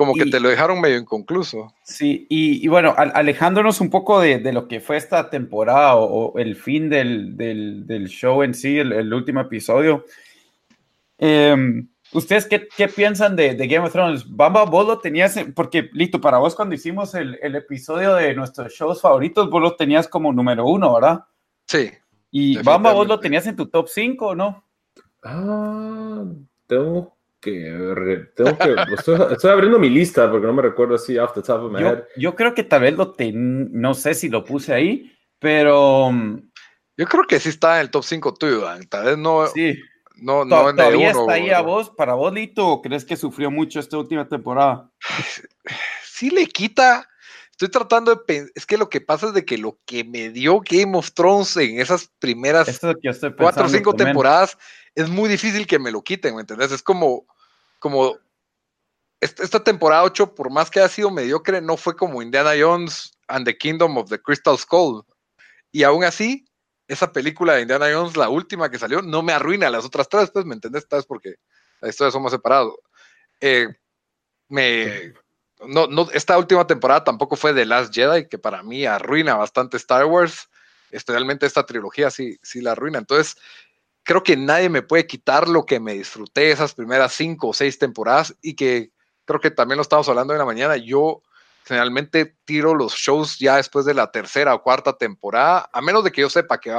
como 0.00 0.14
que 0.14 0.24
te 0.24 0.40
lo 0.40 0.48
dejaron 0.48 0.80
medio 0.80 0.96
inconcluso. 0.96 1.74
Sí, 1.82 2.26
y, 2.30 2.66
bueno, 2.68 2.94
alejándonos 2.96 3.82
un 3.82 3.90
poco 3.90 4.18
de, 4.18 4.40
lo 4.50 4.66
que 4.66 4.80
fue 4.80 4.96
esta 4.96 5.28
temporada 5.28 5.96
o, 5.96 6.38
el 6.38 6.56
fin 6.56 6.88
del, 6.88 7.36
del, 7.36 8.08
show 8.08 8.42
en 8.42 8.54
sí, 8.54 8.78
el, 8.78 9.12
último 9.12 9.42
episodio. 9.42 10.06
Em, 11.18 11.86
¿Ustedes 12.14 12.46
qué, 12.46 12.66
qué 12.74 12.88
piensan 12.88 13.36
de, 13.36 13.54
de, 13.54 13.68
Game 13.68 13.86
of 13.86 13.92
Thrones? 13.92 14.24
Bamba, 14.26 14.64
vos 14.64 14.86
lo 14.86 14.98
tenías, 15.00 15.38
porque 15.54 15.90
listo, 15.92 16.18
para 16.18 16.38
vos 16.38 16.54
cuando 16.54 16.74
hicimos 16.74 17.14
el, 17.14 17.38
el, 17.42 17.54
episodio 17.56 18.14
de 18.14 18.34
nuestros 18.34 18.72
shows 18.72 19.02
favoritos, 19.02 19.50
vos 19.50 19.60
lo 19.60 19.76
tenías 19.76 20.08
como 20.08 20.32
número 20.32 20.66
uno, 20.66 20.94
¿verdad? 20.94 21.24
Sí. 21.66 21.90
¿Y 22.30 22.56
Bamba, 22.62 22.94
vos 22.94 23.06
lo 23.06 23.20
tenías 23.20 23.46
en 23.46 23.56
tu 23.56 23.66
top 23.66 23.86
5 23.86 24.28
o 24.28 24.34
no? 24.34 24.64
Ah, 25.22 26.24
tengo 26.66 27.19
que, 27.40 28.28
tengo 28.36 28.58
que 28.58 28.76
estoy, 28.94 29.50
abriendo 29.50 29.78
mi 29.78 29.88
lista 29.88 30.30
porque 30.30 30.46
no 30.46 30.52
me 30.52 30.62
recuerdo 30.62 30.94
así 30.94 31.18
off 31.18 31.32
the 31.34 31.42
top 31.42 31.64
of 31.64 31.72
my 31.72 31.80
yo, 31.80 31.86
head. 31.86 32.04
Yo 32.16 32.34
creo 32.34 32.54
que 32.54 32.64
tal 32.64 32.82
vez 32.82 32.94
lo 32.94 33.12
ten, 33.12 33.72
no 33.72 33.94
sé 33.94 34.14
si 34.14 34.28
lo 34.28 34.44
puse 34.44 34.74
ahí, 34.74 35.12
pero 35.38 36.12
mm, 36.12 36.50
yo 36.96 37.06
creo 37.06 37.24
que 37.24 37.40
sí 37.40 37.48
está 37.48 37.76
en 37.76 37.82
el 37.82 37.90
top 37.90 38.04
5 38.04 38.34
tuyo, 38.34 38.66
tal 38.88 39.04
vez 39.04 39.18
no. 39.18 39.46
Sí. 39.46 39.78
No, 40.16 40.44
no 40.44 40.74
¿Todavía 40.74 41.12
está 41.12 41.32
ahí 41.32 41.48
a 41.48 41.62
vos, 41.62 41.88
para 41.88 42.12
vos, 42.12 42.30
Lito, 42.32 42.68
o 42.68 42.82
crees 42.82 43.06
que 43.06 43.16
sufrió 43.16 43.50
mucho 43.50 43.80
esta 43.80 43.98
última 43.98 44.28
temporada? 44.28 44.90
Sí 46.02 46.28
le 46.28 46.44
quita, 46.44 47.08
estoy 47.60 47.68
tratando 47.68 48.10
de 48.14 48.22
pensar, 48.24 48.50
es 48.54 48.64
que 48.64 48.78
lo 48.78 48.88
que 48.88 49.02
pasa 49.02 49.26
es 49.26 49.34
de 49.34 49.44
que 49.44 49.58
lo 49.58 49.78
que 49.84 50.02
me 50.02 50.30
dio 50.30 50.62
Game 50.64 50.96
of 50.96 51.12
Thrones 51.12 51.54
en 51.58 51.78
esas 51.78 52.10
primeras 52.18 52.80
cuatro 53.36 53.66
o 53.66 53.68
cinco 53.68 53.92
temporadas 53.92 54.56
es 54.94 55.10
muy 55.10 55.28
difícil 55.28 55.66
que 55.66 55.78
me 55.78 55.90
lo 55.90 56.02
quiten, 56.02 56.34
¿me 56.34 56.40
entendés? 56.40 56.72
Es 56.72 56.82
como, 56.82 57.26
como 57.78 58.16
esta 59.20 59.62
temporada 59.62 60.04
8, 60.04 60.34
por 60.34 60.50
más 60.50 60.70
que 60.70 60.80
haya 60.80 60.88
sido 60.88 61.10
mediocre, 61.10 61.60
no 61.60 61.76
fue 61.76 61.94
como 61.94 62.22
Indiana 62.22 62.52
Jones 62.58 63.12
and 63.28 63.44
the 63.44 63.56
Kingdom 63.56 63.98
of 63.98 64.08
the 64.08 64.18
Crystal 64.18 64.56
Skull. 64.56 65.04
Y 65.70 65.82
aún 65.82 66.04
así, 66.04 66.46
esa 66.88 67.12
película 67.12 67.54
de 67.54 67.62
Indiana 67.62 67.88
Jones, 67.92 68.16
la 68.16 68.30
última 68.30 68.70
que 68.70 68.78
salió, 68.78 69.02
no 69.02 69.22
me 69.22 69.34
arruina 69.34 69.68
las 69.68 69.84
otras 69.84 70.08
tres, 70.08 70.30
pues, 70.30 70.46
¿me 70.46 70.54
entendés? 70.54 70.86
¿Sabes? 70.88 71.04
Porque 71.04 71.34
las 71.82 71.90
historias 71.90 72.14
somos 72.14 72.32
separados. 72.32 72.74
Eh, 73.38 73.68
me, 74.48 75.12
no, 75.66 75.86
no, 75.86 76.08
esta 76.12 76.38
última 76.38 76.66
temporada 76.66 77.04
tampoco 77.04 77.36
fue 77.36 77.54
The 77.54 77.66
Last 77.66 77.94
Jedi, 77.94 78.28
que 78.28 78.38
para 78.38 78.62
mí 78.62 78.86
arruina 78.86 79.36
bastante 79.36 79.76
Star 79.76 80.06
Wars. 80.06 80.48
Especialmente 80.90 81.46
esta 81.46 81.64
trilogía 81.64 82.10
sí, 82.10 82.38
sí 82.42 82.60
la 82.60 82.72
arruina. 82.72 82.98
Entonces, 82.98 83.36
creo 84.02 84.22
que 84.22 84.36
nadie 84.36 84.68
me 84.68 84.82
puede 84.82 85.06
quitar 85.06 85.48
lo 85.48 85.64
que 85.64 85.78
me 85.80 85.94
disfruté 85.94 86.50
esas 86.50 86.74
primeras 86.74 87.12
cinco 87.12 87.48
o 87.48 87.54
seis 87.54 87.78
temporadas 87.78 88.34
y 88.42 88.54
que 88.54 88.90
creo 89.24 89.40
que 89.40 89.50
también 89.50 89.76
lo 89.76 89.82
estamos 89.82 90.08
hablando 90.08 90.32
en 90.32 90.38
la 90.38 90.44
mañana. 90.44 90.76
Yo 90.76 91.22
generalmente 91.64 92.36
tiro 92.44 92.74
los 92.74 92.94
shows 92.94 93.38
ya 93.38 93.56
después 93.56 93.84
de 93.84 93.94
la 93.94 94.10
tercera 94.10 94.54
o 94.54 94.62
cuarta 94.62 94.94
temporada, 94.94 95.68
a 95.72 95.80
menos 95.80 96.02
de 96.02 96.10
que 96.10 96.22
yo 96.22 96.30
sepa 96.30 96.58
que, 96.58 96.74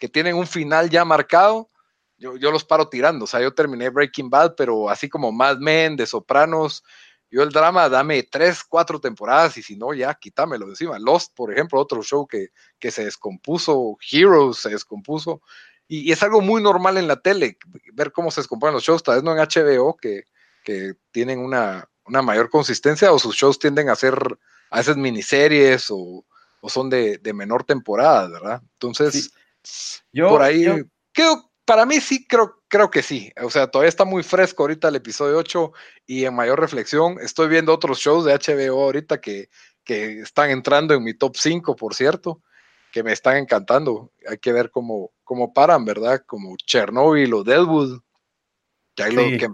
que 0.00 0.08
tienen 0.08 0.34
un 0.34 0.46
final 0.46 0.90
ya 0.90 1.04
marcado. 1.04 1.70
Yo, 2.16 2.36
yo 2.36 2.50
los 2.50 2.64
paro 2.64 2.88
tirando. 2.88 3.24
O 3.24 3.28
sea, 3.28 3.40
yo 3.40 3.52
terminé 3.52 3.90
Breaking 3.90 4.30
Bad, 4.30 4.54
pero 4.56 4.88
así 4.88 5.08
como 5.08 5.32
Mad 5.32 5.58
Men, 5.58 5.96
de 5.96 6.06
Sopranos, 6.06 6.84
yo 7.32 7.42
el 7.42 7.48
drama, 7.48 7.88
dame 7.88 8.22
tres, 8.24 8.62
cuatro 8.62 9.00
temporadas 9.00 9.56
y 9.56 9.62
si 9.62 9.74
no, 9.74 9.94
ya 9.94 10.12
quítamelo 10.12 10.68
encima. 10.68 10.98
Lost, 10.98 11.34
por 11.34 11.50
ejemplo, 11.50 11.80
otro 11.80 12.02
show 12.02 12.26
que, 12.26 12.48
que 12.78 12.90
se 12.90 13.06
descompuso, 13.06 13.96
Heroes 14.12 14.58
se 14.58 14.68
descompuso. 14.68 15.40
Y, 15.88 16.12
es 16.12 16.22
algo 16.22 16.42
muy 16.42 16.62
normal 16.62 16.98
en 16.98 17.08
la 17.08 17.16
tele, 17.16 17.56
ver 17.94 18.12
cómo 18.12 18.30
se 18.30 18.42
descomponen 18.42 18.74
los 18.74 18.82
shows, 18.82 19.02
tal 19.02 19.14
vez 19.14 19.24
no 19.24 19.32
en 19.32 19.38
HBO, 19.38 19.96
que, 19.96 20.24
que 20.62 20.92
tienen 21.10 21.38
una, 21.38 21.88
una, 22.04 22.20
mayor 22.20 22.50
consistencia, 22.50 23.10
o 23.10 23.18
sus 23.18 23.34
shows 23.34 23.58
tienden 23.58 23.88
a 23.88 23.96
ser 23.96 24.14
a 24.68 24.76
veces 24.76 24.98
miniseries 24.98 25.86
o, 25.90 26.26
o 26.60 26.68
son 26.68 26.90
de, 26.90 27.16
de, 27.16 27.32
menor 27.32 27.64
temporada, 27.64 28.28
¿verdad? 28.28 28.62
Entonces, 28.74 29.32
yo, 30.12 30.28
por 30.28 30.42
ahí, 30.42 30.66
creo, 31.12 31.50
para 31.64 31.86
mí 31.86 32.00
sí, 32.00 32.26
creo, 32.26 32.62
creo 32.68 32.90
que 32.90 33.02
sí. 33.02 33.32
O 33.42 33.50
sea, 33.50 33.68
todavía 33.68 33.88
está 33.88 34.04
muy 34.04 34.22
fresco 34.22 34.62
ahorita 34.62 34.88
el 34.88 34.96
episodio 34.96 35.38
8 35.38 35.72
y 36.06 36.24
en 36.24 36.34
mayor 36.34 36.60
reflexión, 36.60 37.18
estoy 37.20 37.48
viendo 37.48 37.72
otros 37.72 37.98
shows 37.98 38.24
de 38.24 38.34
HBO 38.34 38.82
ahorita 38.82 39.20
que, 39.20 39.48
que 39.84 40.20
están 40.20 40.50
entrando 40.50 40.94
en 40.94 41.02
mi 41.02 41.14
top 41.14 41.36
5, 41.36 41.76
por 41.76 41.94
cierto 41.94 42.42
que 42.92 43.02
me 43.02 43.12
están 43.12 43.38
encantando. 43.38 44.12
Hay 44.28 44.38
que 44.38 44.52
ver 44.52 44.70
cómo, 44.70 45.10
cómo 45.24 45.52
paran, 45.52 45.84
¿verdad? 45.84 46.22
Como 46.24 46.56
Chernobyl 46.58 47.34
o 47.34 47.42
Deadwood, 47.42 48.00
que, 48.94 49.02
hay 49.02 49.12
lo 49.12 49.22
que, 49.22 49.48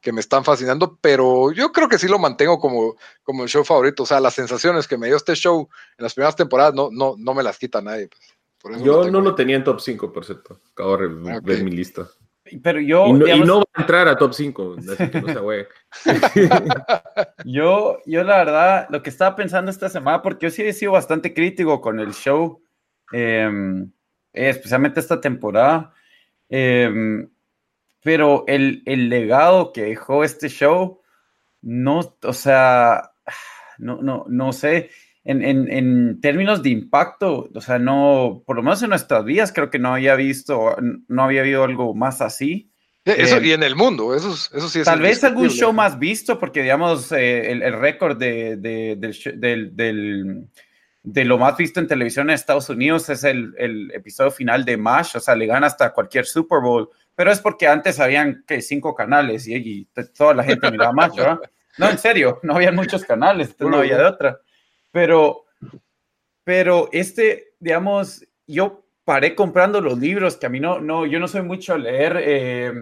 que, 0.00 0.12
me 0.12 0.20
están 0.20 0.44
fascinando, 0.44 0.98
pero 1.00 1.52
yo 1.52 1.70
creo 1.70 1.88
que 1.88 1.98
sí 1.98 2.08
lo 2.08 2.18
mantengo 2.18 2.58
como, 2.58 2.96
como 3.22 3.44
el 3.44 3.48
show 3.48 3.64
favorito. 3.64 4.02
O 4.02 4.06
sea, 4.06 4.18
las 4.18 4.34
sensaciones 4.34 4.88
que 4.88 4.96
me 4.96 5.06
dio 5.06 5.16
este 5.16 5.34
show 5.34 5.68
en 5.98 6.02
las 6.02 6.14
primeras 6.14 6.34
temporadas 6.34 6.74
no, 6.74 6.88
no, 6.90 7.14
no 7.18 7.34
me 7.34 7.42
las 7.42 7.58
quita 7.58 7.82
nadie. 7.82 8.08
Pues. 8.08 8.39
Yo 8.82 9.10
no 9.10 9.20
lo 9.20 9.34
tenía 9.34 9.56
en 9.56 9.64
top 9.64 9.80
5, 9.80 10.12
por 10.12 10.24
cierto. 10.24 10.60
Acabo 10.72 10.96
de 10.96 11.40
ver 11.42 11.64
mi 11.64 11.70
lista. 11.70 12.08
Pero 12.62 12.80
yo. 12.80 13.06
Y 13.06 13.40
no, 13.40 13.58
va 13.58 13.64
a 13.74 13.80
entrar 13.80 14.08
a 14.08 14.16
top 14.16 14.34
5. 14.34 14.76
yo, 17.44 17.98
yo, 18.06 18.24
la 18.24 18.38
verdad, 18.38 18.86
lo 18.90 19.02
que 19.02 19.10
estaba 19.10 19.36
pensando 19.36 19.70
esta 19.70 19.88
semana, 19.88 20.22
porque 20.22 20.46
yo 20.46 20.50
sí 20.50 20.62
he 20.62 20.72
sido 20.72 20.92
bastante 20.92 21.32
crítico 21.32 21.80
con 21.80 22.00
el 22.00 22.12
show 22.12 22.60
Em, 23.12 23.90
especialmente 24.32 25.00
esta 25.00 25.20
temporada. 25.20 25.92
Em, 26.48 27.28
pero 28.02 28.44
el, 28.46 28.82
el, 28.86 29.08
legado 29.08 29.72
que 29.72 29.84
dejó 29.84 30.24
este 30.24 30.48
show, 30.48 31.00
no, 31.62 32.00
o 32.22 32.32
sea, 32.32 33.12
no, 33.78 34.00
no, 34.02 34.24
no 34.28 34.52
sé, 34.52 34.90
en, 35.24 35.44
en, 35.44 35.70
en, 35.70 36.20
términos 36.20 36.62
de 36.62 36.70
impacto, 36.70 37.50
o 37.54 37.60
sea, 37.60 37.78
no, 37.78 38.42
por 38.46 38.56
lo 38.56 38.62
menos 38.62 38.82
en 38.82 38.90
nuestras 38.90 39.24
vidas, 39.24 39.52
creo 39.52 39.70
que 39.70 39.78
no 39.78 39.94
había 39.94 40.14
visto, 40.14 40.76
no 41.08 41.22
había 41.22 41.42
habido 41.42 41.64
algo 41.64 41.94
más 41.94 42.20
así. 42.20 42.70
Eso, 43.04 43.36
em, 43.36 43.44
y 43.44 43.52
en 43.52 43.62
el 43.62 43.76
mundo, 43.76 44.14
eso, 44.14 44.30
eso 44.30 44.68
sí 44.68 44.80
es. 44.80 44.84
Tal 44.84 45.00
vez 45.00 45.22
algún 45.24 45.50
show 45.50 45.72
más 45.72 45.98
visto, 45.98 46.38
porque 46.38 46.62
digamos, 46.62 47.12
eh, 47.12 47.52
el, 47.52 47.62
el 47.62 47.78
récord 47.78 48.16
de, 48.16 48.56
de, 48.56 48.96
del, 49.36 49.76
del 49.76 50.48
de 51.02 51.24
lo 51.24 51.38
más 51.38 51.56
visto 51.56 51.80
en 51.80 51.86
televisión 51.86 52.28
en 52.28 52.34
Estados 52.34 52.68
Unidos 52.68 53.08
es 53.08 53.24
el, 53.24 53.54
el, 53.56 53.90
episodio 53.92 54.30
final 54.30 54.64
de 54.64 54.76
MASH, 54.76 55.16
o 55.16 55.20
sea, 55.20 55.34
le 55.34 55.46
gana 55.46 55.66
hasta 55.66 55.92
cualquier 55.92 56.26
Super 56.26 56.60
Bowl, 56.60 56.90
pero 57.14 57.32
es 57.32 57.40
porque 57.40 57.66
antes 57.66 58.00
habían 58.00 58.44
que 58.46 58.60
cinco 58.60 58.94
canales 58.94 59.48
y, 59.48 59.88
toda 60.16 60.34
la 60.34 60.44
gente 60.44 60.70
miraba 60.70 60.92
MASH, 60.92 61.16
¿verdad? 61.16 61.40
No, 61.78 61.88
en 61.88 61.98
serio, 61.98 62.40
no 62.42 62.56
había 62.56 62.72
muchos 62.72 63.04
canales, 63.04 63.54
no 63.58 63.78
había 63.78 63.96
de 63.96 64.04
otra. 64.04 64.40
Pero, 64.92 65.44
pero 66.44 66.88
este, 66.92 67.54
digamos, 67.60 68.24
yo 68.46 68.84
paré 69.04 69.34
comprando 69.34 69.80
los 69.80 69.98
libros, 69.98 70.36
que 70.36 70.46
a 70.46 70.50
mí 70.50 70.60
no, 70.60 70.80
no 70.80 71.06
yo 71.06 71.18
no 71.18 71.28
soy 71.28 71.42
mucho 71.42 71.74
a 71.74 71.78
leer 71.78 72.16
eh, 72.20 72.72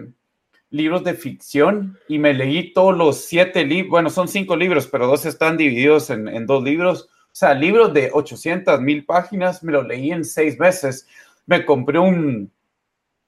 libros 0.69 1.03
de 1.03 1.13
ficción 1.13 1.97
y 2.07 2.19
me 2.19 2.33
leí 2.33 2.73
todos 2.73 2.97
los 2.97 3.25
siete 3.25 3.65
libros, 3.65 3.89
bueno, 3.89 4.09
son 4.09 4.27
cinco 4.27 4.55
libros, 4.55 4.87
pero 4.87 5.07
dos 5.07 5.25
están 5.25 5.57
divididos 5.57 6.09
en, 6.09 6.27
en 6.27 6.45
dos 6.45 6.63
libros 6.63 7.09
o 7.31 7.35
sea, 7.39 7.53
libros 7.53 7.93
de 7.93 8.09
800 8.11 8.81
mil 8.81 9.05
páginas, 9.05 9.63
me 9.63 9.71
lo 9.71 9.83
leí 9.83 10.11
en 10.11 10.25
seis 10.25 10.59
meses. 10.59 11.07
Me 11.45 11.63
compré 11.63 11.99
un 11.99 12.51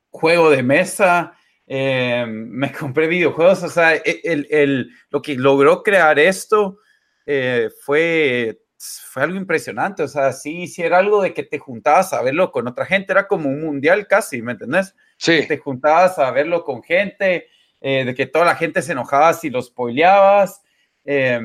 juego 0.10 0.50
de 0.50 0.64
mesa, 0.64 1.38
eh, 1.68 2.26
me 2.28 2.72
compré 2.80 3.08
videojuegos. 3.08 3.64
O 3.64 3.70
sea, 3.70 3.96
e, 3.96 4.22
el, 4.24 4.48
el, 4.50 4.90
lo 5.12 5.22
que 5.22 5.36
logró 5.36 5.84
crear 5.84 6.18
esto 6.18 6.80
eh, 7.26 7.70
fue, 7.86 8.61
fue 8.82 9.24
algo 9.24 9.38
impresionante. 9.38 10.04
O 10.04 10.08
sea, 10.08 10.34
sí, 10.34 10.68
sí 10.68 10.82
era 10.82 10.98
algo 10.98 11.22
de 11.22 11.34
que 11.34 11.44
te 11.44 11.60
juntabas 11.60 12.14
a 12.14 12.22
verlo 12.22 12.52
con 12.52 12.68
otra 12.68 12.86
gente. 12.86 13.12
Era 13.12 13.28
como 13.28 13.50
un 13.50 13.62
mundial 13.62 14.08
casi, 14.08 14.42
¿me 14.42 14.54
entendés? 14.54 14.96
Sí. 15.18 15.46
te 15.48 15.58
juntabas 15.58 16.18
a 16.18 16.32
verlo 16.32 16.64
con 16.64 16.82
gente, 16.82 17.48
eh, 17.80 18.06
de 18.06 18.16
que 18.16 18.26
toda 18.26 18.46
la 18.46 18.56
gente 18.56 18.82
se 18.82 18.94
enojaba 18.94 19.34
si 19.34 19.50
lo 19.50 19.62
spoileabas. 19.62 20.64
Eh, 21.06 21.40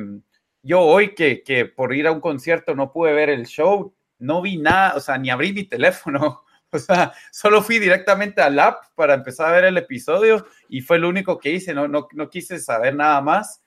yo 0.62 0.80
hoy 0.80 1.14
que, 1.14 1.42
que, 1.42 1.66
por 1.66 1.94
ir 1.94 2.06
a 2.06 2.12
un 2.12 2.20
concierto 2.20 2.74
no 2.74 2.90
pude 2.90 3.12
ver 3.12 3.28
el 3.28 3.46
show, 3.46 3.94
no 4.18 4.40
vi 4.40 4.56
nada, 4.56 4.94
o 4.96 5.00
sea, 5.00 5.18
ni 5.18 5.30
abrí 5.30 5.52
mi 5.52 5.64
teléfono. 5.64 6.42
O 6.72 6.80
sea, 6.80 7.12
solo 7.30 7.62
fui 7.62 7.78
directamente 7.78 8.42
al 8.42 8.58
app 8.58 8.86
para 8.96 9.14
empezar 9.14 9.46
a 9.46 9.52
ver 9.52 9.64
el 9.66 9.78
episodio 9.78 10.44
y 10.68 10.80
fue 10.80 10.98
lo 10.98 11.08
único 11.08 11.38
que 11.38 11.50
hice, 11.50 11.72
no, 11.72 11.86
no, 11.86 12.08
no 12.12 12.28
quise 12.28 12.58
saber 12.58 12.94
nada 12.96 13.20
más. 13.20 13.62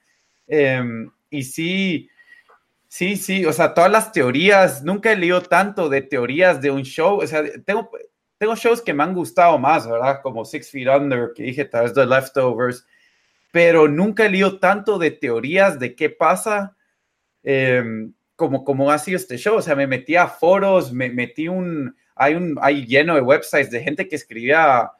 Em, 0.46 1.10
y 1.30 1.42
sí, 1.42 2.10
sí, 2.90 3.16
sí, 3.16 3.46
o 3.46 3.52
sea, 3.54 3.72
todas 3.72 3.90
las 3.90 4.12
teorías, 4.12 4.82
nunca 4.82 5.12
he 5.12 5.16
leído 5.16 5.40
tanto 5.40 5.88
de 5.88 6.02
teorías 6.02 6.60
de 6.60 6.70
un 6.70 6.82
show, 6.82 7.20
o 7.22 7.26
sea, 7.26 7.42
tengo, 7.64 7.90
tengo 8.36 8.56
shows 8.56 8.82
que 8.82 8.92
me 8.92 9.04
han 9.04 9.14
gustado 9.14 9.58
más, 9.58 9.88
¿verdad? 9.88 10.20
Como 10.22 10.44
Six 10.44 10.70
Feet 10.70 10.88
Under, 10.88 11.30
que 11.34 11.44
dije, 11.44 11.64
tal 11.64 11.84
vez 11.84 11.94
The 11.94 12.04
Leftovers, 12.04 12.84
pero 13.52 13.88
nunca 13.88 14.26
he 14.26 14.28
leído 14.28 14.58
tanto 14.58 14.98
de 14.98 15.12
teorías 15.12 15.78
de 15.78 15.94
qué 15.94 16.10
pasa. 16.10 16.76
Em, 17.42 18.12
como, 18.40 18.64
como 18.64 18.90
ha 18.90 18.98
sido 18.98 19.18
este 19.18 19.36
show. 19.36 19.58
O 19.58 19.62
sea, 19.62 19.76
me 19.76 19.86
metí 19.86 20.16
a 20.16 20.26
foros, 20.26 20.94
me 20.94 21.10
metí 21.10 21.46
un, 21.46 21.94
hay 22.14 22.34
un, 22.34 22.58
hay 22.62 22.86
lleno 22.86 23.14
de 23.14 23.20
websites 23.20 23.70
de 23.70 23.82
gente 23.82 24.08
que 24.08 24.16
escribía 24.16 24.90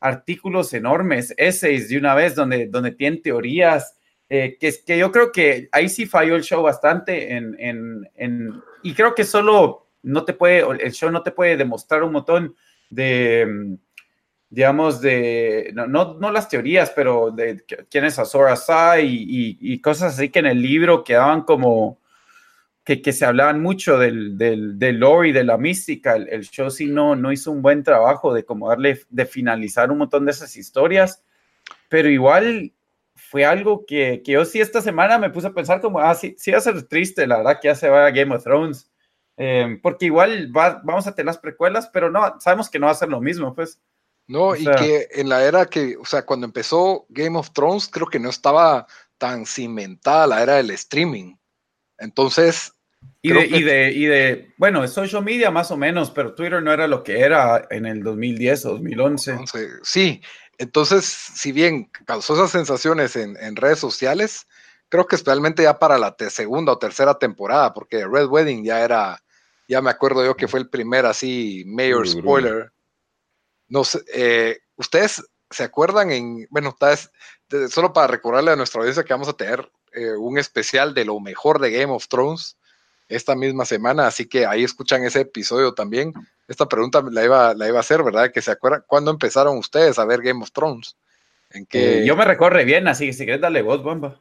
artículos 0.00 0.74
enormes, 0.74 1.34
essays 1.38 1.88
de 1.88 1.96
una 1.96 2.14
vez 2.14 2.34
donde, 2.34 2.66
donde 2.66 2.92
tienen 2.92 3.22
teorías, 3.22 3.98
eh, 4.32 4.56
que, 4.60 4.72
que 4.86 4.96
yo 4.96 5.10
creo 5.10 5.32
que 5.32 5.68
ahí 5.72 5.88
sí 5.88 6.06
falló 6.06 6.36
el 6.36 6.44
show 6.44 6.62
bastante 6.62 7.34
en, 7.34 7.56
en, 7.58 8.08
en, 8.14 8.62
y 8.84 8.94
creo 8.94 9.12
que 9.12 9.24
solo 9.24 9.88
no 10.04 10.24
te 10.24 10.34
puede, 10.34 10.64
el 10.84 10.92
show 10.92 11.10
no 11.10 11.24
te 11.24 11.32
puede 11.32 11.56
demostrar 11.56 12.04
un 12.04 12.12
montón 12.12 12.54
de, 12.90 13.76
digamos, 14.48 15.00
de, 15.00 15.72
no, 15.74 15.88
no, 15.88 16.14
no 16.14 16.30
las 16.30 16.48
teorías, 16.48 16.92
pero 16.94 17.32
de 17.32 17.64
quién 17.90 18.04
es 18.04 18.20
Azor 18.20 18.48
Asai 18.48 19.04
y, 19.04 19.58
y, 19.60 19.80
cosas 19.80 20.14
así 20.14 20.28
que 20.28 20.38
en 20.38 20.46
el 20.46 20.62
libro 20.62 21.02
quedaban 21.02 21.42
como, 21.42 21.98
que, 22.84 23.02
que 23.02 23.12
se 23.12 23.24
hablaban 23.24 23.60
mucho 23.60 23.98
del, 23.98 24.38
del, 24.38 24.78
del 24.78 25.00
lore 25.00 25.30
y 25.30 25.32
de 25.32 25.42
la 25.42 25.58
mística. 25.58 26.14
El, 26.14 26.28
el, 26.28 26.48
show 26.48 26.70
sí 26.70 26.86
no, 26.86 27.16
no 27.16 27.32
hizo 27.32 27.50
un 27.50 27.62
buen 27.62 27.82
trabajo 27.82 28.32
de 28.32 28.44
como 28.44 28.68
darle, 28.68 29.00
de 29.08 29.26
finalizar 29.26 29.90
un 29.90 29.98
montón 29.98 30.24
de 30.24 30.30
esas 30.30 30.56
historias, 30.56 31.24
pero 31.88 32.08
igual 32.08 32.72
fue 33.30 33.44
algo 33.44 33.86
que, 33.86 34.22
que 34.24 34.32
yo 34.32 34.44
sí 34.44 34.60
esta 34.60 34.82
semana 34.82 35.16
me 35.16 35.30
puse 35.30 35.46
a 35.46 35.52
pensar 35.52 35.80
como, 35.80 36.00
ah, 36.00 36.16
sí, 36.16 36.34
sí 36.36 36.50
va 36.50 36.58
a 36.58 36.62
ser 36.62 36.82
triste, 36.82 37.28
la 37.28 37.36
verdad, 37.36 37.60
que 37.60 37.68
ya 37.68 37.76
se 37.76 37.88
va 37.88 38.06
a 38.06 38.10
Game 38.10 38.34
of 38.34 38.42
Thrones, 38.42 38.90
eh, 39.36 39.78
porque 39.80 40.06
igual 40.06 40.50
va, 40.54 40.80
vamos 40.82 41.06
a 41.06 41.14
tener 41.14 41.26
las 41.26 41.38
precuelas, 41.38 41.88
pero 41.92 42.10
no, 42.10 42.40
sabemos 42.40 42.68
que 42.68 42.80
no 42.80 42.86
va 42.86 42.92
a 42.92 42.96
ser 42.96 43.08
lo 43.08 43.20
mismo, 43.20 43.54
pues. 43.54 43.78
No, 44.26 44.46
o 44.46 44.56
sea, 44.56 44.72
y 44.72 44.76
que 44.76 45.08
en 45.12 45.28
la 45.28 45.44
era 45.44 45.66
que, 45.66 45.96
o 45.96 46.04
sea, 46.04 46.26
cuando 46.26 46.44
empezó 46.44 47.06
Game 47.08 47.38
of 47.38 47.52
Thrones, 47.52 47.86
creo 47.86 48.08
que 48.08 48.18
no 48.18 48.30
estaba 48.30 48.88
tan 49.16 49.46
cimentada 49.46 50.26
la 50.26 50.42
era 50.42 50.56
del 50.56 50.70
streaming. 50.70 51.36
Entonces. 51.98 52.72
Y 53.22 53.32
de, 53.32 53.46
y 53.46 53.62
de, 53.62 53.92
y 53.92 54.06
de, 54.06 54.54
bueno, 54.56 54.86
social 54.88 55.22
media 55.22 55.52
más 55.52 55.70
o 55.70 55.76
menos, 55.76 56.10
pero 56.10 56.34
Twitter 56.34 56.60
no 56.60 56.72
era 56.72 56.88
lo 56.88 57.04
que 57.04 57.20
era 57.20 57.64
en 57.70 57.86
el 57.86 58.02
2010 58.02 58.66
o 58.66 58.70
2011. 58.72 59.30
Entonces, 59.30 59.70
sí, 59.84 60.20
entonces, 60.60 61.06
si 61.06 61.52
bien 61.52 61.90
causó 62.04 62.34
esas 62.34 62.50
sensaciones 62.50 63.16
en, 63.16 63.34
en, 63.38 63.56
redes 63.56 63.78
sociales, 63.78 64.46
creo 64.90 65.06
que 65.06 65.16
especialmente 65.16 65.62
ya 65.62 65.78
para 65.78 65.96
la 65.96 66.14
segunda 66.28 66.72
o 66.72 66.78
tercera 66.78 67.18
temporada, 67.18 67.72
porque 67.72 68.06
Red 68.06 68.26
Wedding 68.26 68.62
ya 68.62 68.84
era, 68.84 69.22
ya 69.66 69.80
me 69.80 69.88
acuerdo 69.88 70.22
yo 70.22 70.36
que 70.36 70.48
fue 70.48 70.60
el 70.60 70.68
primer 70.68 71.06
así 71.06 71.64
mayor 71.66 72.06
spoiler. 72.06 72.72
No 73.68 73.84
sé, 73.84 74.00
eh, 74.12 74.58
ustedes 74.76 75.24
se 75.48 75.64
acuerdan 75.64 76.10
en, 76.10 76.46
bueno, 76.50 76.76
tal 76.78 76.90
vez, 76.90 77.72
solo 77.72 77.94
para 77.94 78.08
recordarle 78.08 78.50
a 78.50 78.56
nuestra 78.56 78.80
audiencia 78.80 79.02
que 79.02 79.14
vamos 79.14 79.28
a 79.28 79.32
tener 79.32 79.72
eh, 79.92 80.12
un 80.12 80.36
especial 80.36 80.92
de 80.92 81.06
lo 81.06 81.20
mejor 81.20 81.58
de 81.58 81.70
Game 81.70 81.90
of 81.90 82.06
Thrones 82.06 82.58
esta 83.08 83.34
misma 83.34 83.64
semana, 83.64 84.06
así 84.06 84.28
que 84.28 84.44
ahí 84.44 84.62
escuchan 84.62 85.04
ese 85.04 85.20
episodio 85.22 85.72
también. 85.72 86.12
Esta 86.50 86.66
pregunta 86.66 87.00
la 87.12 87.24
iba, 87.24 87.54
la 87.54 87.68
iba 87.68 87.76
a 87.76 87.80
hacer, 87.80 88.02
¿verdad? 88.02 88.32
Que 88.32 88.42
se 88.42 88.50
acuerdan, 88.50 88.82
¿cuándo 88.84 89.12
empezaron 89.12 89.56
ustedes 89.56 90.00
a 90.00 90.04
ver 90.04 90.20
Game 90.20 90.42
of 90.42 90.50
Thrones? 90.50 90.96
¿En 91.50 91.64
que... 91.64 92.00
Eh, 92.00 92.04
yo 92.04 92.16
me 92.16 92.24
recorre 92.24 92.64
bien, 92.64 92.88
así 92.88 93.06
que 93.06 93.12
si 93.12 93.22
quieres 93.24 93.40
darle 93.40 93.62
voz, 93.62 93.80
bomba. 93.84 94.20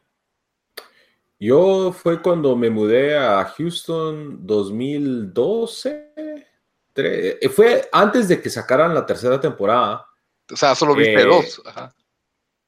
Yo 1.40 1.92
fue 1.92 2.22
cuando 2.22 2.56
me 2.56 2.70
mudé 2.70 3.18
a 3.18 3.44
Houston 3.46 4.46
2012. 4.46 6.14
Eh, 6.96 7.50
fue 7.50 7.90
antes 7.92 8.28
de 8.28 8.40
que 8.40 8.52
sacaran 8.52 8.94
la 8.94 9.08
tercera 9.08 9.42
temporada. 9.42 10.06
O 10.52 10.56
sea, 10.56 10.76
solo 10.76 10.94
viste 10.94 11.20
eh, 11.20 11.26
dos. 11.26 11.64
Ajá. 11.66 11.92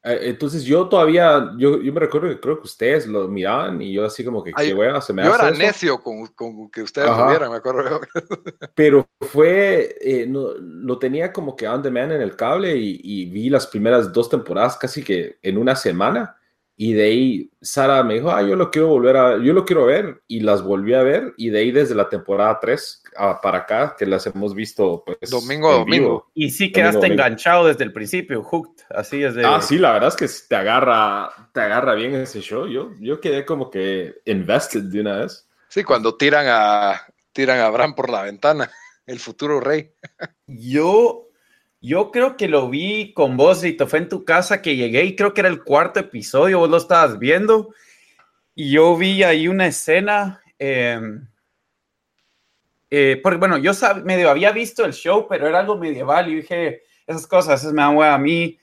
Eh, 0.04 0.20
entonces 0.24 0.64
yo 0.64 0.90
todavía, 0.90 1.52
yo, 1.58 1.80
yo, 1.80 1.94
me 1.94 2.00
recuerdo 2.00 2.30
que 2.30 2.40
creo 2.40 2.58
que 2.58 2.66
ustedes 2.66 3.06
lo 3.06 3.28
miraban 3.28 3.82
y 3.82 3.94
yo 3.94 4.04
así 4.04 4.24
como 4.24 4.44
que, 4.44 4.52
Ay, 4.56 4.74
wea, 4.74 5.00
se 5.00 5.14
me 5.14 5.24
Yo 5.24 5.36
era 5.36 5.52
necio 5.52 6.02
con, 6.02 6.26
con, 6.28 6.72
que 6.72 6.82
ustedes 6.82 7.08
lo 7.08 7.28
vieran, 7.28 7.52
me 7.52 7.58
acuerdo. 7.58 8.02
Pero 8.76 9.08
fue, 9.20 9.96
eh, 10.02 10.26
no, 10.28 10.54
lo 10.58 10.98
tenía 10.98 11.32
como 11.32 11.56
que 11.56 11.68
on 11.68 11.84
demand 11.84 12.14
en 12.14 12.22
el 12.22 12.36
cable 12.36 12.76
y, 12.76 13.00
y, 13.04 13.26
vi 13.26 13.50
las 13.50 13.68
primeras 13.68 14.12
dos 14.12 14.28
temporadas 14.30 14.76
casi 14.78 15.04
que 15.04 15.38
en 15.44 15.58
una 15.58 15.76
semana 15.76 16.36
y 16.84 16.94
de 16.94 17.04
ahí 17.04 17.52
Sara 17.62 18.04
me 18.04 18.16
dijo, 18.16 18.32
ah, 18.32 18.42
yo 18.42 18.56
lo 18.56 18.72
quiero 18.72 18.88
volver 18.88 19.16
a, 19.16 19.38
yo 19.38 19.54
lo 19.54 19.66
quiero 19.66 19.86
ver 19.86 20.24
y 20.28 20.40
las 20.40 20.64
volví 20.64 20.96
a 20.96 21.04
ver 21.04 21.32
y 21.38 21.52
de 21.52 21.60
ahí 21.60 21.72
desde 21.72 21.94
la 21.94 22.10
temporada 22.10 22.58
3 22.60 23.04
para 23.40 23.60
acá 23.60 23.96
que 23.96 24.08
las 24.08 24.26
hemos 24.26 24.56
visto 24.56 25.04
pues 25.06 25.30
domingo 25.30 25.70
a 25.70 25.76
domingo. 25.76 26.32
Y 26.34 26.50
sí 26.50 26.72
quedaste 26.72 27.06
enganchado 27.06 27.68
desde 27.68 27.84
el 27.84 27.94
principio, 27.94 28.42
hooked, 28.42 28.84
así 28.90 29.24
es 29.24 29.36
de... 29.36 29.46
Ah, 29.46 29.62
sí, 29.62 29.78
la 29.78 29.92
verdad 29.92 30.10
es 30.10 30.16
que 30.16 30.48
te 30.50 30.56
agarra, 30.56 31.30
te 31.54 31.62
agarra 31.62 31.94
bien 31.94 32.16
ese 32.16 32.42
show. 32.42 32.66
Yo, 32.66 32.90
yo 33.00 33.22
quedé 33.22 33.46
como 33.46 33.70
que 33.70 34.16
invested 34.26 34.82
de 34.86 35.02
una 35.02 35.18
vez. 35.18 35.48
Sí, 35.68 35.84
cuando 35.84 36.18
tiran 36.18 36.48
a, 36.50 37.00
tiran 37.32 37.60
a 37.60 37.70
Bran 37.70 37.94
por 37.94 38.10
la 38.10 38.24
ventana, 38.24 38.72
el 39.06 39.20
futuro 39.20 39.60
rey. 39.60 39.92
Yo 40.48 41.28
yo 41.82 42.12
creo 42.12 42.38
que 42.38 42.48
lo 42.48 42.70
vi 42.70 43.12
con 43.14 43.36
vos, 43.36 43.64
y 43.64 43.76
fue 43.76 44.00
en 44.00 44.10
tu 44.10 44.24
casa 44.24 44.62
que 44.62 44.76
llegué 44.76 45.04
y 45.04 45.16
creo 45.16 45.34
que 45.34 45.42
era 45.42 45.50
el 45.50 45.64
cuarto 45.64 46.00
episodio, 46.00 46.60
vos 46.60 46.70
lo 46.70 46.78
estabas 46.78 47.18
viendo 47.18 47.74
y 48.56 48.72
yo 48.72 48.96
vi 48.98 49.24
ahí 49.24 49.48
una 49.48 49.68
escena, 49.68 50.42
eh, 50.60 51.00
eh, 52.90 53.20
porque 53.24 53.40
bueno, 53.40 53.58
yo 53.58 53.72
medio 54.04 54.30
había 54.30 54.52
visto 54.52 54.86
el 54.86 54.94
show, 54.94 55.26
pero 55.28 55.48
era 55.48 55.60
algo 55.60 55.78
medieval 55.78 56.30
y 56.30 56.36
dije, 56.36 56.84
esas 57.08 57.26
cosas, 57.26 57.62
esas 57.62 57.74
me 57.74 57.82
dan 57.82 58.02
a 58.02 58.18
mí. 58.18 58.58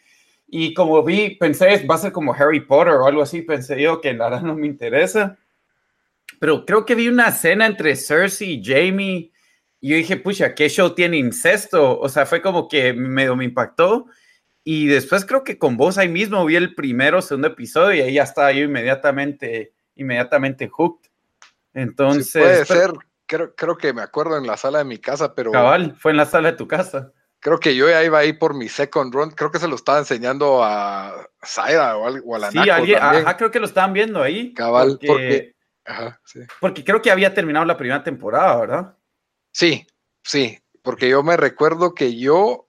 Y 0.47 0.73
como 0.75 1.03
vi, 1.03 1.31
pensé, 1.37 1.85
va 1.87 1.97
a 1.97 1.99
ser 1.99 2.13
como 2.13 2.33
Harry 2.33 2.61
Potter 2.61 2.95
o 2.95 3.07
algo 3.07 3.23
así, 3.23 3.43
pensé 3.43 3.81
yo 3.81 4.01
que 4.01 4.13
la 4.13 4.29
verdad 4.29 4.43
no 4.43 4.55
me 4.55 4.67
interesa. 4.67 5.37
Pero 6.39 6.65
creo 6.65 6.85
que 6.85 6.95
vi 6.95 7.09
una 7.09 7.29
escena 7.29 7.67
entre 7.67 7.97
Cersei 7.97 8.55
y 8.55 8.65
Jamie 8.65 9.33
y 9.81 9.91
yo 9.91 9.97
dije, 9.97 10.17
pucha, 10.17 10.55
¿qué 10.55 10.69
show 10.69 10.95
tiene 10.95 11.19
incesto? 11.19 11.99
O 11.99 12.09
sea, 12.09 12.27
fue 12.27 12.43
como 12.43 12.69
que 12.69 12.93
medio 12.93 13.37
me 13.37 13.45
impactó. 13.45 14.07
Y 14.65 14.87
después 14.89 15.25
creo 15.25 15.45
que 15.45 15.59
con 15.59 15.77
vos 15.77 15.99
ahí 15.99 16.09
mismo 16.09 16.45
vi 16.45 16.57
el 16.57 16.75
primero, 16.75 17.23
segundo 17.23 17.49
episodio 17.49 17.95
y 17.95 18.01
ahí 18.01 18.15
ya 18.15 18.25
estaba 18.25 18.53
yo 18.53 18.65
inmediatamente, 18.65 19.73
inmediatamente 19.95 20.69
hooked. 20.69 21.09
Entonces. 21.75 22.31
Sí, 22.31 22.39
puede 22.39 22.65
ser, 22.65 22.93
creo, 23.27 23.55
creo 23.55 23.79
que 23.79 23.93
me 23.93 24.03
acuerdo 24.03 24.37
en 24.37 24.47
la 24.47 24.57
sala 24.57 24.79
de 24.79 24.85
mi 24.85 24.99
casa, 24.99 25.35
pero. 25.35 25.53
Cabal, 25.53 25.97
fue 25.97 26.11
en 26.11 26.17
la 26.17 26.27
sala 26.27 26.51
de 26.51 26.57
tu 26.57 26.67
casa. 26.67 27.13
Creo 27.41 27.61
que 27.61 27.77
yo 27.77 27.89
ya 27.89 28.03
iba 28.03 28.19
ahí 28.19 28.33
por 28.33 28.55
mi 28.55 28.69
second 28.69 29.15
run. 29.15 29.31
Creo 29.31 29.53
que 29.53 29.61
se 29.61 29.69
lo 29.69 29.77
estaba 29.77 30.01
enseñando 30.01 30.65
a 30.65 31.29
Zaira 31.47 31.97
o, 31.97 32.07
a, 32.09 32.21
o 32.25 32.35
a 32.35 32.39
la 32.41 32.51
Sí, 32.51 32.59
alguien, 32.69 32.99
ajá, 33.01 33.37
creo 33.37 33.53
que 33.53 33.61
lo 33.61 33.67
estaban 33.67 33.93
viendo 33.93 34.21
ahí. 34.21 34.53
Cabal, 34.55 34.99
porque, 35.01 35.07
porque, 35.07 35.55
ajá, 35.85 36.21
sí. 36.25 36.41
porque 36.61 36.85
creo 36.85 37.01
que 37.01 37.13
había 37.13 37.33
terminado 37.33 37.65
la 37.65 37.77
primera 37.77 38.03
temporada, 38.03 38.57
¿verdad? 38.57 38.98
Sí, 39.59 39.85
sí, 40.23 40.57
porque 40.83 41.09
yo 41.09 41.25
me 41.25 41.37
recuerdo 41.37 41.93
que 41.93 42.17
yo 42.17 42.69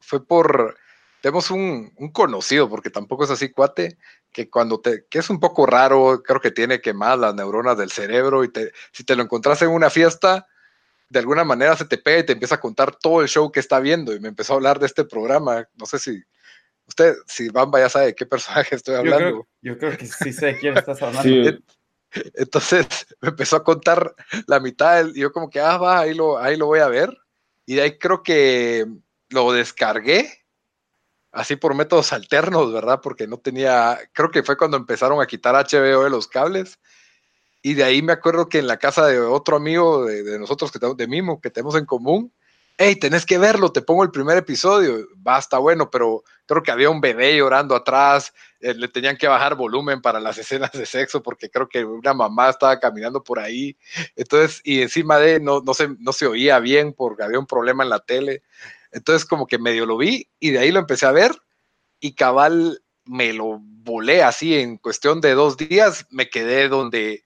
fue 0.00 0.26
por, 0.26 0.78
tenemos 1.20 1.50
un, 1.50 1.92
un, 1.98 2.10
conocido, 2.12 2.66
porque 2.66 2.88
tampoco 2.88 3.24
es 3.24 3.30
así 3.30 3.50
cuate, 3.50 3.98
que 4.32 4.48
cuando 4.48 4.80
te, 4.80 5.04
que 5.10 5.18
es 5.18 5.28
un 5.28 5.38
poco 5.38 5.66
raro, 5.66 6.22
creo 6.24 6.40
que 6.40 6.50
tiene 6.50 6.80
quemadas 6.80 7.18
las 7.18 7.34
neuronas 7.34 7.76
del 7.76 7.90
cerebro 7.90 8.42
y 8.42 8.50
te, 8.50 8.72
si 8.90 9.04
te 9.04 9.16
lo 9.16 9.22
encontrás 9.22 9.60
en 9.60 9.68
una 9.68 9.90
fiesta, 9.90 10.46
de 11.10 11.18
alguna 11.18 11.44
manera 11.44 11.76
se 11.76 11.84
te 11.84 11.98
pega 11.98 12.20
y 12.20 12.24
te 12.24 12.32
empieza 12.32 12.54
a 12.54 12.60
contar 12.60 12.96
todo 12.96 13.20
el 13.20 13.28
show 13.28 13.52
que 13.52 13.60
está 13.60 13.78
viendo 13.78 14.14
y 14.14 14.20
me 14.20 14.28
empezó 14.28 14.54
a 14.54 14.56
hablar 14.56 14.78
de 14.78 14.86
este 14.86 15.04
programa, 15.04 15.68
no 15.74 15.84
sé 15.84 15.98
si 15.98 16.22
usted, 16.86 17.16
si 17.26 17.50
Bamba 17.50 17.80
ya 17.80 17.90
sabe 17.90 18.06
de 18.06 18.14
qué 18.14 18.24
personaje 18.34 18.76
estoy 18.76 18.94
hablando. 18.94 19.28
Yo 19.28 19.30
creo, 19.30 19.46
yo 19.60 19.78
creo 19.78 19.98
que 19.98 20.06
sí 20.06 20.32
sé 20.32 20.46
de 20.46 20.58
quién 20.58 20.74
estás 20.74 21.02
hablando. 21.02 21.22
Sí. 21.22 21.62
Entonces 22.34 22.86
me 23.20 23.30
empezó 23.30 23.56
a 23.56 23.64
contar 23.64 24.14
la 24.46 24.60
mitad 24.60 25.06
y 25.14 25.20
yo 25.20 25.32
como 25.32 25.50
que, 25.50 25.60
ah, 25.60 25.76
va, 25.78 26.00
ahí 26.00 26.14
lo, 26.14 26.38
ahí 26.38 26.56
lo 26.56 26.66
voy 26.66 26.80
a 26.80 26.88
ver. 26.88 27.16
Y 27.66 27.74
de 27.74 27.82
ahí 27.82 27.98
creo 27.98 28.22
que 28.22 28.86
lo 29.28 29.52
descargué, 29.52 30.44
así 31.32 31.56
por 31.56 31.74
métodos 31.74 32.12
alternos, 32.12 32.72
¿verdad? 32.72 33.00
Porque 33.02 33.26
no 33.26 33.38
tenía, 33.38 33.98
creo 34.12 34.30
que 34.30 34.42
fue 34.42 34.56
cuando 34.56 34.76
empezaron 34.76 35.20
a 35.20 35.26
quitar 35.26 35.54
HBO 35.54 36.04
de 36.04 36.10
los 36.10 36.26
cables. 36.26 36.78
Y 37.62 37.74
de 37.74 37.84
ahí 37.84 38.02
me 38.02 38.12
acuerdo 38.12 38.48
que 38.48 38.58
en 38.58 38.66
la 38.66 38.78
casa 38.78 39.06
de 39.06 39.20
otro 39.20 39.56
amigo 39.56 40.04
de, 40.06 40.22
de 40.22 40.38
nosotros, 40.38 40.72
que 40.72 40.78
de 40.78 41.06
Mimo, 41.06 41.40
que 41.40 41.50
tenemos 41.50 41.76
en 41.76 41.84
común, 41.84 42.32
hey, 42.82 42.96
tenés 42.96 43.26
que 43.26 43.36
verlo, 43.36 43.70
te 43.72 43.82
pongo 43.82 44.02
el 44.04 44.10
primer 44.10 44.38
episodio, 44.38 45.06
va, 45.26 45.38
está 45.38 45.58
bueno, 45.58 45.90
pero 45.90 46.24
creo 46.46 46.62
que 46.62 46.70
había 46.70 46.88
un 46.88 47.02
bebé 47.02 47.36
llorando 47.36 47.76
atrás, 47.76 48.32
eh, 48.58 48.72
le 48.72 48.88
tenían 48.88 49.18
que 49.18 49.28
bajar 49.28 49.54
volumen 49.54 50.00
para 50.00 50.18
las 50.18 50.38
escenas 50.38 50.72
de 50.72 50.86
sexo 50.86 51.22
porque 51.22 51.50
creo 51.50 51.68
que 51.68 51.84
una 51.84 52.14
mamá 52.14 52.48
estaba 52.48 52.80
caminando 52.80 53.22
por 53.22 53.38
ahí. 53.38 53.76
Entonces, 54.16 54.62
y 54.64 54.80
encima 54.80 55.18
de 55.18 55.40
no, 55.40 55.60
no, 55.60 55.74
se, 55.74 55.88
no 55.98 56.14
se 56.14 56.26
oía 56.26 56.58
bien 56.58 56.94
porque 56.94 57.22
había 57.22 57.38
un 57.38 57.46
problema 57.46 57.84
en 57.84 57.90
la 57.90 57.98
tele. 57.98 58.42
Entonces, 58.92 59.26
como 59.26 59.46
que 59.46 59.58
medio 59.58 59.84
lo 59.84 59.98
vi 59.98 60.30
y 60.38 60.48
de 60.48 60.60
ahí 60.60 60.72
lo 60.72 60.80
empecé 60.80 61.04
a 61.04 61.12
ver 61.12 61.32
y 62.00 62.14
cabal 62.14 62.82
me 63.04 63.34
lo 63.34 63.58
volé 63.60 64.22
así 64.22 64.56
en 64.58 64.78
cuestión 64.78 65.20
de 65.20 65.34
dos 65.34 65.58
días. 65.58 66.06
Me 66.08 66.30
quedé 66.30 66.70
donde 66.70 67.24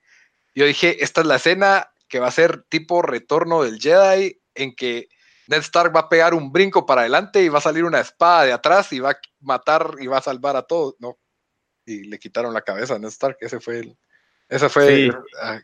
yo 0.52 0.66
dije, 0.66 1.04
esta 1.04 1.20
es 1.20 1.28
la 1.28 1.36
escena 1.36 1.92
que 2.08 2.18
va 2.18 2.26
a 2.26 2.32
ser 2.32 2.64
tipo 2.68 3.02
retorno 3.02 3.62
del 3.62 3.78
Jedi 3.78 4.40
en 4.56 4.74
que 4.74 5.08
Ned 5.48 5.58
Stark 5.58 5.94
va 5.94 6.00
a 6.00 6.08
pegar 6.08 6.34
un 6.34 6.52
brinco 6.52 6.86
para 6.86 7.02
adelante 7.02 7.42
y 7.42 7.48
va 7.48 7.58
a 7.58 7.62
salir 7.62 7.84
una 7.84 8.00
espada 8.00 8.44
de 8.44 8.52
atrás 8.52 8.92
y 8.92 9.00
va 9.00 9.10
a 9.10 9.18
matar 9.40 9.96
y 10.00 10.06
va 10.06 10.18
a 10.18 10.22
salvar 10.22 10.56
a 10.56 10.62
todos. 10.62 10.94
No. 10.98 11.18
Y 11.86 12.04
le 12.04 12.18
quitaron 12.18 12.54
la 12.54 12.62
cabeza 12.62 12.94
a 12.94 12.98
Ned 12.98 13.08
Stark. 13.08 13.36
Ese 13.40 13.60
fue 13.60 13.80
el. 13.80 13.98
Ese 14.48 14.68
fue. 14.68 15.10
Ah, 15.40 15.60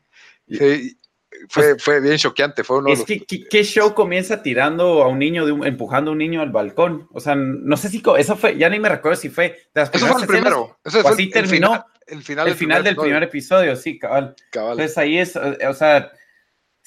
fue, 1.49 1.79
fue, 1.79 2.01
bien 2.01 2.17
choqueante. 2.19 2.65
Fue 2.65 2.79
uno 2.79 2.93
es 2.93 3.05
que, 3.05 3.25
¿qué 3.25 3.65
show 3.65 3.95
comienza 3.95 4.43
tirando 4.43 5.03
a 5.03 5.09
un 5.09 5.19
niño, 5.19 5.47
de 5.47 5.69
empujando 5.69 6.11
a 6.11 6.13
un 6.13 6.19
niño 6.19 6.41
al 6.41 6.51
balcón? 6.51 7.09
O 7.13 7.21
sea, 7.21 7.35
no 7.35 7.77
sé 7.77 7.89
si 7.89 8.03
eso 8.19 8.37
fue, 8.37 8.59
ya 8.59 8.69
ni 8.69 8.79
me 8.81 8.89
recuerdo 8.89 9.17
si 9.17 9.31
fue. 9.31 9.57
eso 9.75 10.07
fue 10.07 10.21
el 10.23 10.27
primero. 10.27 10.79
Eso 10.85 11.01
fue 11.03 11.13
así 11.13 11.31
terminó. 11.31 11.85
el 12.07 12.23
final, 12.23 12.49
el 12.49 12.55
final 12.55 12.83
del, 12.83 12.97
primer, 12.97 13.23
episodio. 13.23 13.77
sí, 13.77 13.99
cabal. 13.99 14.35
cabal. 14.51 14.73
Entonces 14.73 14.99
ahí 14.99 15.19
es, 15.19 15.37
o 15.37 15.75
sea, 15.75 16.11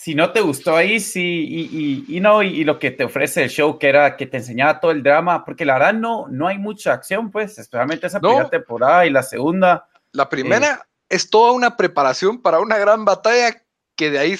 si 0.04 0.16
no 0.16 0.34
te 0.34 0.42
gustó 0.42 0.76
ahí, 0.76 1.00
sí, 1.00 1.48
y, 1.72 2.18
y, 2.18 2.20
no, 2.20 2.44
y, 2.44 2.66
lo 2.66 2.78
que 2.78 2.92
te 2.92 3.06
ofrece 3.06 3.42
el 3.42 3.50
show, 3.50 3.80
que 3.80 3.88
era 3.88 4.18
que 4.18 4.26
te 4.26 4.36
enseñaba 4.36 4.82
todo 4.82 4.92
el 4.92 5.02
drama, 5.02 5.46
porque 5.46 5.64
la 5.64 5.76
verdad 5.76 5.94
no, 5.94 6.28
no 6.28 6.50
hay 6.50 6.58
mucha 6.58 6.92
acción, 6.92 7.32
pues, 7.32 7.58
especialmente 7.58 8.08
esa 8.08 8.20
primera 8.20 8.50
temporada 8.50 9.06
y 9.06 9.12
la 9.12 9.24
segunda. 9.24 9.88
La 10.12 10.28
primera 10.28 10.74
eh, 10.74 11.06
es 11.08 11.30
toda 11.30 11.54
una 11.54 11.78
preparación 11.78 12.42
para 12.42 12.60
una 12.60 12.78
gran 12.78 13.06
batalla 13.06 13.64
que 13.96 14.12
de 14.12 14.20
ahí 14.20 14.38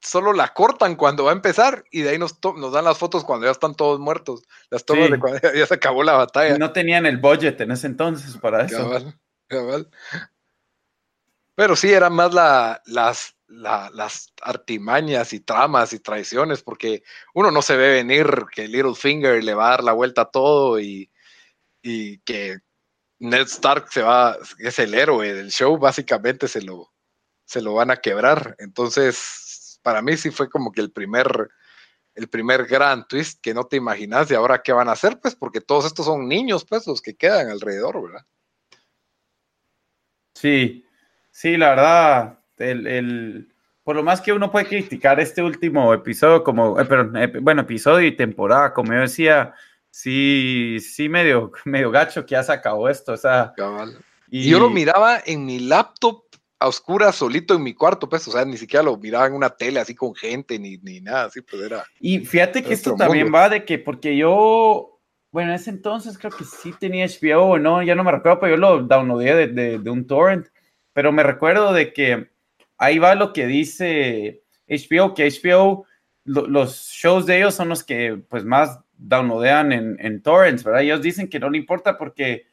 solo 0.00 0.32
la 0.32 0.52
cortan 0.52 0.96
cuando 0.96 1.22
va 1.22 1.30
a 1.30 1.34
empezar 1.34 1.84
y 1.92 2.00
de 2.00 2.10
ahí 2.10 2.18
nos, 2.18 2.36
nos 2.56 2.72
dan 2.72 2.84
las 2.84 2.98
fotos 2.98 3.22
cuando 3.22 3.46
ya 3.46 3.52
están 3.52 3.76
todos 3.76 4.00
muertos, 4.00 4.42
las 4.70 4.84
tomas 4.84 5.08
de 5.08 5.20
cuando 5.20 5.38
ya, 5.54 5.66
se 5.66 5.74
acabó 5.74 6.02
la 6.02 6.14
batalla. 6.14 6.58
No 6.58 6.72
tenían 6.72 7.06
el 7.06 7.18
budget 7.18 7.60
en 7.60 7.70
ese 7.70 7.86
entonces 7.86 8.36
para 8.38 8.64
eso. 8.64 9.14
Pero 11.54 11.76
sí, 11.76 11.92
eran 11.92 12.12
más 12.12 12.34
la, 12.34 12.82
las, 12.86 13.35
las 13.48 14.32
artimañas 14.42 15.32
y 15.32 15.40
tramas 15.40 15.92
y 15.92 16.00
traiciones, 16.00 16.62
porque 16.62 17.02
uno 17.34 17.50
no 17.50 17.62
se 17.62 17.76
ve 17.76 17.94
venir 17.94 18.26
que 18.52 18.68
Littlefinger 18.68 19.42
le 19.42 19.54
va 19.54 19.68
a 19.68 19.70
dar 19.70 19.84
la 19.84 19.92
vuelta 19.92 20.22
a 20.22 20.30
todo 20.30 20.80
y, 20.80 21.10
que 21.82 22.58
Ned 23.20 23.46
Stark 23.46 23.92
se 23.92 24.02
va, 24.02 24.36
es 24.58 24.78
el 24.80 24.92
héroe 24.92 25.32
del 25.32 25.52
show, 25.52 25.78
básicamente 25.78 26.48
se 26.48 26.60
lo, 26.60 26.92
se 27.44 27.62
lo 27.62 27.74
van 27.74 27.92
a 27.92 27.96
quebrar. 27.98 28.56
Entonces, 28.58 29.78
para 29.82 30.02
mí 30.02 30.16
sí 30.16 30.30
fue 30.30 30.50
como 30.50 30.72
que 30.72 30.80
el 30.80 30.90
primer, 30.90 31.48
el 32.16 32.28
primer 32.28 32.66
gran 32.66 33.06
twist 33.06 33.40
que 33.40 33.54
no 33.54 33.64
te 33.64 33.76
imaginas 33.76 34.28
de 34.28 34.34
ahora 34.34 34.62
qué 34.62 34.72
van 34.72 34.88
a 34.88 34.92
hacer, 34.92 35.20
pues, 35.20 35.36
porque 35.36 35.60
todos 35.60 35.84
estos 35.86 36.06
son 36.06 36.26
niños, 36.26 36.66
pues, 36.68 36.88
los 36.88 37.00
que 37.00 37.14
quedan 37.14 37.50
alrededor, 37.50 38.02
¿verdad? 38.02 38.26
Sí, 40.34 40.84
sí, 41.30 41.56
la 41.56 41.70
verdad, 41.70 42.38
el, 42.58 43.48
por 43.86 43.94
lo 43.94 44.02
más 44.02 44.20
que 44.20 44.32
uno 44.32 44.50
puede 44.50 44.66
criticar 44.66 45.20
este 45.20 45.40
último 45.42 45.94
episodio, 45.94 46.42
como, 46.42 46.80
eh, 46.80 46.86
eh, 47.14 47.32
bueno, 47.40 47.62
episodio 47.62 48.04
y 48.04 48.16
temporada, 48.16 48.74
como 48.74 48.92
yo 48.92 49.02
decía, 49.02 49.54
sí, 49.90 50.78
sí, 50.80 51.08
medio, 51.08 51.52
medio 51.64 51.92
gacho 51.92 52.26
que 52.26 52.32
ya 52.32 52.42
se 52.42 52.50
acabó 52.52 52.88
esto, 52.88 53.12
o 53.12 53.16
sea. 53.16 53.52
Y, 54.28 54.50
yo 54.50 54.58
lo 54.58 54.70
miraba 54.70 55.22
en 55.24 55.46
mi 55.46 55.60
laptop 55.60 56.24
a 56.58 56.66
oscuras, 56.66 57.14
solito 57.14 57.54
en 57.54 57.62
mi 57.62 57.74
cuarto, 57.74 58.08
pues, 58.08 58.26
o 58.26 58.32
sea, 58.32 58.44
ni 58.44 58.56
siquiera 58.56 58.82
lo 58.82 58.96
miraba 58.96 59.28
en 59.28 59.34
una 59.34 59.50
tele 59.50 59.78
así 59.78 59.94
con 59.94 60.16
gente, 60.16 60.58
ni, 60.58 60.78
ni 60.78 61.00
nada, 61.00 61.26
así, 61.26 61.42
pues 61.42 61.62
era. 61.62 61.84
Y 62.00 62.18
fíjate 62.26 62.64
que 62.64 62.74
esto 62.74 62.96
también 62.96 63.32
va 63.32 63.48
de 63.48 63.64
que, 63.64 63.78
porque 63.78 64.16
yo, 64.16 64.98
bueno, 65.30 65.50
en 65.50 65.54
ese 65.54 65.70
entonces 65.70 66.18
creo 66.18 66.32
que 66.32 66.42
sí 66.42 66.74
tenía 66.80 67.06
HBO, 67.06 67.60
no, 67.60 67.84
ya 67.84 67.94
no 67.94 68.02
me 68.02 68.10
recuerdo, 68.10 68.40
pero 68.40 68.56
yo 68.56 68.60
lo 68.60 68.82
downloadé 68.82 69.46
de, 69.46 69.78
de 69.78 69.90
un 69.90 70.08
torrent, 70.08 70.48
pero 70.92 71.12
me 71.12 71.22
recuerdo 71.22 71.72
de 71.72 71.92
que 71.92 72.34
ahí 72.78 72.98
va 72.98 73.14
lo 73.14 73.32
que 73.32 73.46
dice 73.46 74.42
HBO, 74.68 75.14
que 75.14 75.28
HBO, 75.28 75.86
los 76.24 76.88
shows 76.88 77.26
de 77.26 77.38
ellos 77.38 77.54
son 77.54 77.68
los 77.68 77.84
que 77.84 78.20
pues 78.28 78.44
más 78.44 78.80
downloadean 78.94 79.72
en, 79.72 79.96
en 80.00 80.22
torrents, 80.22 80.64
¿verdad? 80.64 80.82
Ellos 80.82 81.02
dicen 81.02 81.28
que 81.28 81.38
no 81.38 81.50
le 81.50 81.58
importa 81.58 81.96
porque 81.98 82.46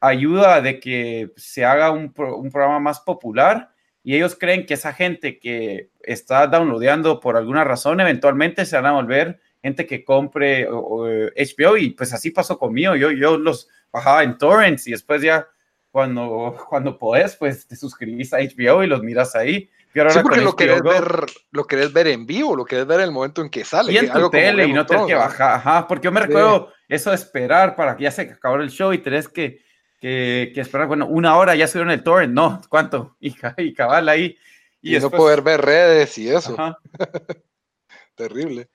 ayuda 0.00 0.60
de 0.60 0.80
que 0.80 1.32
se 1.36 1.64
haga 1.64 1.90
un, 1.90 2.12
programa 2.12 2.80
más 2.80 3.00
popular 3.00 3.72
y 4.02 4.14
ellos 4.14 4.36
creen 4.38 4.66
que 4.66 4.74
esa 4.74 4.92
gente 4.92 5.38
que 5.38 5.90
está 6.02 6.46
downloadeando 6.46 7.20
por 7.20 7.36
alguna 7.36 7.64
razón 7.64 8.00
eventualmente 8.00 8.64
se 8.64 8.76
van 8.76 8.86
a 8.86 8.92
volver 8.92 9.40
gente 9.62 9.86
que 9.86 10.04
compre 10.04 10.68
HBO 10.68 11.76
y 11.76 11.90
pues 11.90 12.12
así 12.12 12.30
pasó 12.30 12.58
conmigo, 12.58 12.94
yo, 12.94 13.10
yo 13.10 13.36
los 13.36 13.68
bajaba 13.90 14.22
en 14.22 14.38
torrents 14.38 14.86
y 14.86 14.92
después 14.92 15.20
ya 15.20 15.48
cuando, 15.90 16.56
cuando 16.68 16.98
podés, 16.98 17.36
pues 17.36 17.66
te 17.66 17.76
suscribís 17.76 18.32
a 18.32 18.38
HBO 18.38 18.82
y 18.84 18.86
los 18.86 19.02
miras 19.02 19.34
ahí. 19.34 19.70
sí, 19.92 20.18
porque 20.22 20.40
lo 20.40 20.54
querés, 20.54 20.82
ver, 20.82 21.26
lo 21.50 21.64
querés 21.64 21.92
ver 21.92 22.08
en 22.08 22.26
vivo, 22.26 22.54
lo 22.54 22.64
querés 22.64 22.86
ver 22.86 23.00
en 23.00 23.06
el 23.06 23.12
momento 23.12 23.42
en 23.42 23.50
que 23.50 23.64
sale. 23.64 23.92
Y 23.92 23.98
en 23.98 24.12
tu 24.12 24.30
tele 24.30 24.66
y 24.66 24.72
no 24.72 24.86
tenés 24.86 25.06
que 25.06 25.14
bajar. 25.14 25.56
Ajá, 25.56 25.88
porque 25.88 26.04
yo 26.04 26.12
me 26.12 26.20
recuerdo 26.20 26.72
eso 26.88 27.10
de 27.10 27.16
esperar 27.16 27.74
para 27.74 27.96
que 27.96 28.04
ya 28.04 28.10
se 28.10 28.22
acabó 28.22 28.56
el 28.56 28.70
show 28.70 28.92
y 28.92 28.98
tenés 28.98 29.28
que, 29.28 29.62
que, 30.00 30.52
que, 30.54 30.60
esperar, 30.60 30.86
bueno, 30.86 31.06
una 31.06 31.36
hora 31.36 31.54
ya 31.54 31.66
subieron 31.66 31.90
el 31.90 32.02
torrent, 32.02 32.32
no, 32.32 32.60
¿cuánto? 32.68 33.16
Y, 33.20 33.34
y 33.58 33.74
cabal 33.74 34.08
ahí. 34.08 34.36
Y, 34.80 34.98
no 34.98 35.10
poder 35.10 35.42
ver 35.42 35.60
redes 35.60 36.16
y 36.18 36.28
eso. 36.28 36.56
Terrible. 38.14 38.68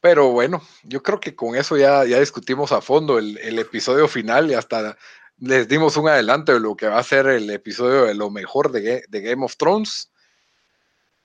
Pero 0.00 0.30
bueno, 0.30 0.62
yo 0.82 1.02
creo 1.02 1.20
que 1.20 1.36
con 1.36 1.54
eso 1.54 1.76
ya, 1.76 2.04
ya 2.04 2.18
discutimos 2.18 2.72
a 2.72 2.80
fondo 2.80 3.18
el, 3.18 3.38
el 3.38 3.58
episodio 3.58 4.08
final 4.08 4.50
y 4.50 4.54
hasta 4.54 4.96
les 5.42 5.66
dimos 5.66 5.96
un 5.96 6.08
adelanto 6.08 6.52
de 6.52 6.60
lo 6.60 6.76
que 6.76 6.86
va 6.86 6.98
a 6.98 7.02
ser 7.02 7.26
el 7.26 7.50
episodio 7.50 8.04
de 8.04 8.14
lo 8.14 8.30
mejor 8.30 8.70
de, 8.70 9.04
Game 9.10 9.44
of 9.44 9.56
Thrones. 9.56 10.12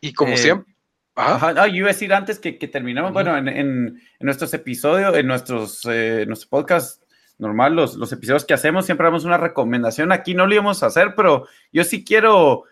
Y 0.01 0.13
como 0.13 0.33
eh, 0.33 0.37
siempre. 0.37 0.73
Ajá. 1.13 1.53
Ah, 1.55 1.67
yo 1.67 1.75
iba 1.75 1.89
a 1.89 1.93
decir 1.93 2.11
antes 2.13 2.39
que, 2.39 2.57
que 2.57 2.67
terminamos, 2.67 3.13
bueno, 3.13 3.37
en, 3.37 4.01
nuestros 4.19 4.53
episodios, 4.55 5.15
en 5.15 5.27
nuestros, 5.27 5.81
eh, 5.85 6.25
nuestros 6.25 6.47
podcasts 6.47 7.01
normal, 7.37 7.75
los, 7.75 7.95
los, 7.95 8.11
episodios 8.11 8.45
que 8.45 8.55
hacemos, 8.55 8.85
siempre 8.85 9.05
damos 9.05 9.23
una 9.23 9.37
recomendación. 9.37 10.11
Aquí 10.11 10.33
no 10.33 10.47
lo 10.47 10.53
íbamos 10.53 10.81
a 10.81 10.87
hacer, 10.87 11.13
pero 11.15 11.47
yo 11.71 11.83
sí 11.83 12.03
quiero 12.03 12.63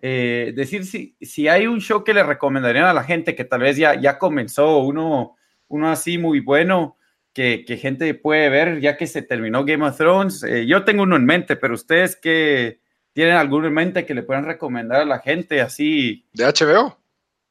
eh, 0.00 0.52
decir 0.54 0.86
si, 0.86 1.16
si 1.20 1.48
hay 1.48 1.66
un 1.66 1.80
show 1.80 2.04
que 2.04 2.14
le 2.14 2.22
recomendarían 2.22 2.84
a 2.84 2.94
la 2.94 3.02
gente 3.02 3.34
que 3.34 3.44
tal 3.44 3.62
vez 3.62 3.76
ya, 3.76 4.00
ya 4.00 4.18
comenzó, 4.18 4.78
uno, 4.78 5.36
uno 5.66 5.90
así 5.90 6.16
muy 6.16 6.38
bueno 6.38 6.96
que, 7.32 7.64
gente 7.80 8.14
puede 8.14 8.48
ver 8.48 8.80
ya 8.80 8.96
que 8.96 9.06
se 9.06 9.22
terminó 9.22 9.64
Game 9.64 9.86
of 9.86 9.96
Thrones. 9.96 10.42
Eh, 10.42 10.66
yo 10.66 10.84
tengo 10.84 11.02
uno 11.02 11.16
en 11.16 11.24
mente, 11.24 11.56
pero 11.56 11.74
ustedes 11.74 12.16
que 12.16 12.80
tienen 13.12 13.36
alguno 13.36 13.66
en 13.66 13.74
mente 13.74 14.06
que 14.06 14.14
le 14.14 14.22
puedan 14.22 14.44
recomendar 14.44 15.00
a 15.00 15.04
la 15.04 15.18
gente 15.18 15.60
así. 15.60 16.26
¿De 16.32 16.44
HBO? 16.44 16.98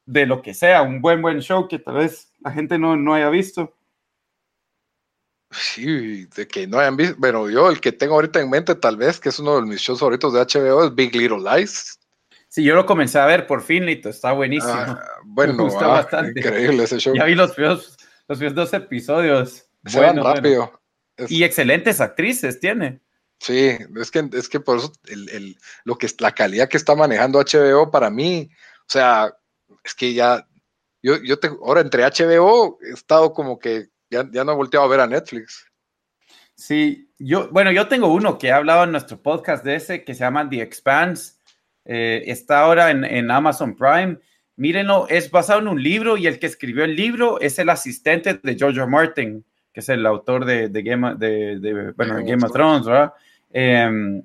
De 0.06 0.26
lo 0.26 0.42
que 0.42 0.54
sea, 0.54 0.82
un 0.82 1.00
buen, 1.00 1.22
buen 1.22 1.40
show 1.40 1.68
que 1.68 1.78
tal 1.78 1.94
vez 1.94 2.32
la 2.40 2.50
gente 2.50 2.78
no, 2.78 2.96
no 2.96 3.14
haya 3.14 3.30
visto. 3.30 3.76
Sí, 5.50 6.26
de 6.34 6.48
que 6.48 6.66
no 6.66 6.78
hayan 6.78 6.96
visto. 6.96 7.14
Bueno, 7.18 7.48
yo 7.50 7.70
el 7.70 7.80
que 7.80 7.92
tengo 7.92 8.14
ahorita 8.14 8.40
en 8.40 8.50
mente, 8.50 8.74
tal 8.74 8.96
vez, 8.96 9.20
que 9.20 9.28
es 9.28 9.38
uno 9.38 9.56
de 9.56 9.62
mis 9.62 9.80
shows 9.80 10.00
favoritos 10.00 10.32
de 10.32 10.40
HBO, 10.40 10.84
es 10.84 10.94
Big 10.94 11.14
Little 11.14 11.38
Lies. 11.38 11.98
Sí, 12.48 12.64
yo 12.64 12.74
lo 12.74 12.84
comencé 12.84 13.18
a 13.18 13.26
ver 13.26 13.46
por 13.46 13.62
fin, 13.62 13.86
Lito, 13.86 14.08
está 14.08 14.32
buenísimo. 14.32 14.74
Ah, 14.74 15.02
bueno, 15.24 15.54
Me 15.56 15.62
gusta 15.64 15.84
ah, 15.84 15.88
bastante. 15.88 16.40
Increíble 16.40 16.84
ese 16.84 16.98
show. 16.98 17.14
Ya 17.14 17.24
vi 17.24 17.34
los 17.34 17.52
primeros, 17.52 17.96
los 18.28 18.38
primeros 18.38 18.54
dos 18.54 18.74
episodios. 18.74 19.66
Se 19.84 19.98
bueno, 19.98 20.22
rápido. 20.22 20.80
Y 21.28 21.44
excelentes 21.44 22.00
actrices 22.00 22.60
tiene. 22.60 23.00
Sí, 23.38 23.76
es 23.96 24.10
que, 24.10 24.28
es 24.32 24.48
que 24.48 24.60
por 24.60 24.78
eso 24.78 24.92
el, 25.08 25.56
lo 25.84 25.96
que 25.96 26.06
la 26.18 26.32
calidad 26.32 26.68
que 26.68 26.76
está 26.76 26.94
manejando 26.94 27.40
HBO 27.40 27.90
para 27.90 28.08
mí, 28.08 28.48
o 28.80 28.88
sea, 28.88 29.34
es 29.82 29.94
que 29.94 30.14
ya, 30.14 30.46
yo, 31.02 31.16
yo 31.22 31.38
te, 31.38 31.48
ahora 31.48 31.80
entre 31.80 32.04
HBO 32.04 32.78
he 32.80 32.92
estado 32.92 33.32
como 33.32 33.58
que 33.58 33.88
ya, 34.10 34.28
ya 34.30 34.44
no 34.44 34.52
he 34.52 34.56
volteado 34.56 34.86
a 34.86 34.88
ver 34.88 35.00
a 35.00 35.08
Netflix. 35.08 35.66
Sí, 36.54 37.10
yo, 37.18 37.48
bueno, 37.50 37.72
yo 37.72 37.88
tengo 37.88 38.12
uno 38.12 38.38
que 38.38 38.48
he 38.48 38.52
hablado 38.52 38.84
en 38.84 38.92
nuestro 38.92 39.20
podcast 39.20 39.64
de 39.64 39.74
ese 39.74 40.04
que 40.04 40.14
se 40.14 40.20
llama 40.20 40.48
The 40.48 40.62
Expanse. 40.62 41.34
Eh, 41.84 42.22
está 42.26 42.60
ahora 42.60 42.92
en, 42.92 43.04
en 43.04 43.28
Amazon 43.30 43.74
Prime 43.74 44.18
mírenlo, 44.56 45.08
es 45.08 45.30
basado 45.30 45.60
en 45.60 45.68
un 45.68 45.82
libro 45.82 46.16
y 46.16 46.26
el 46.26 46.38
que 46.38 46.46
escribió 46.46 46.84
el 46.84 46.94
libro 46.94 47.40
es 47.40 47.58
el 47.58 47.68
asistente 47.68 48.34
de 48.34 48.54
George 48.54 48.86
Martin 48.86 49.44
que 49.72 49.80
es 49.80 49.88
el 49.88 50.04
autor 50.06 50.44
de, 50.44 50.68
Game, 50.82 51.14
de, 51.16 51.58
Game 51.96 52.44
of 52.44 52.52
Thrones, 52.52 52.86
¿verdad? 52.86 53.12
Em, 53.50 54.18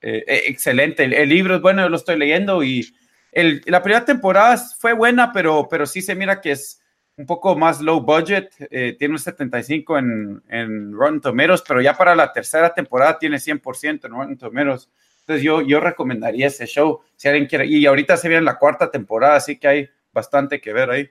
eh, 0.00 0.24
eh, 0.26 0.42
excelente, 0.46 1.04
el, 1.04 1.28
libro 1.28 1.56
es 1.56 1.60
bueno, 1.60 1.88
lo 1.88 1.96
estoy 1.96 2.18
leyendo 2.18 2.62
y 2.62 2.86
el, 3.32 3.62
la 3.66 3.82
primera 3.82 4.04
temporada 4.04 4.56
fue 4.56 4.92
buena, 4.92 5.32
pero, 5.32 5.66
pero 5.68 5.86
sí 5.86 6.02
se 6.02 6.14
mira 6.14 6.40
que 6.40 6.52
es, 6.52 6.80
un 7.18 7.26
poco 7.26 7.56
más 7.56 7.80
low 7.80 8.00
budget, 8.00 8.52
eh, 8.70 8.94
tiene 8.96 9.14
un 9.14 9.18
75 9.18 9.98
en, 9.98 10.42
en 10.48 10.92
Rotten 10.92 11.20
Tomatoes, 11.20 11.64
pero 11.66 11.80
ya 11.80 11.94
para 11.94 12.14
la 12.14 12.32
tercera 12.32 12.72
temporada 12.72 13.18
tiene 13.18 13.38
100% 13.38 14.04
en 14.04 14.12
Rotten 14.12 14.38
Tomatoes. 14.38 14.88
Entonces 15.20 15.42
yo, 15.42 15.60
yo 15.60 15.80
recomendaría 15.80 16.46
ese 16.46 16.66
show, 16.66 17.00
si 17.16 17.28
alguien 17.28 17.46
quiere, 17.46 17.66
y 17.66 17.84
ahorita 17.84 18.16
se 18.16 18.28
viene 18.28 18.44
la 18.44 18.56
cuarta 18.56 18.88
temporada, 18.90 19.34
así 19.34 19.58
que 19.58 19.66
hay 19.66 19.90
bastante 20.12 20.60
que 20.60 20.72
ver 20.72 20.90
ahí. 20.90 21.10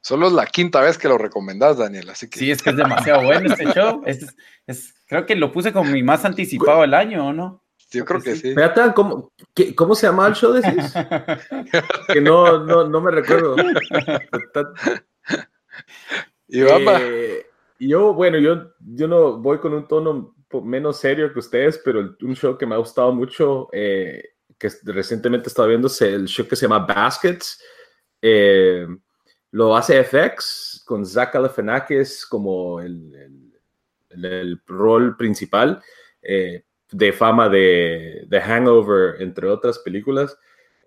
Solo 0.00 0.28
es 0.28 0.32
la 0.32 0.46
quinta 0.46 0.80
vez 0.80 0.96
que 0.96 1.08
lo 1.08 1.18
recomendás, 1.18 1.76
Daniel, 1.76 2.08
así 2.10 2.30
que... 2.30 2.38
Sí, 2.38 2.50
es 2.50 2.62
que 2.62 2.70
es 2.70 2.76
demasiado 2.76 3.22
bueno 3.22 3.52
este 3.52 3.64
show. 3.74 4.02
Es, 4.06 4.34
es, 4.66 4.94
creo 5.06 5.26
que 5.26 5.36
lo 5.36 5.52
puse 5.52 5.72
como 5.72 5.90
mi 5.90 6.02
más 6.02 6.24
anticipado 6.24 6.80
del 6.80 6.94
año, 6.94 7.28
¿o 7.28 7.32
no? 7.32 7.62
Yo 7.90 8.04
creo 8.04 8.22
que 8.22 8.36
sí. 8.36 8.50
Espérate, 8.50 8.94
¿cómo, 8.94 9.32
qué, 9.52 9.74
¿cómo 9.74 9.94
se 9.94 10.06
llama 10.06 10.28
el 10.28 10.34
show, 10.34 10.52
decís? 10.52 10.94
que 12.12 12.20
no, 12.20 12.64
no, 12.64 12.88
no 12.88 13.00
me 13.00 13.10
recuerdo. 13.10 13.56
y 16.48 16.62
vamos. 16.62 17.00
Eh, 17.00 17.46
yo, 17.80 18.14
bueno, 18.14 18.38
yo, 18.38 18.72
yo 18.78 19.08
no 19.08 19.38
voy 19.38 19.58
con 19.58 19.74
un 19.74 19.88
tono 19.88 20.34
menos 20.62 20.98
serio 20.98 21.32
que 21.32 21.40
ustedes, 21.40 21.80
pero 21.84 22.16
un 22.20 22.36
show 22.36 22.56
que 22.56 22.66
me 22.66 22.74
ha 22.74 22.78
gustado 22.78 23.12
mucho, 23.12 23.68
eh, 23.72 24.22
que 24.56 24.68
recientemente 24.84 25.48
estaba 25.48 25.68
viendo, 25.68 25.88
es 25.88 26.00
el 26.02 26.26
show 26.26 26.46
que 26.46 26.56
se 26.56 26.66
llama 26.66 26.86
Baskets. 26.86 27.60
Eh, 28.22 28.86
lo 29.52 29.76
hace 29.76 30.04
FX 30.04 30.82
con 30.84 31.04
Zach 31.04 31.32
Galifianakis 31.32 32.26
como 32.26 32.80
el, 32.80 33.14
el, 34.10 34.24
el 34.24 34.60
rol 34.66 35.16
principal 35.16 35.82
eh, 36.22 36.64
de 36.90 37.12
fama 37.12 37.48
de, 37.48 38.24
de, 38.26 38.40
Hangover, 38.40 39.20
entre 39.22 39.48
otras 39.48 39.78
películas. 39.78 40.36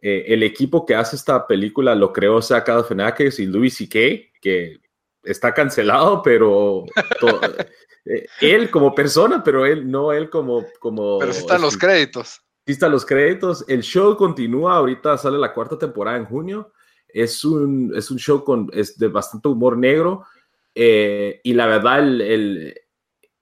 Eh, 0.01 0.25
el 0.27 0.43
equipo 0.43 0.85
que 0.85 0.95
hace 0.95 1.15
esta 1.15 1.47
película 1.47 1.95
lo 1.95 2.11
creó 2.11 2.41
Zach 2.41 2.67
Galifianakis 2.67 3.39
y 3.39 3.45
Louis 3.45 3.75
C.K., 3.75 4.31
que 4.41 4.81
está 5.23 5.53
cancelado, 5.53 6.21
pero 6.21 6.83
eh, 8.05 8.25
él 8.41 8.69
como 8.69 8.93
persona, 8.93 9.41
pero 9.43 9.65
él 9.65 9.89
no 9.89 10.11
él 10.11 10.29
como... 10.29 10.65
como 10.79 11.19
pero 11.19 11.31
sí 11.31 11.39
están 11.39 11.61
los 11.61 11.77
créditos. 11.77 12.41
Sí 12.65 12.73
están 12.73 12.91
los 12.91 13.05
créditos. 13.05 13.63
El 13.67 13.81
show 13.81 14.17
continúa, 14.17 14.75
ahorita 14.75 15.17
sale 15.17 15.37
la 15.37 15.53
cuarta 15.53 15.77
temporada 15.77 16.17
en 16.17 16.25
junio. 16.25 16.73
Es 17.13 17.45
un, 17.45 17.93
es 17.95 18.11
un 18.11 18.17
show 18.17 18.43
con, 18.43 18.69
es 18.73 18.97
de 18.97 19.07
bastante 19.07 19.47
humor 19.47 19.77
negro 19.77 20.25
eh, 20.75 21.39
y 21.43 21.53
la 21.53 21.67
verdad 21.67 21.99
el, 21.99 22.75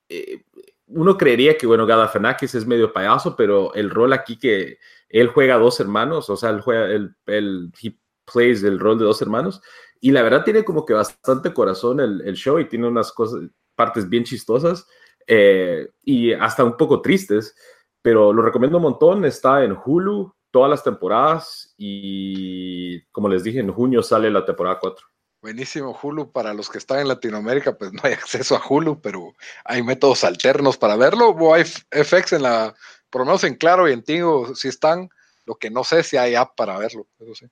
eh, 0.09 0.43
uno 0.87 1.17
creería 1.17 1.57
que, 1.57 1.67
bueno, 1.67 1.85
Gadafanakis 1.85 2.55
es 2.55 2.67
medio 2.67 2.91
payaso, 2.91 3.35
pero 3.35 3.73
el 3.73 3.89
rol 3.89 4.13
aquí 4.13 4.37
que 4.37 4.77
él 5.09 5.27
juega 5.27 5.57
dos 5.57 5.79
hermanos, 5.79 6.29
o 6.29 6.35
sea, 6.35 6.49
él 6.49 6.61
juega, 6.61 6.85
el, 6.87 7.15
el 7.25 7.71
he 7.81 7.97
plays 8.31 8.63
el 8.63 8.79
rol 8.79 8.99
de 8.99 9.05
dos 9.05 9.21
hermanos, 9.21 9.61
y 9.99 10.11
la 10.11 10.21
verdad 10.21 10.43
tiene 10.43 10.63
como 10.63 10.85
que 10.85 10.93
bastante 10.93 11.53
corazón 11.53 11.99
el, 11.99 12.21
el 12.21 12.35
show 12.35 12.59
y 12.59 12.67
tiene 12.67 12.87
unas 12.87 13.11
cosas, 13.11 13.41
partes 13.75 14.09
bien 14.09 14.23
chistosas 14.23 14.85
eh, 15.27 15.89
y 16.03 16.33
hasta 16.33 16.63
un 16.63 16.77
poco 16.77 17.01
tristes, 17.01 17.55
pero 18.01 18.33
lo 18.33 18.41
recomiendo 18.41 18.77
un 18.77 18.83
montón, 18.83 19.25
está 19.25 19.63
en 19.63 19.77
Hulu 19.83 20.33
todas 20.51 20.69
las 20.69 20.83
temporadas 20.83 21.73
y 21.77 23.01
como 23.05 23.29
les 23.29 23.43
dije, 23.43 23.59
en 23.59 23.71
junio 23.71 24.03
sale 24.03 24.29
la 24.29 24.45
temporada 24.45 24.79
4. 24.79 25.05
Buenísimo, 25.41 25.97
Hulu. 25.99 26.31
Para 26.31 26.53
los 26.53 26.69
que 26.69 26.77
están 26.77 26.99
en 26.99 27.07
Latinoamérica, 27.07 27.75
pues 27.75 27.91
no 27.91 28.01
hay 28.03 28.13
acceso 28.13 28.55
a 28.55 28.61
Hulu, 28.67 29.01
pero 29.01 29.33
hay 29.65 29.81
métodos 29.81 30.23
alternos 30.23 30.77
para 30.77 30.95
verlo. 30.95 31.29
O 31.29 31.53
hay 31.53 31.63
FX 31.63 32.33
en 32.33 32.43
la, 32.43 32.75
por 33.09 33.21
lo 33.21 33.25
menos 33.25 33.43
en 33.43 33.55
Claro 33.55 33.89
y 33.89 33.93
en 33.93 34.03
Tigo, 34.03 34.53
si 34.55 34.67
están. 34.67 35.09
Lo 35.45 35.55
que 35.55 35.71
no 35.71 35.83
sé 35.83 36.03
si 36.03 36.17
hay 36.17 36.35
app 36.35 36.55
para 36.55 36.77
verlo, 36.77 37.07
eso 37.19 37.33
sí. 37.33 37.47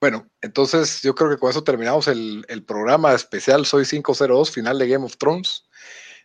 Bueno, 0.00 0.28
entonces 0.40 1.00
yo 1.02 1.14
creo 1.14 1.30
que 1.30 1.36
con 1.36 1.50
eso 1.50 1.62
terminamos 1.62 2.08
el, 2.08 2.44
el 2.48 2.64
programa 2.64 3.12
especial 3.12 3.64
Soy 3.64 3.86
502, 3.86 4.50
final 4.50 4.76
de 4.76 4.88
Game 4.88 5.04
of 5.04 5.16
Thrones. 5.16 5.68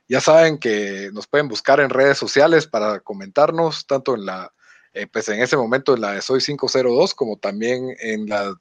Ya 0.08 0.20
saben 0.20 0.58
que 0.58 1.12
nos 1.14 1.28
pueden 1.28 1.48
buscar 1.48 1.80
en 1.80 1.92
redes 1.92 2.18
sociales 2.18 2.66
para 2.66 3.02
comentarnos, 3.02 3.86
tanto 3.86 4.16
en 4.16 4.26
la 4.26 4.52
eh, 4.98 5.08
pues 5.08 5.30
en 5.30 5.42
ese 5.42 5.56
momento 5.58 5.94
en 5.94 6.02
la 6.02 6.14
de 6.14 6.22
Soy 6.22 6.42
502, 6.42 7.14
como 7.14 7.38
también 7.38 7.96
en, 8.00 8.28
la, 8.28 8.56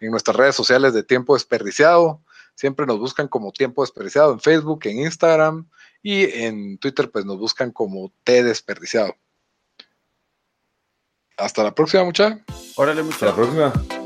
en 0.00 0.10
nuestras 0.10 0.36
redes 0.36 0.54
sociales 0.54 0.94
de 0.94 1.02
Tiempo 1.02 1.34
Desperdiciado. 1.34 2.20
Siempre 2.54 2.86
nos 2.86 2.98
buscan 2.98 3.28
como 3.28 3.52
Tiempo 3.52 3.82
Desperdiciado 3.82 4.32
en 4.32 4.40
Facebook, 4.40 4.80
en 4.84 5.00
Instagram 5.00 5.68
y 6.02 6.24
en 6.44 6.78
Twitter 6.78 7.10
pues 7.10 7.24
nos 7.24 7.38
buscan 7.38 7.72
como 7.72 8.12
T 8.24 8.42
Desperdiciado. 8.42 9.16
Hasta 11.36 11.62
la 11.62 11.74
próxima, 11.74 12.04
mucha. 12.04 12.40
Órale, 12.76 13.02
mucha. 13.02 13.14
Hasta 13.14 13.26
la 13.26 13.34
próxima. 13.34 14.01